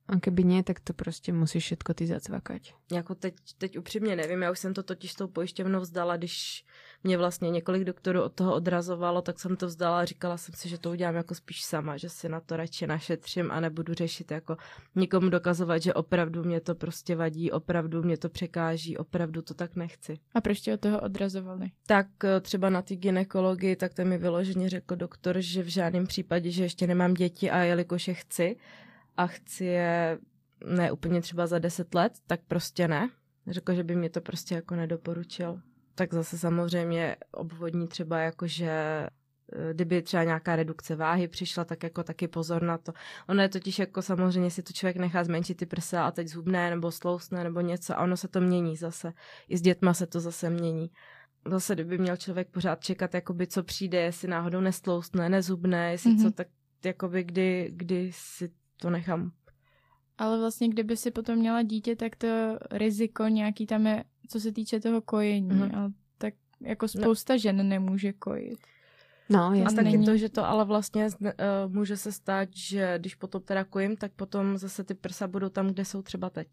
A 0.08 0.20
keby 0.20 0.44
nie, 0.44 0.64
tak 0.64 0.80
to 0.80 0.94
prostě 0.94 1.34
musíš 1.34 1.64
všetko 1.64 1.94
ty 1.94 2.08
zacvakať. 2.08 2.74
Jako 2.92 3.16
teď, 3.16 3.36
teď 3.58 3.78
upřímně 3.78 4.16
nevím, 4.16 4.42
já 4.42 4.52
už 4.52 4.60
jsem 4.60 4.74
to 4.74 4.84
totiž 4.84 5.12
s 5.12 5.16
tou 5.16 5.28
pojišťovnou 5.28 5.80
vzdala, 5.80 6.18
když 6.18 6.66
mě 7.04 7.18
vlastně 7.18 7.50
několik 7.50 7.84
doktorů 7.84 8.22
od 8.22 8.34
toho 8.34 8.56
odrazovalo, 8.56 9.22
tak 9.22 9.40
jsem 9.40 9.56
to 9.56 9.68
vzdala 9.68 10.00
a 10.00 10.06
říkala 10.06 10.38
jsem 10.38 10.56
si, 10.56 10.70
že 10.70 10.78
to 10.78 10.92
udělám 10.92 11.16
jako 11.16 11.36
spíš 11.36 11.64
sama, 11.64 11.98
že 11.98 12.10
si 12.10 12.30
na 12.30 12.40
to 12.40 12.58
radši 12.58 12.88
našetřím 12.88 13.52
a 13.52 13.60
nebudu 13.60 13.94
řešit 13.94 14.32
jako 14.32 14.58
nikomu 14.96 15.30
dokazovat, 15.30 15.82
že 15.82 15.94
opravdu 15.94 16.44
mě 16.44 16.62
to 16.62 16.76
prostě 16.76 17.16
vadí, 17.16 17.52
opravdu 17.52 18.04
mě 18.04 18.18
to 18.18 18.30
překáží, 18.30 18.98
opravdu 18.98 19.42
to 19.42 19.54
tak 19.54 19.76
nechci. 19.76 20.20
A 20.36 20.42
proč 20.42 20.60
tě 20.60 20.74
od 20.74 20.80
toho 20.80 21.02
odrazovali? 21.02 21.72
Tak 21.88 22.08
eh, 22.24 22.42
třeba 22.42 22.70
na 22.70 22.82
ty 22.82 22.96
ginekologii, 22.96 23.76
tak 23.76 23.94
to 23.94 24.06
mi 24.06 24.18
vyloženě 24.18 24.70
řekl 24.70 24.96
doktor, 24.96 25.36
že 25.40 25.64
v 25.64 25.68
žádném 25.68 26.08
případě, 26.08 26.52
že 26.52 26.64
ještě 26.64 26.88
nemám 26.88 27.14
děti 27.14 27.52
a 27.52 27.58
jelikož 27.58 28.08
je 28.08 28.14
chci 28.14 28.58
a 29.18 29.28
chci 29.28 29.66
je 29.66 30.20
ne 30.66 30.92
úplně 30.92 31.22
třeba 31.22 31.48
za 31.48 31.60
deset 31.60 31.96
let, 31.96 32.14
tak 32.28 32.40
prostě 32.48 32.88
ne. 32.88 33.10
Řekl, 33.48 33.74
že 33.74 33.84
by 33.84 33.96
mě 33.96 34.10
to 34.10 34.22
prostě 34.22 34.56
jako 34.56 34.76
nedoporučil 34.76 35.62
tak 35.96 36.14
zase 36.14 36.38
samozřejmě 36.38 37.16
obvodní 37.32 37.88
třeba 37.88 38.20
jako, 38.20 38.48
že 38.48 38.70
eh, 38.70 39.74
kdyby 39.74 40.02
třeba 40.02 40.24
nějaká 40.24 40.56
redukce 40.56 40.96
váhy 40.96 41.28
přišla, 41.28 41.66
tak 41.66 41.84
jako 41.84 42.04
taky 42.04 42.28
pozor 42.28 42.64
na 42.64 42.78
to. 42.78 42.94
Ono 43.30 43.42
je 43.42 43.50
totiž 43.50 43.80
jako 43.80 44.02
samozřejmě, 44.02 44.52
si 44.52 44.64
to 44.64 44.74
člověk 44.74 44.98
nechá 44.98 45.24
zmenšit 45.24 45.58
ty 45.58 45.66
prsa 45.66 46.06
a 46.06 46.12
teď 46.12 46.28
zhubné 46.28 46.70
nebo 46.70 46.92
slousne 46.92 47.44
nebo 47.44 47.62
něco 47.62 48.00
a 48.00 48.04
ono 48.04 48.18
se 48.18 48.28
to 48.28 48.42
mění 48.42 48.78
zase. 48.78 49.14
I 49.48 49.58
s 49.58 49.62
dětma 49.62 49.94
se 49.94 50.08
to 50.08 50.20
zase 50.20 50.50
mění. 50.50 50.92
Zase, 51.50 51.74
kdyby 51.74 51.98
měl 51.98 52.18
člověk 52.18 52.50
pořád 52.50 52.84
čekat, 52.84 53.14
jakoby 53.14 53.48
co 53.48 53.64
přijde, 53.64 54.02
jestli 54.02 54.28
náhodou 54.28 54.62
nestloustne, 54.62 55.30
nezubné, 55.30 55.92
jestli 55.92 56.12
mm-hmm. 56.12 56.24
co, 56.24 56.32
tak 56.32 56.48
jakoby 56.86 57.24
kdy, 57.24 57.72
kdy 57.76 58.12
si 58.14 58.52
to 58.82 58.90
nechám. 58.90 59.32
Ale 60.18 60.40
vlastně, 60.40 60.70
kdyby 60.70 60.98
si 60.98 61.12
potom 61.12 61.36
měla 61.36 61.62
dítě, 61.62 61.96
tak 61.96 62.16
to 62.16 62.28
riziko 62.72 63.28
nějaký 63.28 63.66
tam 63.66 63.88
je 63.88 64.04
co 64.30 64.40
se 64.40 64.52
týče 64.52 64.80
toho 64.80 65.02
kojení. 65.02 65.50
Mm-hmm. 65.50 65.80
A 65.80 65.92
tak 66.18 66.34
jako 66.62 66.88
spousta 66.88 67.34
no. 67.34 67.38
žen 67.38 67.70
nemůže 67.70 68.14
kojit. 68.14 68.60
No, 69.30 69.54
jasně. 69.54 69.64
A 69.64 69.84
taky 69.84 69.98
není... 69.98 70.06
to, 70.06 70.18
že 70.18 70.30
to 70.30 70.46
ale 70.46 70.66
vlastně 70.66 71.08
uh, 71.22 71.30
může 71.68 71.98
se 71.98 72.12
stát, 72.12 72.50
že 72.56 72.96
když 72.98 73.16
potom 73.16 73.42
teda 73.42 73.64
kojím, 73.64 73.98
tak 73.98 74.12
potom 74.12 74.58
zase 74.58 74.84
ty 74.84 74.94
prsa 74.94 75.28
budou 75.28 75.50
tam, 75.50 75.68
kde 75.68 75.86
jsou 75.86 76.02
třeba 76.02 76.30
teď. 76.30 76.48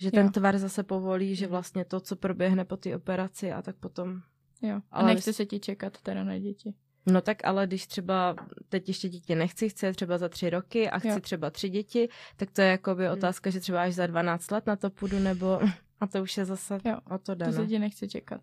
Že 0.00 0.10
ten 0.10 0.26
jo. 0.26 0.32
tvar 0.32 0.58
zase 0.58 0.82
povolí, 0.82 1.36
že 1.36 1.46
vlastně 1.46 1.84
to, 1.84 2.00
co 2.00 2.16
proběhne 2.16 2.64
po 2.64 2.76
té 2.76 2.96
operaci 2.96 3.52
a 3.52 3.62
tak 3.62 3.76
potom... 3.76 4.20
Jo, 4.62 4.76
a 4.76 4.82
ale 4.90 5.14
nechce 5.14 5.32
se 5.32 5.46
ti 5.46 5.60
čekat 5.60 6.00
teda 6.02 6.24
na 6.24 6.38
děti. 6.38 6.74
No 7.06 7.20
tak 7.20 7.44
ale 7.44 7.66
když 7.66 7.86
třeba 7.86 8.36
teď 8.68 8.88
ještě 8.88 9.08
dítě 9.08 9.34
nechci, 9.34 9.68
chci 9.68 9.92
třeba 9.92 10.18
za 10.18 10.28
tři 10.28 10.50
roky 10.50 10.90
a 10.90 10.98
chci 10.98 11.08
jo. 11.08 11.20
třeba 11.20 11.50
tři 11.50 11.68
děti, 11.68 12.08
tak 12.36 12.50
to 12.50 12.60
je 12.62 12.68
jakoby 12.68 13.04
hmm. 13.04 13.12
otázka, 13.12 13.50
že 13.50 13.60
třeba 13.60 13.82
až 13.82 13.94
za 13.94 14.06
12 14.06 14.50
let 14.50 14.66
na 14.66 14.76
to 14.76 14.90
půjdu, 14.90 15.18
nebo 15.18 15.60
a 16.00 16.06
to 16.06 16.22
už 16.22 16.36
je 16.36 16.44
zase 16.44 16.78
jo, 16.84 16.96
o 17.10 17.18
to 17.18 17.34
dané. 17.34 17.52
To 17.52 17.58
se 17.58 17.66
ti 17.66 17.78
nechce 17.78 18.08
čekat. 18.08 18.40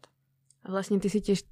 A 0.63 0.71
vlastně 0.71 0.99
ty 0.99 1.09
si 1.09 1.21
těž 1.21 1.43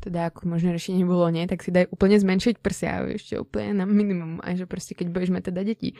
teda 0.00 0.32
ako 0.32 0.48
možné 0.48 0.72
řešení 0.80 1.04
bolo 1.04 1.28
nie, 1.28 1.44
tak 1.44 1.60
si 1.60 1.68
daj 1.68 1.92
úplne 1.92 2.16
zmenšiť 2.16 2.56
prsia 2.58 3.04
ešte 3.04 3.36
úplne 3.36 3.80
na 3.80 3.84
minimum 3.84 4.40
a 4.40 4.56
že 4.56 4.64
proste 4.64 4.96
keď 4.96 5.12
budeš 5.12 5.30
mať 5.36 5.42
teda 5.52 5.60
deti, 5.62 5.92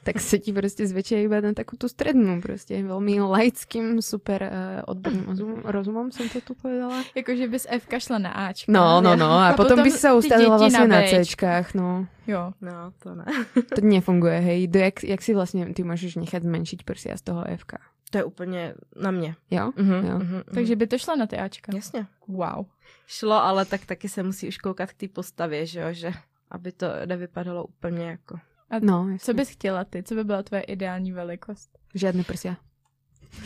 tak 0.00 0.16
sa 0.16 0.40
ti 0.40 0.54
proste 0.54 0.88
zväčšia 0.88 1.28
iba 1.28 1.44
na 1.44 1.52
takú 1.52 1.76
tú 1.76 1.84
strednú 1.84 2.40
proste 2.40 2.80
veľmi 2.80 3.20
laickým, 3.20 4.00
super 4.00 4.40
uh, 4.40 4.80
odborným 4.88 5.26
rozum, 5.28 5.52
rozumom 5.66 6.06
som 6.08 6.24
to 6.32 6.40
tu 6.40 6.56
povedala. 6.56 7.04
Jakože 7.12 7.44
bys 7.50 7.68
F 7.68 7.84
šla 7.90 8.18
na 8.22 8.32
Ačka. 8.48 8.72
No, 8.72 9.04
no, 9.04 9.12
no 9.12 9.28
a, 9.28 9.52
a 9.52 9.58
potom, 9.58 9.76
potom 9.76 9.84
by 9.84 9.90
si 9.92 10.00
sa 10.00 10.16
ustavila 10.16 10.56
vlastne 10.56 10.88
na, 10.88 11.04
na 11.04 11.10
Cčkách, 11.10 11.76
no. 11.76 12.08
Jo. 12.24 12.56
No, 12.62 12.94
to 13.02 13.12
ne. 13.18 13.26
to 13.74 13.80
nefunguje, 13.84 14.38
hej. 14.40 14.60
Do, 14.70 14.78
jak, 14.80 15.04
jak 15.04 15.20
si 15.20 15.36
vlastne 15.36 15.68
ty 15.76 15.84
môžeš 15.84 16.16
nechať 16.16 16.46
zmenšiť 16.46 16.80
prsia 16.86 17.18
z 17.18 17.22
toho 17.26 17.44
Fka? 17.44 17.82
To 18.10 18.18
je 18.18 18.24
úplně 18.24 18.74
na 18.96 19.10
mě. 19.10 19.36
Jo? 19.50 19.70
Uh-huh, 19.70 20.04
jo. 20.10 20.18
Uh-huh, 20.18 20.44
Takže 20.54 20.76
by 20.76 20.86
to 20.86 20.98
šlo 20.98 21.16
na 21.16 21.26
ty 21.26 21.36
Ačka. 21.36 21.72
Jasně. 21.74 22.06
Wow. 22.28 22.66
Šlo, 23.06 23.34
ale 23.34 23.64
tak 23.64 23.86
taky 23.86 24.08
se 24.08 24.22
musí 24.22 24.48
už 24.48 24.58
koukat 24.58 24.92
k 24.92 24.94
té 24.96 25.08
postavě, 25.08 25.66
že 25.66 25.80
jo, 25.80 25.86
že 25.90 26.12
aby 26.50 26.72
to 26.72 26.86
nevypadalo 27.06 27.64
úplně 27.64 28.04
jako... 28.04 28.38
A 28.70 28.78
no, 28.78 29.08
jasně. 29.08 29.18
co 29.18 29.34
bys 29.34 29.50
chtěla 29.50 29.84
ty? 29.84 30.02
Co 30.02 30.14
by 30.14 30.24
byla 30.24 30.42
tvoje 30.42 30.62
ideální 30.62 31.12
velikost? 31.12 31.78
Žádný 31.94 32.24
prsia. 32.24 32.56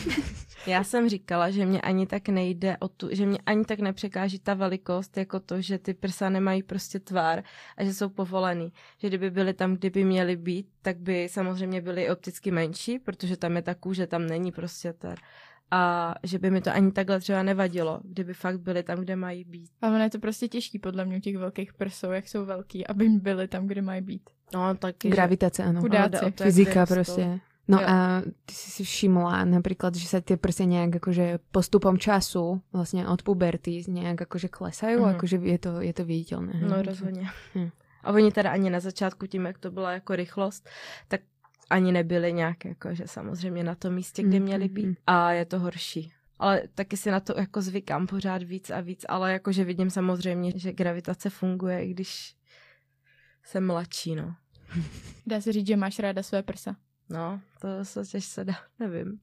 Já 0.67 0.85
jsem 0.85 1.09
říkala, 1.09 1.51
že 1.51 1.67
mě 1.67 1.81
ani 1.81 2.07
tak 2.07 2.29
nejde 2.29 2.77
o 2.81 2.89
tu, 2.89 3.09
že 3.13 3.27
mě 3.27 3.39
ani 3.47 3.65
tak 3.65 3.79
nepřekáží 3.79 4.39
ta 4.39 4.55
velikost, 4.55 5.17
jako 5.17 5.41
to, 5.41 5.61
že 5.61 5.79
ty 5.79 5.95
prsa 5.95 6.29
nemají 6.29 6.63
prostě 6.63 7.01
tvár 7.01 7.43
a 7.77 7.85
že 7.85 7.95
jsou 7.95 8.09
povolený. 8.09 8.73
Že 8.99 9.09
kdyby 9.09 9.31
byly 9.31 9.55
tam, 9.55 9.77
kdyby 9.77 10.05
měly 10.05 10.37
být, 10.37 10.69
tak 10.83 10.99
by 10.99 11.29
samozřejmě 11.29 11.81
byly 11.81 12.11
opticky 12.11 12.51
menší, 12.51 12.99
protože 12.99 13.37
tam 13.37 13.57
je 13.57 13.63
ta 13.63 13.75
kůže, 13.75 14.07
tam 14.07 14.27
není 14.27 14.53
prostě 14.53 14.93
ter. 14.93 15.19
A 15.71 16.15
že 16.23 16.39
by 16.39 16.51
mi 16.51 16.61
to 16.61 16.71
ani 16.71 16.93
takhle 16.93 17.21
třeba 17.21 17.43
nevadilo, 17.43 18.01
kdyby 18.05 18.35
fakt 18.35 18.61
byly 18.61 18.83
tam, 18.83 18.99
kde 18.99 19.17
mají 19.17 19.45
být. 19.45 19.71
A 19.83 19.87
ono 19.87 19.99
je 19.99 20.11
to 20.11 20.19
prostě 20.19 20.49
těžký 20.49 20.79
podle 20.79 21.05
mě 21.05 21.21
těch 21.21 21.37
velkých 21.37 21.73
prsou, 21.75 22.11
jak 22.11 22.29
jsou 22.29 22.45
velký, 22.45 22.87
aby 22.87 23.09
byly 23.09 23.49
tam, 23.49 23.67
kde 23.67 23.83
mají 23.83 24.01
být. 24.01 24.31
No, 24.55 24.75
taky. 24.75 25.09
Gravitace, 25.09 25.65
ano. 25.65 25.81
Chudáci. 25.81 26.33
Fyzika 26.43 26.87
prostě. 26.87 27.41
No 27.69 27.81
jo. 27.81 27.87
a 27.89 28.23
ty 28.45 28.55
si 28.55 28.71
si 28.71 28.85
všimla 28.85 29.45
napríklad, 29.45 29.97
že 29.97 30.05
sa 30.05 30.21
tie 30.21 30.37
prsia 30.37 30.69
nejak 30.69 31.01
akože 31.01 31.41
postupom 31.49 31.97
času 31.97 32.61
vlastne 32.77 33.09
od 33.09 33.25
puberty 33.25 33.81
nejak 33.89 34.29
akože 34.29 34.53
klesajú, 34.53 35.01
mm. 35.01 35.11
akože 35.17 35.37
je 35.41 35.59
to, 35.59 35.73
je 35.81 35.95
to 35.97 36.05
viditeľné. 36.05 36.61
No 36.61 36.83
rozhodně. 36.83 37.31
Hm. 37.55 37.71
A 38.05 38.13
oni 38.13 38.33
teda 38.33 38.51
ani 38.51 38.71
na 38.71 38.81
začátku 38.81 39.27
tím, 39.27 39.45
jak 39.45 39.59
to 39.59 39.71
byla 39.71 39.93
jako 39.93 40.17
rychlost, 40.17 40.69
tak 41.09 41.21
ani 41.71 41.93
nebyli 41.93 42.33
nějak 42.33 42.65
jako, 42.65 42.95
že 42.95 43.05
samozřejmě 43.07 43.65
na 43.65 43.75
tom 43.75 43.95
místě, 43.95 44.23
kde 44.23 44.41
měli 44.41 44.69
být. 44.69 44.99
A 45.07 45.33
je 45.33 45.45
to 45.45 45.59
horší. 45.59 46.13
Ale 46.39 46.63
taky 46.75 46.97
si 46.97 47.11
na 47.11 47.21
to 47.21 47.35
jako 47.41 47.63
zvykám 47.63 48.07
pořád 48.07 48.43
víc 48.43 48.71
a 48.71 48.81
víc, 48.81 49.05
ale 49.09 49.33
jakože 49.33 49.65
vidím 49.65 49.91
samozřejmě, 49.91 50.53
že 50.57 50.73
gravitace 50.73 51.31
funguje, 51.31 51.85
i 51.85 51.91
když 51.91 52.35
jsem 53.45 53.67
mladší, 53.67 54.15
no. 54.15 54.35
Dá 55.27 55.41
se 55.41 55.53
říct, 55.53 55.67
že 55.67 55.77
máš 55.77 55.99
ráda 55.99 56.23
své 56.23 56.43
prsa. 56.43 56.77
No, 57.11 57.41
to 57.61 57.85
se 57.85 58.05
těžce 58.05 58.45
dá, 58.45 58.55
nevím. 58.79 59.21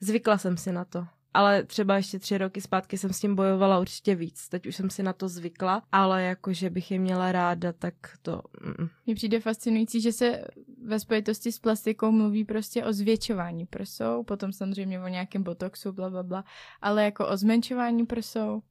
Zvykla 0.00 0.38
jsem 0.38 0.56
si 0.56 0.72
na 0.72 0.84
to. 0.84 1.06
Ale 1.34 1.64
třeba 1.64 1.96
ještě 1.96 2.18
tři 2.18 2.38
roky 2.38 2.60
zpátky 2.60 2.98
jsem 2.98 3.12
s 3.12 3.20
tím 3.20 3.36
bojovala 3.36 3.80
určitě 3.80 4.14
víc. 4.14 4.48
Teď 4.48 4.66
už 4.66 4.76
jsem 4.76 4.90
si 4.90 5.02
na 5.02 5.12
to 5.12 5.28
zvykla, 5.28 5.82
ale 5.92 6.22
jakože 6.22 6.70
bych 6.70 6.90
je 6.90 6.98
měla 6.98 7.32
ráda, 7.32 7.72
tak 7.72 7.94
to... 8.22 8.42
Mm. 8.60 8.88
Mně 9.06 9.14
přijde 9.14 9.40
fascinující, 9.40 10.00
že 10.00 10.12
se 10.12 10.44
ve 10.84 11.00
spojitosti 11.00 11.52
s 11.52 11.58
plastikou 11.58 12.10
mluví 12.10 12.44
prostě 12.44 12.84
o 12.84 12.92
zvětšování 12.92 13.66
prsou, 13.66 14.22
potom 14.22 14.52
samozřejmě 14.52 15.00
o 15.00 15.08
nějakém 15.08 15.42
botoxu, 15.42 15.92
bla, 15.92 16.10
bla, 16.10 16.22
bla, 16.22 16.44
ale 16.80 17.04
jako 17.04 17.28
o 17.28 17.36
zmenšování 17.36 18.06
prsou, 18.06 18.62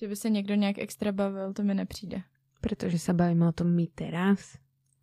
že 0.00 0.08
by 0.08 0.16
se 0.16 0.30
někdo 0.30 0.54
nějak 0.54 0.78
extra 0.78 1.12
bavil, 1.12 1.52
to 1.52 1.62
mi 1.62 1.74
nepřijde. 1.74 2.22
Protože 2.60 2.98
se 2.98 3.14
bavíme 3.14 3.48
o 3.48 3.52
tom 3.52 3.74
my 3.74 3.86
teraz. 3.86 4.58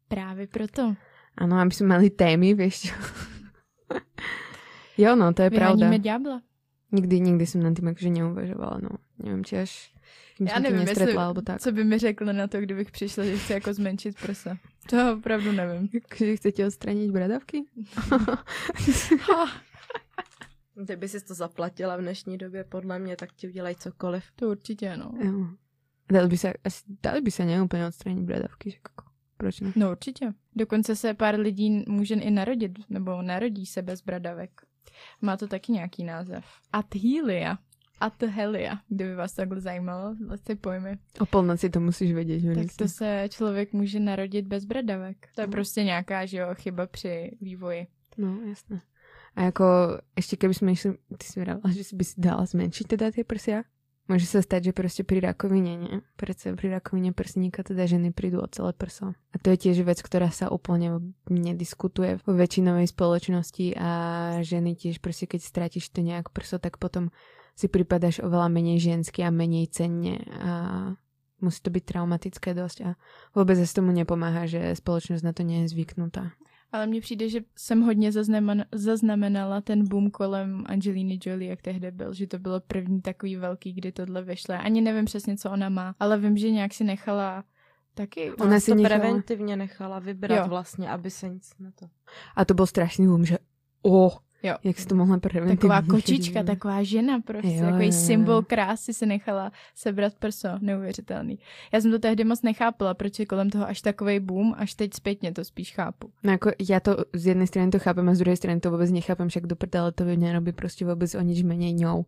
Právě 0.08 0.48
proto. 0.48 0.96
Ano, 1.38 1.60
aby 1.60 1.72
jsme 1.72 1.88
mali 1.88 2.10
témy, 2.10 2.54
víš 2.54 2.94
Jo, 4.98 5.16
no, 5.16 5.34
to 5.34 5.42
je 5.42 5.50
Vyháníme 5.50 5.78
pravda. 5.80 5.98
ďábla. 5.98 6.42
Nikdy, 6.92 7.20
nikdy 7.20 7.46
jsem 7.46 7.64
na 7.64 7.74
tím 7.74 7.88
jakože 7.88 8.10
neuvažovala, 8.10 8.80
no. 8.84 8.90
Nevím, 9.24 9.46
či 9.46 9.58
až 9.58 9.94
Já 10.40 10.60
nevím, 10.60 10.82
jestli, 10.82 11.16
alebo 11.16 11.42
tak. 11.42 11.62
co 11.62 11.72
by 11.72 11.84
mi 11.84 11.98
řekl 11.98 12.26
na 12.26 12.48
to, 12.48 12.62
kdybych 12.62 12.92
přišla, 12.92 13.24
že 13.24 13.38
chci 13.38 13.54
jako 13.54 13.74
zmenšit 13.74 14.16
prsa. 14.22 14.58
To 14.90 15.14
opravdu 15.18 15.52
nevím. 15.52 15.90
Že 16.18 16.36
chcete 16.36 16.66
odstranit 16.66 17.12
bradavky? 17.12 17.64
Kdyby 20.76 21.10
si 21.10 21.22
to 21.26 21.34
zaplatila 21.34 21.98
v 21.98 22.02
dnešní 22.02 22.38
době, 22.38 22.64
podle 22.64 23.00
mě, 23.00 23.16
tak 23.16 23.34
ti 23.34 23.48
udělají 23.48 23.76
cokoliv. 23.76 24.24
To 24.36 24.50
určitě, 24.50 24.98
no. 24.98 25.12
Jo. 25.24 25.48
Dali 26.12 26.28
by 26.28 26.38
se, 26.38 26.54
asi, 26.64 26.84
dali 27.04 27.22
by 27.22 27.32
se 27.32 27.46
neúplně 27.46 27.88
odstranit 27.88 28.24
bradavky, 28.24 28.72
že 28.72 28.78
jako. 28.78 29.05
Proč 29.38 29.60
ne? 29.60 29.72
No 29.76 29.92
určitě. 29.92 30.34
Dokonce 30.56 30.96
se 30.96 31.14
pár 31.14 31.40
lidí 31.40 31.84
může 31.88 32.16
i 32.16 32.32
narodit, 32.32 32.72
nebo 32.90 33.22
narodí 33.22 33.66
se 33.66 33.82
bez 33.82 34.02
bradavek. 34.02 34.62
Má 35.22 35.38
to 35.38 35.48
taky 35.48 35.72
nějaký 35.72 36.04
název. 36.04 36.46
Athelia. 36.74 37.58
Athelia, 38.00 38.80
kdyby 38.88 39.16
vás 39.16 39.34
takhle 39.34 39.62
zajímalo, 39.62 40.16
ty 40.44 40.56
pojmy. 40.56 40.98
O 41.20 41.26
polnoci 41.26 41.70
to 41.70 41.80
musíš 41.80 42.14
vědět, 42.14 42.40
že 42.40 42.56
Tak 42.56 42.66
to 42.76 42.88
se 42.88 43.28
člověk 43.30 43.74
může 43.74 44.00
narodit 44.00 44.48
bez 44.48 44.66
bradavek. 44.66 45.28
To 45.36 45.42
je 45.42 45.48
no. 45.48 45.52
prostě 45.52 45.84
nějaká, 45.84 46.26
že 46.26 46.38
jo, 46.38 46.48
chyba 46.54 46.88
při 46.88 47.38
vývoji. 47.42 47.88
No, 48.18 48.42
jasné. 48.42 48.82
A 49.36 49.42
jako, 49.42 49.66
ještě 50.16 50.36
kdyby 50.36 50.54
jsme 50.54 50.72
išli, 50.72 50.94
ty 51.18 51.26
jsi 51.26 51.46
že 51.70 51.84
si 51.84 51.96
by 51.96 52.04
si 52.04 52.22
dala 52.22 52.46
zmenšit 52.46 52.88
teda 52.88 53.12
ty 53.12 53.24
prsia? 53.24 53.64
Môže 54.06 54.30
sa 54.30 54.46
stať, 54.46 54.70
že 54.70 54.78
proste 54.78 55.02
pri 55.02 55.18
rakovine, 55.18 55.74
nie? 55.82 55.96
Prečo 56.14 56.54
pri 56.54 56.78
rakovine 56.78 57.10
prsníka 57.10 57.66
teda 57.66 57.90
ženy 57.90 58.14
prídu 58.14 58.38
o 58.38 58.46
celé 58.46 58.70
prso. 58.78 59.18
A 59.34 59.36
to 59.42 59.50
je 59.50 59.58
tiež 59.66 59.82
vec, 59.82 59.98
ktorá 59.98 60.30
sa 60.30 60.54
úplne 60.54 61.02
nediskutuje 61.26 62.22
vo 62.22 62.32
väčšinovej 62.38 62.86
spoločnosti 62.94 63.74
a 63.74 63.90
ženy 64.46 64.78
tiež 64.78 65.02
proste, 65.02 65.26
keď 65.26 65.42
stratíš 65.42 65.90
to 65.90 66.06
nejak 66.06 66.30
prso, 66.30 66.62
tak 66.62 66.78
potom 66.78 67.10
si 67.58 67.66
pripadáš 67.66 68.22
oveľa 68.22 68.46
menej 68.54 68.78
žensky 68.78 69.26
a 69.26 69.34
menej 69.34 69.74
cenne 69.74 70.22
a 70.38 70.52
musí 71.42 71.60
to 71.66 71.74
byť 71.74 71.84
traumatické 71.90 72.54
dosť 72.54 72.78
a 72.86 72.90
vôbec 73.34 73.58
sa 73.58 73.66
tomu 73.74 73.90
nepomáha, 73.90 74.46
že 74.46 74.78
spoločnosť 74.78 75.24
na 75.26 75.34
to 75.34 75.42
nie 75.42 75.66
je 75.66 75.74
zvyknutá. 75.74 76.38
A 76.76 76.78
Ale 76.78 76.88
mně 76.88 77.02
přijde, 77.02 77.30
že 77.30 77.40
jsem 77.56 77.82
hodně 77.82 78.12
zaznamenala, 78.12 78.68
zaznamenala 78.72 79.62
ten 79.62 79.88
boom 79.88 80.12
kolem 80.12 80.64
Angeliny 80.66 81.20
Jolie, 81.26 81.50
jak 81.50 81.62
tehdy 81.62 81.92
byl, 81.92 82.14
že 82.14 82.28
to 82.28 82.40
bylo 82.40 82.60
první 82.60 83.02
takový 83.02 83.36
velký, 83.36 83.74
kdy 83.74 83.92
tohle 83.92 84.24
vyšlo. 84.24 84.56
Ani 84.56 84.82
nevím 84.82 85.06
přesně, 85.06 85.38
co 85.38 85.52
ona 85.52 85.70
má, 85.70 85.96
ale 86.00 86.18
vím, 86.18 86.38
že 86.38 86.52
nějak 86.52 86.74
si 86.74 86.84
nechala 86.84 87.44
taky. 87.94 88.32
Ona, 88.32 88.46
ona 88.46 88.60
si 88.60 88.72
to 88.72 88.76
nechala... 88.76 89.00
preventivně 89.00 89.56
nechala 89.56 90.00
vybrat 90.00 90.38
jo. 90.38 90.48
vlastně, 90.48 90.90
aby 90.90 91.10
se 91.10 91.30
nic 91.30 91.52
na 91.60 91.72
to. 91.80 91.86
A 92.36 92.46
to 92.46 92.54
byl 92.54 92.66
strašný 92.66 93.08
boom, 93.08 93.26
že 93.26 93.38
oh, 93.82 94.18
Jo. 94.46 94.56
Jak 94.64 94.80
si 94.80 94.86
to 94.86 94.96
mohla 94.96 95.20
preventivně 95.20 95.58
Taková 95.58 95.82
kočička, 95.96 96.44
taková 96.44 96.84
žena 96.84 97.20
prostě, 97.20 97.54
jo, 97.54 97.66
takový 97.66 97.86
jo, 97.86 97.92
symbol 97.92 98.42
krásy 98.42 98.94
se 98.94 99.06
nechala 99.06 99.52
sebrat 99.76 100.14
prso, 100.16 100.50
neuvěřitelný. 100.62 101.40
Já 101.74 101.82
jsem 101.82 101.92
to 101.92 102.00
tehdy 102.00 102.24
moc 102.24 102.42
nechápala, 102.42 102.94
proč 102.94 103.20
je 103.20 103.26
kolem 103.26 103.50
toho 103.50 103.68
až 103.68 103.82
takový 103.82 104.20
boom, 104.20 104.56
až 104.58 104.74
teď 104.74 104.94
zpětně 104.94 105.32
to 105.32 105.44
spíš 105.44 105.74
chápu. 105.74 106.12
No 106.24 106.32
jako 106.32 106.52
já 106.70 106.80
to 106.80 106.98
z 107.14 107.28
jedné 107.28 107.48
strany 107.48 107.72
to 107.72 107.80
chápem 107.80 108.10
a 108.10 108.16
z 108.16 108.20
druhé 108.20 108.38
strany 108.38 108.60
to 108.60 108.72
vůbec 108.72 108.92
nechápem, 108.92 109.30
však 109.30 109.48
do 109.48 109.56
prdele 109.56 109.92
to 109.92 110.04
by 110.04 110.18
nerobí 110.18 110.52
prostě 110.52 110.86
vůbec 110.86 111.16
o 111.16 111.22
nič 111.22 111.44
méně 111.44 111.74
ňou. 111.74 112.06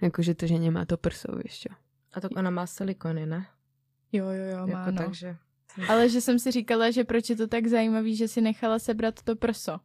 Jakože 0.00 0.34
to, 0.34 0.46
že 0.46 0.58
nemá 0.58 0.84
to 0.84 0.96
prso, 0.96 1.28
víš 1.44 1.58
čo. 1.58 1.68
A 2.12 2.20
tak 2.20 2.30
ona 2.36 2.50
má 2.50 2.66
silikony, 2.66 3.26
ne? 3.26 3.46
Jo, 4.12 4.26
jo, 4.26 4.44
jo, 4.44 4.66
má, 4.66 4.78
jako 4.78 4.90
no. 4.90 4.96
takže... 4.96 5.36
Ale 5.88 6.08
že 6.08 6.20
jsem 6.20 6.38
si 6.38 6.50
říkala, 6.50 6.90
že 6.90 7.04
proč 7.04 7.30
je 7.30 7.36
to 7.36 7.46
tak 7.46 7.66
zajímavý, 7.66 8.16
že 8.16 8.28
si 8.28 8.40
nechala 8.40 8.78
sebrat 8.78 9.22
to 9.22 9.36
prso 9.36 9.80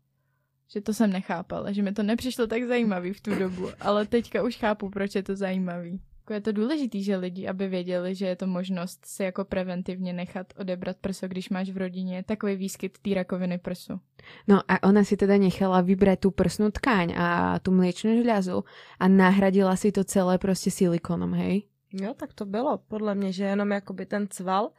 že 0.67 0.81
to 0.81 0.93
jsem 0.93 1.11
nechápala, 1.11 1.71
že 1.71 1.81
mi 1.81 1.91
to 1.91 2.03
nepřišlo 2.03 2.47
tak 2.47 2.63
zajímavý 2.63 3.13
v 3.13 3.21
tu 3.21 3.35
dobu, 3.35 3.69
ale 3.79 4.05
teďka 4.05 4.43
už 4.43 4.57
chápu, 4.57 4.89
proč 4.89 5.15
je 5.15 5.23
to 5.23 5.35
zajímavý. 5.35 6.01
Jako 6.27 6.33
je 6.33 6.41
to 6.41 6.51
důležitý, 6.51 7.03
že 7.03 7.17
lidi, 7.17 7.47
aby 7.47 7.67
věděli, 7.67 8.15
že 8.15 8.25
je 8.25 8.35
to 8.35 8.47
možnost 8.47 9.05
si 9.05 9.23
jako 9.23 9.45
preventivně 9.45 10.13
nechat 10.13 10.53
odebrat 10.59 10.97
prso, 10.97 11.27
když 11.27 11.49
máš 11.49 11.69
v 11.69 11.77
rodině 11.77 12.23
takový 12.23 12.55
výskyt 12.55 12.97
té 12.97 13.13
rakoviny 13.13 13.57
prsu. 13.57 13.99
No 14.47 14.61
a 14.67 14.83
ona 14.83 15.03
si 15.03 15.17
teda 15.17 15.37
nechala 15.37 15.79
vybrať 15.81 16.19
tu 16.19 16.35
prsnú 16.35 16.67
tkáň 16.75 17.15
a 17.15 17.27
tu 17.63 17.71
mliečnú 17.71 18.19
žľazu 18.27 18.67
a 18.99 19.07
nahradila 19.07 19.75
si 19.79 19.91
to 19.91 20.03
celé 20.03 20.37
prostě 20.37 20.71
silikonom, 20.71 21.33
hej? 21.33 21.63
Jo, 21.93 22.13
tak 22.13 22.33
to 22.33 22.45
bylo 22.45 22.77
podle 22.77 23.15
mě, 23.15 23.31
že 23.31 23.43
jenom 23.43 23.71
jakoby 23.71 24.05
ten 24.05 24.27
cval 24.27 24.71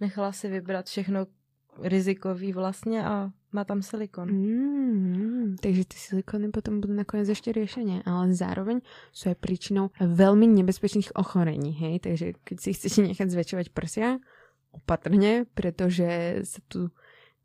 nechala 0.00 0.32
si 0.32 0.48
vybrat 0.48 0.86
všechno 0.86 1.26
rizikový 1.82 2.52
vlastně 2.52 3.04
a 3.04 3.30
má 3.56 3.64
tam 3.64 3.80
silikon. 3.80 4.28
Mm, 4.28 5.56
takže 5.56 5.88
ty 5.88 5.96
silikony 5.96 6.52
potom 6.52 6.84
budú 6.84 6.92
nakoniec 6.92 7.32
ešte 7.32 7.56
riešenie, 7.56 8.04
ale 8.04 8.36
zároveň 8.36 8.84
sú 9.16 9.32
aj 9.32 9.40
príčinou 9.40 9.88
veľmi 9.96 10.44
nebezpečných 10.60 11.16
ochorení, 11.16 11.72
hej, 11.72 12.04
takže 12.04 12.26
keď 12.44 12.56
si 12.60 12.76
chcete 12.76 13.00
nechať 13.08 13.28
zväčšovať 13.32 13.66
prsia, 13.72 14.20
opatrne, 14.76 15.48
pretože 15.56 16.44
sa 16.44 16.60
tu 16.68 16.92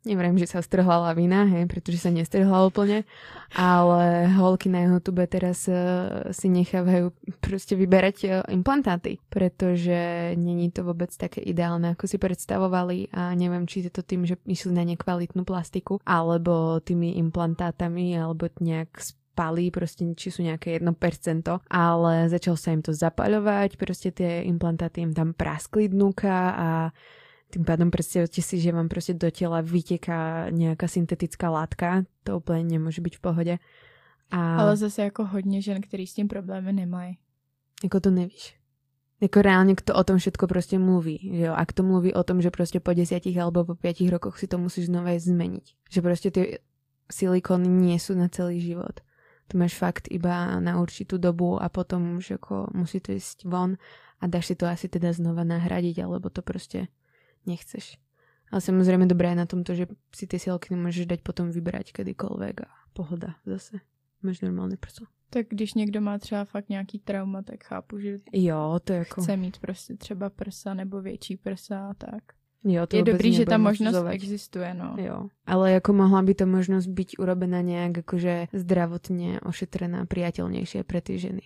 Nevriem, 0.02 0.34
že 0.34 0.50
sa 0.50 0.58
strhla 0.58 0.98
lavína, 0.98 1.46
hej, 1.46 1.70
pretože 1.70 2.02
sa 2.02 2.10
nestrhla 2.10 2.66
úplne, 2.66 3.06
ale 3.54 4.26
holky 4.34 4.66
na 4.66 4.82
YouTube 4.82 5.22
teraz 5.30 5.70
uh, 5.70 6.26
si 6.34 6.50
nechávajú 6.50 7.14
proste 7.38 7.78
vyberať 7.78 8.16
uh, 8.26 8.30
implantáty, 8.50 9.22
pretože 9.30 10.34
není 10.34 10.74
to 10.74 10.82
vôbec 10.82 11.14
také 11.14 11.38
ideálne, 11.46 11.94
ako 11.94 12.10
si 12.10 12.18
predstavovali 12.18 13.14
a 13.14 13.30
neviem, 13.38 13.62
či 13.62 13.86
je 13.86 13.94
to 13.94 14.02
tým, 14.02 14.26
že 14.26 14.42
išli 14.42 14.74
na 14.74 14.82
nekvalitnú 14.82 15.46
plastiku, 15.46 16.02
alebo 16.02 16.82
tými 16.82 17.14
implantátami, 17.22 18.18
alebo 18.18 18.50
nejak 18.58 18.98
spali, 19.32 19.70
proste 19.70 20.02
či 20.18 20.34
sú 20.34 20.42
nejaké 20.42 20.82
1%, 20.82 20.92
ale 21.70 22.12
začal 22.26 22.58
sa 22.58 22.74
im 22.74 22.82
to 22.82 22.90
zapaľovať, 22.90 23.78
proste 23.78 24.10
tie 24.10 24.42
implantáty 24.50 25.00
im 25.06 25.14
tam 25.14 25.30
praskli 25.30 25.86
dnuka 25.86 26.36
a 26.52 26.68
tým 27.52 27.68
pádom 27.68 27.92
predstavte 27.92 28.40
si, 28.40 28.56
že 28.56 28.72
vám 28.72 28.88
proste 28.88 29.12
do 29.12 29.28
tela 29.28 29.60
vyteká 29.60 30.48
nejaká 30.48 30.88
syntetická 30.88 31.52
látka. 31.52 32.08
To 32.24 32.40
úplně 32.40 32.64
nemůže 32.64 33.04
být 33.04 33.16
v 33.16 33.20
pohodě. 33.20 33.54
A... 34.30 34.56
Ale 34.56 34.76
zase 34.76 35.02
jako 35.02 35.24
hodně 35.24 35.62
žen, 35.62 35.80
který 35.80 36.06
s 36.06 36.14
tím 36.14 36.28
problémy 36.28 36.72
nemají. 36.72 37.18
Jako 37.84 38.00
to 38.00 38.10
nevíš. 38.10 38.56
Jako 39.20 39.42
reálně 39.42 39.74
kto 39.74 39.94
o 39.94 40.04
tom 40.04 40.18
všetko 40.18 40.46
prostě 40.46 40.78
mluví, 40.78 41.30
že 41.32 41.42
jo? 41.42 41.52
A 41.56 41.66
kto 41.66 41.82
mluví 41.82 42.14
o 42.14 42.24
tom, 42.24 42.42
že 42.42 42.50
prostě 42.50 42.80
po 42.80 42.94
desiatich 42.94 43.38
alebo 43.38 43.64
po 43.64 43.74
piatich 43.74 44.10
rokoch 44.10 44.38
si 44.38 44.46
to 44.48 44.58
musíš 44.58 44.86
znova 44.86 45.18
zmeniť. 45.18 45.74
Že 45.90 46.02
prostě 46.02 46.30
ty 46.30 46.58
silikony 47.12 47.68
nie 47.68 47.98
sú 48.00 48.14
na 48.14 48.28
celý 48.28 48.60
život. 48.60 49.04
To 49.52 49.58
máš 49.58 49.76
fakt 49.76 50.08
iba 50.08 50.60
na 50.60 50.80
určitú 50.80 51.20
dobu 51.20 51.62
a 51.62 51.68
potom 51.68 52.16
už 52.16 52.30
jako 52.30 52.72
musí 52.74 53.00
to 53.00 53.12
ísť 53.12 53.44
von 53.44 53.76
a 54.20 54.26
dáš 54.26 54.46
si 54.46 54.54
to 54.56 54.66
asi 54.66 54.88
teda 54.88 55.12
znova 55.12 55.44
nahradiť, 55.44 56.04
alebo 56.04 56.30
to 56.30 56.42
prostě 56.42 56.88
nechceš. 57.46 57.98
Ale 58.52 58.60
samozrejme 58.60 59.08
dobré 59.08 59.32
je 59.32 59.40
na 59.40 59.46
tom 59.48 59.64
to, 59.64 59.72
že 59.72 59.88
si 60.12 60.28
ty 60.28 60.36
silky 60.38 60.76
můžeš 60.76 61.06
dať 61.08 61.20
potom 61.24 61.48
vybrať 61.48 61.96
kedykoľvek 61.96 62.56
a 62.68 62.70
pohoda 62.92 63.40
zase. 63.48 63.80
Máš 64.22 64.44
normálne 64.44 64.76
prso. 64.76 65.08
Tak 65.32 65.46
když 65.48 65.74
někdo 65.74 66.00
má 66.00 66.18
třeba 66.18 66.44
fakt 66.44 66.68
nějaký 66.68 66.98
trauma, 66.98 67.42
tak 67.42 67.64
chápu, 67.64 67.98
že 67.98 68.16
jo, 68.32 68.80
to 68.84 68.92
je 68.92 68.98
jako... 68.98 69.22
chce 69.22 69.36
mít 69.36 69.58
prostě 69.58 69.96
třeba 69.96 70.30
prsa 70.30 70.74
nebo 70.74 71.00
větší 71.02 71.36
prsa 71.36 71.88
a 71.88 71.94
tak. 71.94 72.22
Jo, 72.64 72.86
to 72.86 72.96
je 72.96 73.02
dobrý, 73.02 73.34
že 73.34 73.46
ta 73.46 73.58
možnost 73.58 73.94
zovať. 73.94 74.14
existuje, 74.14 74.74
no. 74.74 74.94
Jo. 74.98 75.28
Ale 75.46 75.72
jako 75.72 75.92
mohla 75.92 76.22
by 76.22 76.34
ta 76.34 76.46
možnost 76.46 76.86
být 76.86 77.18
urobená 77.18 77.60
nějak 77.60 77.96
jakože 77.96 78.46
zdravotně 78.52 79.40
ošetrená, 79.40 80.06
priateľnejšie 80.06 80.86
pre 80.86 81.00
ty 81.00 81.18
ženy. 81.18 81.42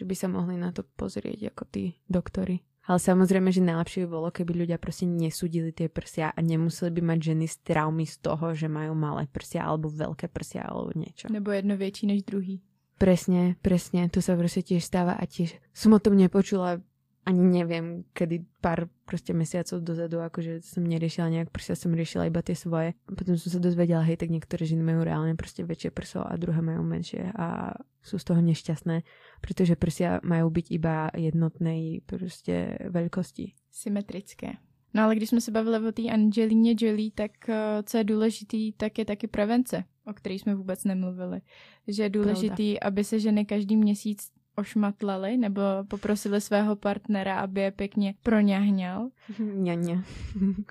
Že 0.00 0.04
by 0.04 0.14
sa 0.16 0.28
mohli 0.28 0.56
na 0.56 0.72
to 0.72 0.82
pozrieť 0.96 1.42
jako 1.52 1.64
ty 1.64 1.92
doktory. 2.08 2.60
Ale 2.86 3.02
samozrejme, 3.02 3.50
že 3.50 3.66
najlepšie 3.66 4.06
by 4.06 4.08
bolo, 4.08 4.28
keby 4.30 4.62
ľudia 4.62 4.78
proste 4.78 5.10
nesúdili 5.10 5.74
tie 5.74 5.90
prsia 5.90 6.30
a 6.30 6.38
nemuseli 6.38 6.94
by 6.94 7.02
mať 7.02 7.18
ženy 7.34 7.46
z 7.50 7.56
traumy 7.66 8.06
z 8.06 8.16
toho, 8.22 8.54
že 8.54 8.70
majú 8.70 8.94
malé 8.94 9.26
prsia 9.26 9.66
alebo 9.66 9.90
veľké 9.90 10.30
prsia 10.30 10.62
alebo 10.62 10.94
niečo. 10.94 11.26
Nebo 11.26 11.50
jedno 11.50 11.74
väčší 11.74 12.06
než 12.06 12.22
druhý. 12.22 12.62
Presne, 12.96 13.58
presne, 13.60 14.08
to 14.08 14.24
sa 14.24 14.38
proste 14.38 14.64
tiež 14.64 14.80
stáva 14.80 15.18
a 15.18 15.24
tiež 15.28 15.52
som 15.76 15.92
o 15.92 16.00
tom 16.00 16.16
nepočula 16.16 16.80
ani 17.26 17.42
neviem, 17.42 18.06
kedy 18.14 18.46
pár 18.62 18.86
proste 19.02 19.34
mesiacov 19.34 19.82
dozadu, 19.82 20.22
akože 20.22 20.62
som 20.62 20.86
neriešila 20.86 21.26
nejak 21.26 21.50
prsia, 21.50 21.74
som 21.74 21.90
riešila 21.90 22.30
iba 22.30 22.38
tie 22.38 22.54
svoje. 22.54 22.94
Potom 23.02 23.34
som 23.34 23.50
sa 23.50 23.58
dozvedela, 23.58 24.06
hej, 24.06 24.22
tak 24.22 24.30
niektoré 24.30 24.62
ženy 24.62 24.86
majú 24.86 25.02
reálne 25.02 25.34
proste 25.34 25.66
väčšie 25.66 25.90
prso 25.90 26.22
a 26.22 26.30
druhé 26.38 26.62
majú 26.62 26.86
menšie 26.86 27.34
a 27.34 27.74
sú 27.98 28.22
z 28.22 28.30
toho 28.30 28.38
nešťastné, 28.38 29.02
pretože 29.42 29.74
prsia 29.74 30.22
majú 30.22 30.54
byť 30.54 30.66
iba 30.70 31.10
jednotnej 31.18 32.06
proste 32.06 32.78
veľkosti. 32.94 33.58
Symetrické. 33.74 34.62
No 34.94 35.02
ale 35.02 35.16
když 35.16 35.28
jsme 35.28 35.40
se 35.40 35.50
bavili 35.50 35.88
o 35.88 35.92
té 35.92 36.02
Angelíně 36.02 36.74
Jolie, 36.80 37.10
tak 37.10 37.30
uh, 37.48 37.54
co 37.82 37.98
je 37.98 38.04
důležitý, 38.04 38.72
tak 38.72 38.98
je 38.98 39.04
taky 39.04 39.26
prevence, 39.26 39.84
o 40.06 40.12
které 40.12 40.34
jsme 40.34 40.54
vůbec 40.54 40.84
nemluvili. 40.84 41.40
Že 41.88 42.02
je 42.02 42.10
důležitý, 42.10 42.74
Pravda. 42.74 42.86
aby 42.86 43.04
se 43.04 43.20
ženy 43.20 43.44
každý 43.44 43.76
měsíc 43.76 44.30
ošmatlali 44.56 45.36
nebo 45.36 45.60
poprosili 45.88 46.40
svého 46.40 46.76
partnera, 46.76 47.38
aby 47.38 47.60
je 47.60 47.70
pěkně 47.70 48.14
proňahňal. 48.22 49.08
Ňaně. 49.54 50.02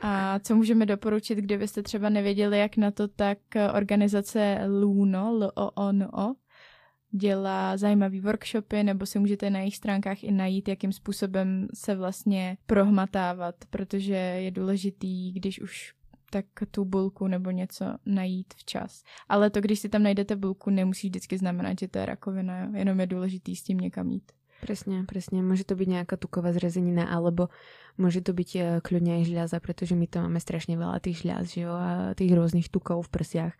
A 0.01 0.39
co 0.39 0.55
můžeme 0.55 0.85
doporučit, 0.85 1.37
kdybyste 1.37 1.83
třeba 1.83 2.09
nevěděli, 2.09 2.59
jak 2.59 2.77
na 2.77 2.91
to, 2.91 3.07
tak 3.07 3.37
organizace 3.73 4.59
Luno, 4.67 5.27
L-O-O-N-O, 5.27 6.33
dělá 7.11 7.77
zajímavý 7.77 8.19
workshopy, 8.19 8.83
nebo 8.83 9.05
si 9.05 9.19
můžete 9.19 9.49
na 9.49 9.59
jejich 9.59 9.75
stránkách 9.75 10.23
i 10.23 10.31
najít, 10.31 10.67
jakým 10.67 10.91
způsobem 10.91 11.67
se 11.73 11.95
vlastně 11.95 12.57
prohmatávat, 12.65 13.55
protože 13.69 14.13
je 14.15 14.51
důležitý, 14.51 15.31
když 15.31 15.61
už 15.61 15.93
tak 16.35 16.67
tu 16.71 16.85
bulku 16.85 17.27
nebo 17.27 17.51
něco 17.51 17.85
najít 18.05 18.53
včas. 18.53 19.03
Ale 19.29 19.49
to, 19.49 19.61
když 19.61 19.79
si 19.79 19.89
tam 19.89 20.03
najdete 20.03 20.35
bulku, 20.35 20.69
nemusí 20.69 21.07
vždycky 21.07 21.37
znamenat, 21.37 21.79
že 21.79 21.87
to 21.87 21.99
je 21.99 22.05
rakovina, 22.05 22.67
jenom 22.75 22.99
je 22.99 23.07
důležitý 23.07 23.55
s 23.55 23.63
tím 23.63 23.77
někam 23.77 24.11
jít. 24.11 24.31
Presne, 24.61 25.03
presne. 25.03 25.43
Môže 25.43 25.67
to 25.67 25.75
byť 25.75 25.87
nejaká 25.99 26.15
tuková 26.15 26.55
zrezenina, 26.55 27.11
alebo 27.11 27.51
môže 27.99 28.23
to 28.23 28.31
byť 28.31 28.49
eh, 28.55 28.63
kľudne 28.79 29.21
aj 29.21 29.23
žľaza, 29.27 29.57
pretože 29.59 29.99
my 29.99 30.07
to 30.07 30.23
máme 30.23 30.39
strašne 30.39 30.79
veľa 30.79 31.03
tých 31.03 31.27
žľaz, 31.27 31.53
že 31.53 31.67
jo, 31.67 31.75
a 31.75 32.15
tých 32.15 32.31
rôznych 32.31 32.71
tukov 32.71 33.03
v 33.05 33.13
prsiach. 33.19 33.53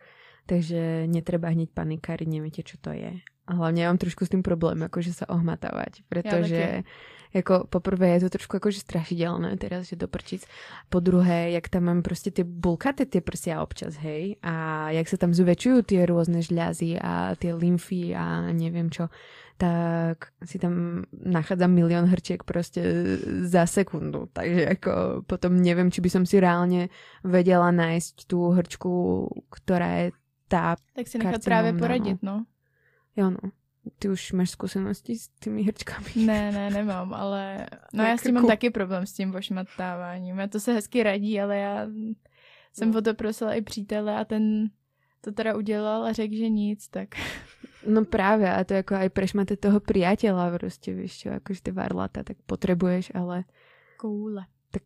Takže 0.48 1.04
netreba 1.04 1.52
hneď 1.52 1.70
panikáriť, 1.76 2.26
neviete, 2.26 2.64
čo 2.64 2.80
to 2.80 2.96
je. 2.96 3.12
A 3.46 3.50
hlavne 3.54 3.86
ja 3.86 3.92
mám 3.92 4.00
trošku 4.00 4.24
s 4.24 4.32
tým 4.32 4.42
problém, 4.42 4.82
akože 4.82 5.12
sa 5.14 5.26
ohmatávať, 5.30 6.02
pretože 6.08 6.58
ja 6.58 6.82
jako 7.34 7.66
poprvé 7.70 8.08
je 8.08 8.20
to 8.20 8.28
trošku 8.28 8.56
jakože 8.56 8.80
strašidelné 8.80 9.56
teraz, 9.56 9.86
že 9.86 9.96
do 9.96 10.08
prčic. 10.08 10.46
Po 10.88 11.00
druhé, 11.00 11.50
jak 11.50 11.68
tam 11.68 11.84
mám 11.84 12.02
prostě 12.02 12.30
ty 12.30 12.44
bulkaté 12.44 13.06
ty 13.06 13.20
prsia 13.20 13.62
občas, 13.62 13.94
hej, 13.96 14.36
a 14.42 14.90
jak 14.90 15.08
se 15.08 15.16
tam 15.16 15.34
zväčšujú 15.34 15.82
tie 15.82 16.06
rôzne 16.06 16.42
žľazy 16.42 16.98
a 17.02 17.34
tie 17.34 17.54
lymfy 17.54 18.14
a 18.14 18.52
neviem 18.52 18.90
čo, 18.90 19.08
tak 19.56 20.28
si 20.44 20.58
tam 20.58 21.04
nachádzam 21.12 21.72
milión 21.72 22.04
hrčiek 22.04 22.42
prostě 22.42 22.82
za 23.40 23.66
sekundu. 23.66 24.28
Takže 24.32 24.62
jako 24.62 24.92
potom 25.26 25.56
neviem, 25.56 25.90
či 25.90 26.00
by 26.00 26.10
som 26.10 26.26
si 26.26 26.40
reálne 26.40 26.88
vedela 27.24 27.72
nájsť 27.72 28.28
tú 28.28 28.52
hrčku, 28.52 28.92
ktorá 29.48 30.04
je 30.04 30.06
tá 30.48 30.76
Tak 30.94 31.08
si 31.08 31.18
nechat 31.18 31.44
právě 31.44 31.72
poradit, 31.72 32.22
no. 32.22 32.44
Jo, 33.16 33.30
no. 33.30 33.50
Ty 33.98 34.08
už 34.08 34.32
máš 34.32 34.50
zkušenosti 34.50 35.18
s 35.18 35.28
těmi 35.28 35.62
hrčkami? 35.62 36.06
Ne, 36.16 36.52
ne, 36.52 36.70
nemám, 36.70 37.14
ale 37.14 37.66
no 37.92 38.04
já 38.04 38.16
s 38.16 38.22
tím 38.22 38.34
mám 38.34 38.46
taky 38.46 38.70
problém 38.70 39.06
s 39.06 39.12
tím 39.12 39.34
ošmatáváním. 39.34 40.40
A 40.40 40.46
to 40.46 40.60
se 40.60 40.72
hezky 40.72 41.02
radí, 41.02 41.40
ale 41.40 41.56
já 41.56 41.86
jsem 42.72 42.90
no. 42.90 42.98
o 42.98 43.02
to 43.02 43.14
prosila 43.14 43.54
i 43.54 43.62
přítele 43.62 44.16
a 44.16 44.24
ten 44.24 44.70
to 45.20 45.32
teda 45.32 45.56
udělal 45.56 46.04
a 46.04 46.12
řekl, 46.12 46.34
že 46.34 46.48
nic, 46.48 46.88
tak 46.88 47.08
No 47.86 48.04
právě, 48.04 48.52
a 48.52 48.64
to 48.64 48.74
jako 48.74 48.94
aj 48.94 49.08
preš 49.08 49.34
máte 49.34 49.56
toho 49.56 49.80
priateľa 49.80 50.58
prostě, 50.58 50.92
víš 50.94 51.18
čo, 51.18 51.30
akože 51.30 51.62
ty 51.62 51.70
varlata, 51.70 52.22
tak 52.22 52.36
potrebuješ, 52.46 53.14
ale 53.14 53.44
koule. 53.96 54.46
tak 54.70 54.82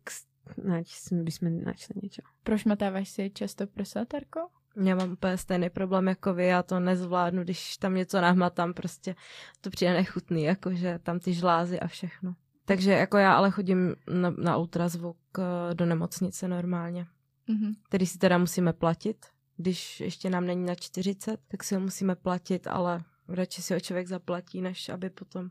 nať 0.57 0.87
by 1.11 1.31
sme 1.31 1.49
našli 1.49 1.95
niečo. 2.01 2.21
Prošmatáváš 2.43 3.09
si 3.09 3.31
často 3.33 3.67
prsa, 3.67 4.05
Tarko? 4.05 4.53
Já 4.75 4.95
mám 4.95 5.11
úplně 5.11 5.37
stejný 5.37 5.69
problém 5.69 6.07
jako 6.07 6.33
vy, 6.33 6.45
já 6.45 6.63
to 6.63 6.79
nezvládnu, 6.79 7.43
když 7.43 7.77
tam 7.77 7.95
něco 7.95 8.21
nahmatám, 8.21 8.73
prostě 8.73 9.15
to 9.61 9.69
přijde 9.69 9.93
nechutný, 9.93 10.43
jakože 10.43 10.99
tam 11.03 11.19
ty 11.19 11.33
žlázy 11.33 11.79
a 11.79 11.87
všechno. 11.87 12.35
Takže 12.65 12.91
jako 12.91 13.17
já 13.17 13.33
ale 13.33 13.51
chodím 13.51 13.95
na, 14.13 14.29
na 14.29 14.57
ultrazvuk 14.57 15.17
eh, 15.39 15.73
do 15.75 15.85
nemocnice 15.85 16.47
normálně, 16.47 17.07
Mhm. 17.47 17.73
který 17.89 18.05
si 18.05 18.17
teda 18.17 18.37
musíme 18.37 18.73
platit. 18.73 19.25
Když 19.57 19.99
ještě 19.99 20.29
nám 20.29 20.45
není 20.45 20.65
na 20.65 20.75
40, 20.75 21.39
tak 21.47 21.63
si 21.63 21.75
ho 21.75 21.81
musíme 21.81 22.15
platit, 22.15 22.67
ale 22.67 23.03
radši 23.27 23.61
si 23.61 23.73
ho 23.73 23.79
člověk 23.79 24.07
zaplatí, 24.07 24.61
než 24.61 24.89
aby 24.89 25.09
potom... 25.09 25.49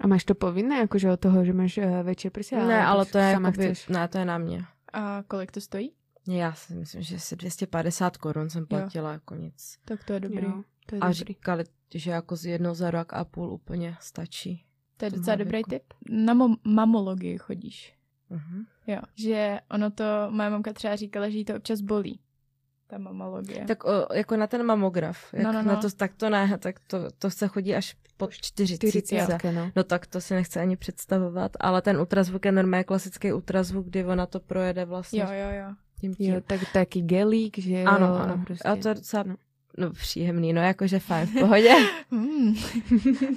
A 0.00 0.06
máš 0.06 0.24
to 0.24 0.34
povinné, 0.34 0.82
akože 0.82 1.12
od 1.12 1.20
toho, 1.20 1.44
že 1.44 1.52
máš 1.52 1.76
uh, 1.78 1.84
väčšie 2.02 2.30
prsia? 2.32 2.64
ne, 2.64 2.80
ale 2.80 3.04
to 3.06 3.18
je, 3.18 3.30
jakoby, 3.36 3.74
ne, 3.92 4.08
to 4.08 4.18
je 4.18 4.24
na 4.24 4.38
mě. 4.38 4.64
A 4.92 5.22
kolik 5.28 5.52
to 5.52 5.60
stojí? 5.60 5.92
Já 6.28 6.52
si 6.52 6.74
myslím, 6.74 7.02
že 7.02 7.16
asi 7.16 7.36
250 7.36 8.16
korun 8.16 8.50
jsem 8.50 8.66
platila 8.66 9.12
jako 9.12 9.34
nic. 9.34 9.78
Tak 9.84 10.04
to 10.04 10.12
je 10.12 10.20
dobrý. 10.20 10.44
Jo, 10.44 10.62
to 10.86 10.94
je 10.94 11.00
A 11.00 11.06
dobrý. 11.08 11.18
říkali, 11.18 11.64
že 11.94 12.10
jako 12.10 12.36
z 12.36 12.44
jednou 12.46 12.74
za 12.74 12.90
rok 12.90 13.12
a 13.12 13.24
půl 13.24 13.52
úplně 13.52 13.96
stačí. 14.00 14.64
To 14.96 15.04
je 15.04 15.10
docela 15.10 15.36
dobrý 15.36 15.52
věku. 15.52 15.70
tip. 15.70 15.82
Na 16.10 16.34
mo- 16.34 16.56
mamologii 16.64 17.38
chodíš. 17.38 17.94
Mhm. 18.30 18.64
Jo, 18.86 18.98
že 19.14 19.60
ono 19.70 19.90
to, 19.90 20.04
moje 20.30 20.50
mamka 20.50 20.72
třeba 20.72 20.96
říkala, 20.96 21.28
že 21.28 21.38
jí 21.38 21.44
to 21.44 21.56
občas 21.56 21.80
bolí. 21.80 22.20
Ta 22.86 22.98
mamologie. 22.98 23.64
Tak 23.64 23.84
o, 23.84 24.14
jako 24.14 24.36
na 24.36 24.46
ten 24.46 24.62
mamograf, 24.66 25.34
jak 25.34 25.44
No, 25.44 25.52
no, 25.52 25.62
Na 25.62 25.74
no. 25.74 25.80
to, 25.80 25.90
tak 25.90 26.14
to 26.14 26.30
ne, 26.30 26.58
tak 26.58 26.80
to, 26.86 26.98
to 27.18 27.30
se 27.30 27.48
chodí 27.48 27.74
až 27.74 27.96
po 28.16 28.28
40. 28.30 28.88
40, 28.88 29.38
no. 29.54 29.70
No 29.76 29.84
tak 29.84 30.06
to 30.06 30.20
si 30.20 30.34
nechci 30.34 30.58
ani 30.60 30.76
představovat, 30.76 31.52
ale 31.60 31.82
ten 31.82 31.96
ultrazvuk 31.96 32.44
je 32.44 32.52
normálně 32.52 32.84
klasický 32.84 33.32
ultrazvuk, 33.32 33.86
kdy 33.86 34.04
ona 34.04 34.26
to 34.26 34.40
projede 34.40 34.84
vlastně 34.84 35.20
Jo, 35.20 35.26
jo, 35.30 35.50
jo. 35.66 35.74
Tím 36.02 36.14
tím. 36.14 36.34
Jo, 36.34 36.40
tak 36.46 36.60
taký 36.72 37.02
gelík, 37.02 37.58
že 37.58 37.80
jo. 37.80 37.86
ano, 37.86 38.06
ano. 38.20 38.42
Prostě. 38.46 38.68
A 38.68 38.76
to 38.76 38.88
je 38.88 38.94
docela 38.94 39.22
no. 39.26 39.36
no, 39.78 39.90
příjemný, 39.90 40.52
no 40.52 40.60
jakože 40.62 40.98
fajn, 40.98 41.26
v 41.26 41.40
pohodě. 41.40 41.74
Hmm. 42.10 42.54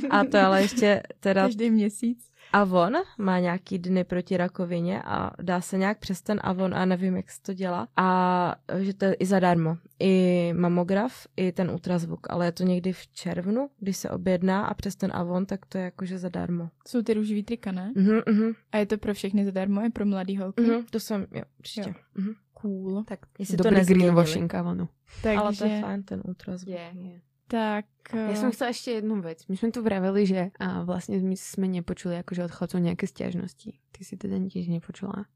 A 0.10 0.24
to 0.24 0.38
ale 0.38 0.62
ještě 0.62 1.04
teda 1.20 1.44
Každý 1.44 1.70
měsíc. 1.72 2.30
Avon 2.54 2.94
má 3.18 3.40
nějaký 3.40 3.80
dny 3.80 4.04
proti 4.04 4.38
rakovině 4.38 5.02
a 5.06 5.32
dá 5.42 5.62
se 5.62 5.78
nějak 5.78 6.00
přes 6.00 6.22
ten 6.22 6.40
Avon 6.44 6.76
a 6.76 6.86
nevím, 6.86 7.16
jak 7.16 7.32
se 7.32 7.42
to 7.42 7.54
dělá. 7.54 7.88
A 7.98 8.56
že 8.80 8.94
to 8.94 9.06
je 9.06 9.14
i 9.14 9.26
zadarmo. 9.26 9.78
I 10.00 10.54
mamograf, 10.58 11.28
i 11.38 11.52
ten 11.52 11.72
ultrazvuk, 11.72 12.28
ale 12.30 12.46
je 12.46 12.52
to 12.52 12.64
někdy 12.64 12.94
v 12.94 13.08
červnu, 13.08 13.70
když 13.80 13.98
se 13.98 14.10
objedná 14.10 14.66
a 14.66 14.74
přes 14.74 14.96
ten 14.96 15.12
Avon, 15.14 15.46
tak 15.46 15.66
to 15.66 15.78
je 15.78 15.84
jakože 15.84 16.18
zadarmo. 16.18 16.70
Jsou 16.88 17.02
ty 17.02 17.14
růžový 17.14 17.44
trika, 17.44 17.72
ne? 17.72 17.94
Mhm, 17.96 18.22
mhm, 18.30 18.54
A 18.72 18.78
je 18.78 18.86
to 18.86 18.98
pro 18.98 19.14
všechny 19.14 19.46
zadarmo, 19.46 19.86
i 19.86 19.90
pro 19.90 20.06
mladý 20.06 20.38
holky. 20.38 20.62
mhm, 20.62 20.86
to 20.90 21.00
jsem, 21.00 21.28
jo, 21.32 21.44
určitě. 21.60 21.90
Jo. 21.90 21.96
Mhm. 22.16 22.34
Cool. 22.66 23.06
Tak 23.06 23.30
Jestli 23.40 23.58
to 23.58 23.64
dobrý 23.64 23.78
nezměnili. 23.78 24.04
greenwashing, 24.10 24.50
áno. 24.54 24.90
Takže, 25.22 25.38
Ale 25.38 25.52
to 25.54 25.66
je 25.66 25.82
fajn, 25.82 26.00
ten 26.04 26.20
ultrazvuk. 26.26 26.74
Je, 26.74 26.88
je. 26.98 27.16
tak... 27.46 27.86
Ja 28.10 28.34
eh, 28.34 28.42
som 28.42 28.50
chcela 28.50 28.74
ešte 28.74 28.90
jednu 28.98 29.22
vec. 29.22 29.46
My 29.46 29.54
sme 29.54 29.70
tu 29.70 29.86
vraveli, 29.86 30.26
že 30.26 30.50
a 30.58 30.82
vlastne 30.82 31.22
my 31.22 31.38
sme 31.38 31.70
nepočuli 31.70 32.18
akože 32.26 32.50
od 32.50 32.52
chlapcov 32.54 32.82
nejaké 32.82 33.06
stiažnosti. 33.06 33.78
Ty 33.94 34.00
si 34.02 34.18
teda 34.18 34.42
tiež 34.50 34.66
nepočula 34.74 35.30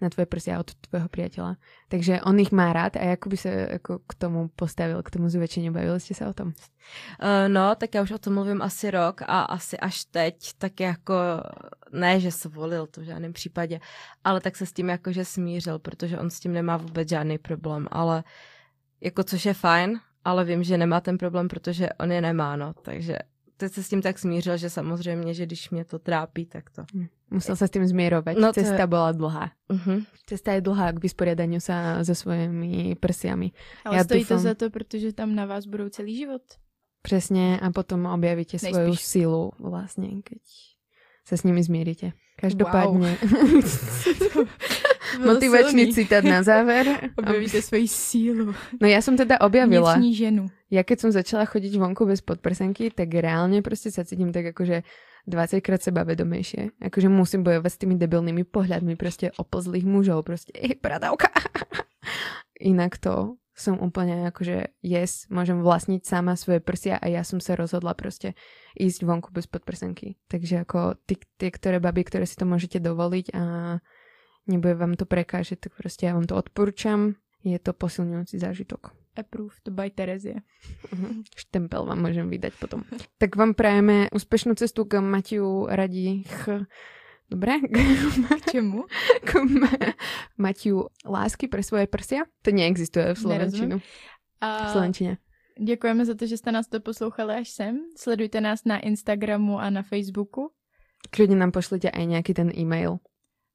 na 0.00 0.10
tvoje 0.10 0.26
prsia 0.26 0.60
od 0.60 0.74
tvojho 0.88 1.08
priateľa. 1.08 1.56
Takže 1.88 2.20
on 2.28 2.36
ich 2.38 2.52
má 2.52 2.72
rád 2.72 3.00
a 3.00 3.16
ako 3.16 3.26
by 3.32 3.36
sa 3.36 3.50
ako 3.80 3.92
k 4.04 4.12
tomu 4.14 4.48
postavil, 4.52 5.00
k 5.00 5.12
tomu 5.12 5.32
zväčšeniu? 5.32 5.72
Bavili 5.72 6.00
ste 6.00 6.12
sa 6.12 6.28
o 6.28 6.34
tom? 6.36 6.52
Uh, 7.18 7.48
no, 7.48 7.74
tak 7.74 7.94
já 7.94 8.02
už 8.02 8.10
o 8.10 8.18
tom 8.18 8.34
mluvím 8.34 8.62
asi 8.62 8.90
rok 8.90 9.22
a 9.22 9.42
asi 9.42 9.78
až 9.78 10.04
teď, 10.04 10.52
tak 10.58 10.80
jako, 10.80 11.14
ne, 11.92 12.20
že 12.20 12.30
se 12.30 12.48
volil 12.48 12.86
to 12.86 13.00
v 13.00 13.04
žádném 13.04 13.32
případě, 13.32 13.80
ale 14.24 14.40
tak 14.40 14.56
se 14.56 14.66
s 14.66 14.72
tím 14.72 14.88
jakože 14.88 15.24
smířil, 15.24 15.78
protože 15.78 16.18
on 16.18 16.30
s 16.30 16.40
tím 16.40 16.52
nemá 16.52 16.76
vůbec 16.76 17.08
žádný 17.08 17.38
problém, 17.38 17.88
ale 17.90 18.24
jako 19.00 19.24
což 19.24 19.46
je 19.46 19.54
fajn, 19.54 20.00
ale 20.24 20.44
vím, 20.44 20.62
že 20.62 20.78
nemá 20.78 21.00
ten 21.00 21.18
problém, 21.18 21.48
protože 21.48 21.88
on 22.00 22.12
je 22.12 22.20
nemá, 22.20 22.56
no, 22.56 22.74
takže 22.82 23.18
teď 23.56 23.72
se 23.72 23.82
s 23.82 23.88
tím 23.88 24.02
tak 24.02 24.18
smířil, 24.18 24.56
že 24.56 24.70
samozřejmě, 24.70 25.34
že 25.34 25.46
když 25.46 25.70
mě 25.70 25.84
to 25.84 25.98
trápí, 25.98 26.46
tak 26.46 26.70
to. 26.70 26.84
Musel 27.30 27.56
sa 27.58 27.66
s 27.66 27.74
tým 27.74 27.82
zmierovať. 27.82 28.38
No 28.38 28.54
to 28.54 28.62
Cesta 28.62 28.86
je- 28.86 28.92
bola 28.92 29.10
dlhá. 29.12 29.50
Uh-huh. 29.66 30.06
Cesta 30.30 30.52
je 30.54 30.60
dlhá 30.62 30.92
k 30.94 31.02
vysporiadaniu 31.02 31.58
sa 31.58 31.98
so 32.06 32.14
svojimi 32.14 32.94
prsiami. 32.94 33.50
Ale 33.82 33.96
já 33.98 34.04
stojí 34.04 34.22
to 34.24 34.34
doufám- 34.34 34.46
za 34.46 34.54
to, 34.54 34.70
protože 34.70 35.12
tam 35.12 35.34
na 35.34 35.46
vás 35.46 35.66
budou 35.66 35.88
celý 35.88 36.16
život. 36.16 36.42
Presne 37.02 37.58
a 37.58 37.70
potom 37.70 38.06
objavíte 38.06 38.58
Nejspíš. 38.62 38.70
svoju 38.74 38.94
silu 38.96 39.42
vlastne, 39.58 40.22
keď 40.26 40.42
sa 41.26 41.34
s 41.38 41.42
nimi 41.46 41.62
Motivačný 45.20 45.92
citát 45.92 46.24
na 46.24 46.42
záver. 46.42 46.86
Objevíte 47.20 47.62
svoji 47.62 47.88
sílu. 47.88 48.54
No 48.80 48.86
ja 48.86 48.98
som 49.02 49.16
teda 49.16 49.40
objavila. 49.40 49.94
Vnitřní 49.94 50.14
ženu. 50.14 50.44
Ja 50.66 50.82
keď 50.82 50.98
som 50.98 51.10
začala 51.14 51.46
chodiť 51.46 51.78
vonku 51.78 52.10
bez 52.10 52.26
podprsenky, 52.26 52.90
tak 52.90 53.14
reálne 53.14 53.62
proste 53.62 53.94
sa 53.94 54.02
cítim 54.02 54.34
tak 54.34 54.50
akože 54.50 54.82
20 55.30 55.62
krát 55.62 55.82
sebavedomejšie. 55.82 56.82
Akože 56.82 57.06
musím 57.06 57.46
bojovať 57.46 57.70
s 57.70 57.80
tými 57.82 57.94
debilnými 57.94 58.42
pohľadmi 58.42 58.98
proste 58.98 59.30
oplzlých 59.38 59.86
mužov. 59.86 60.26
Proste, 60.26 60.50
ej, 60.58 60.78
bradavka. 60.82 61.30
Inak 62.58 62.98
to 62.98 63.38
som 63.56 63.80
úplne 63.80 64.28
akože 64.28 64.76
yes, 64.84 65.24
môžem 65.32 65.64
vlastniť 65.64 66.04
sama 66.04 66.36
svoje 66.36 66.60
prsia 66.60 67.00
a 67.00 67.08
ja 67.08 67.24
som 67.24 67.40
sa 67.40 67.56
rozhodla 67.56 67.96
proste 67.96 68.36
ísť 68.76 69.08
vonku 69.08 69.32
bez 69.32 69.48
podprsenky. 69.48 70.20
Takže 70.28 70.68
ako 70.68 71.00
ty, 71.08 71.16
tie, 71.40 71.48
ktoré 71.48 71.80
baby, 71.80 72.04
ktoré 72.04 72.28
si 72.28 72.36
to 72.36 72.44
môžete 72.44 72.84
dovoliť 72.84 73.32
a 73.32 73.42
nebude 74.46 74.74
vám 74.74 74.94
to 74.94 75.04
prekážať, 75.04 75.60
tak 75.60 75.72
proste 75.74 76.06
ja 76.06 76.14
vám 76.14 76.24
to 76.24 76.34
odporúčam. 76.34 77.14
Je 77.42 77.58
to 77.58 77.70
posilňujúci 77.70 78.38
zážitok. 78.38 78.90
Approved 79.14 79.64
by 79.70 79.88
Terezie. 79.88 80.42
Mhm. 80.90 81.24
Štempel 81.30 81.86
vám 81.86 82.00
môžem 82.00 82.26
vydať 82.26 82.52
potom. 82.56 82.82
Tak 83.16 83.32
vám 83.32 83.54
prajeme 83.54 84.10
úspešnú 84.10 84.52
cestu 84.54 84.84
k 84.84 84.98
Matiu 84.98 85.64
Radich. 85.66 86.26
Dobre? 87.26 87.58
K 88.46 88.54
čemu? 88.54 88.86
K 89.24 89.30
Ma- 89.42 89.94
Matiu 90.38 90.86
lásky 91.02 91.50
pre 91.50 91.58
svoje 91.58 91.90
prsia. 91.90 92.22
To 92.46 92.54
neexistuje 92.54 93.14
v 93.14 93.18
Slovenčinu. 93.18 93.76
V 93.78 93.86
A 94.40 94.70
Slovenčine. 94.70 95.18
děkujeme 95.58 96.04
za 96.06 96.14
to, 96.14 96.26
že 96.26 96.36
jste 96.36 96.52
nás 96.52 96.68
to 96.68 96.80
poslouchali 96.80 97.34
až 97.34 97.48
sem. 97.48 97.74
Sledujte 97.96 98.40
nás 98.40 98.62
na 98.64 98.78
Instagramu 98.78 99.58
a 99.58 99.70
na 99.70 99.82
Facebooku. 99.82 100.54
Kľudne 101.10 101.34
nám 101.36 101.50
pošlite 101.50 101.90
aj 101.90 102.04
nejaký 102.06 102.30
ten 102.34 102.50
e-mail. 102.54 102.98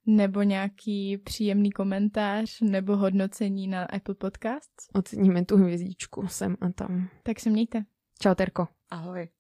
Nebo 0.06 0.42
nějaký 0.42 1.18
příjemný 1.18 1.72
komentář 1.72 2.62
nebo 2.62 2.96
hodnocení 2.98 3.68
na 3.68 3.84
Apple 3.84 4.16
Podcasts. 4.16 4.88
Oceníme 4.94 5.46
tú 5.46 5.58
hviezdičku 5.58 6.28
sem 6.28 6.56
a 6.62 6.72
tam. 6.72 7.10
Tak 7.24 7.40
se 7.40 7.50
mějte. 7.50 7.84
Čau, 8.20 8.36
Terko. 8.36 8.68
Ahoj. 8.90 9.28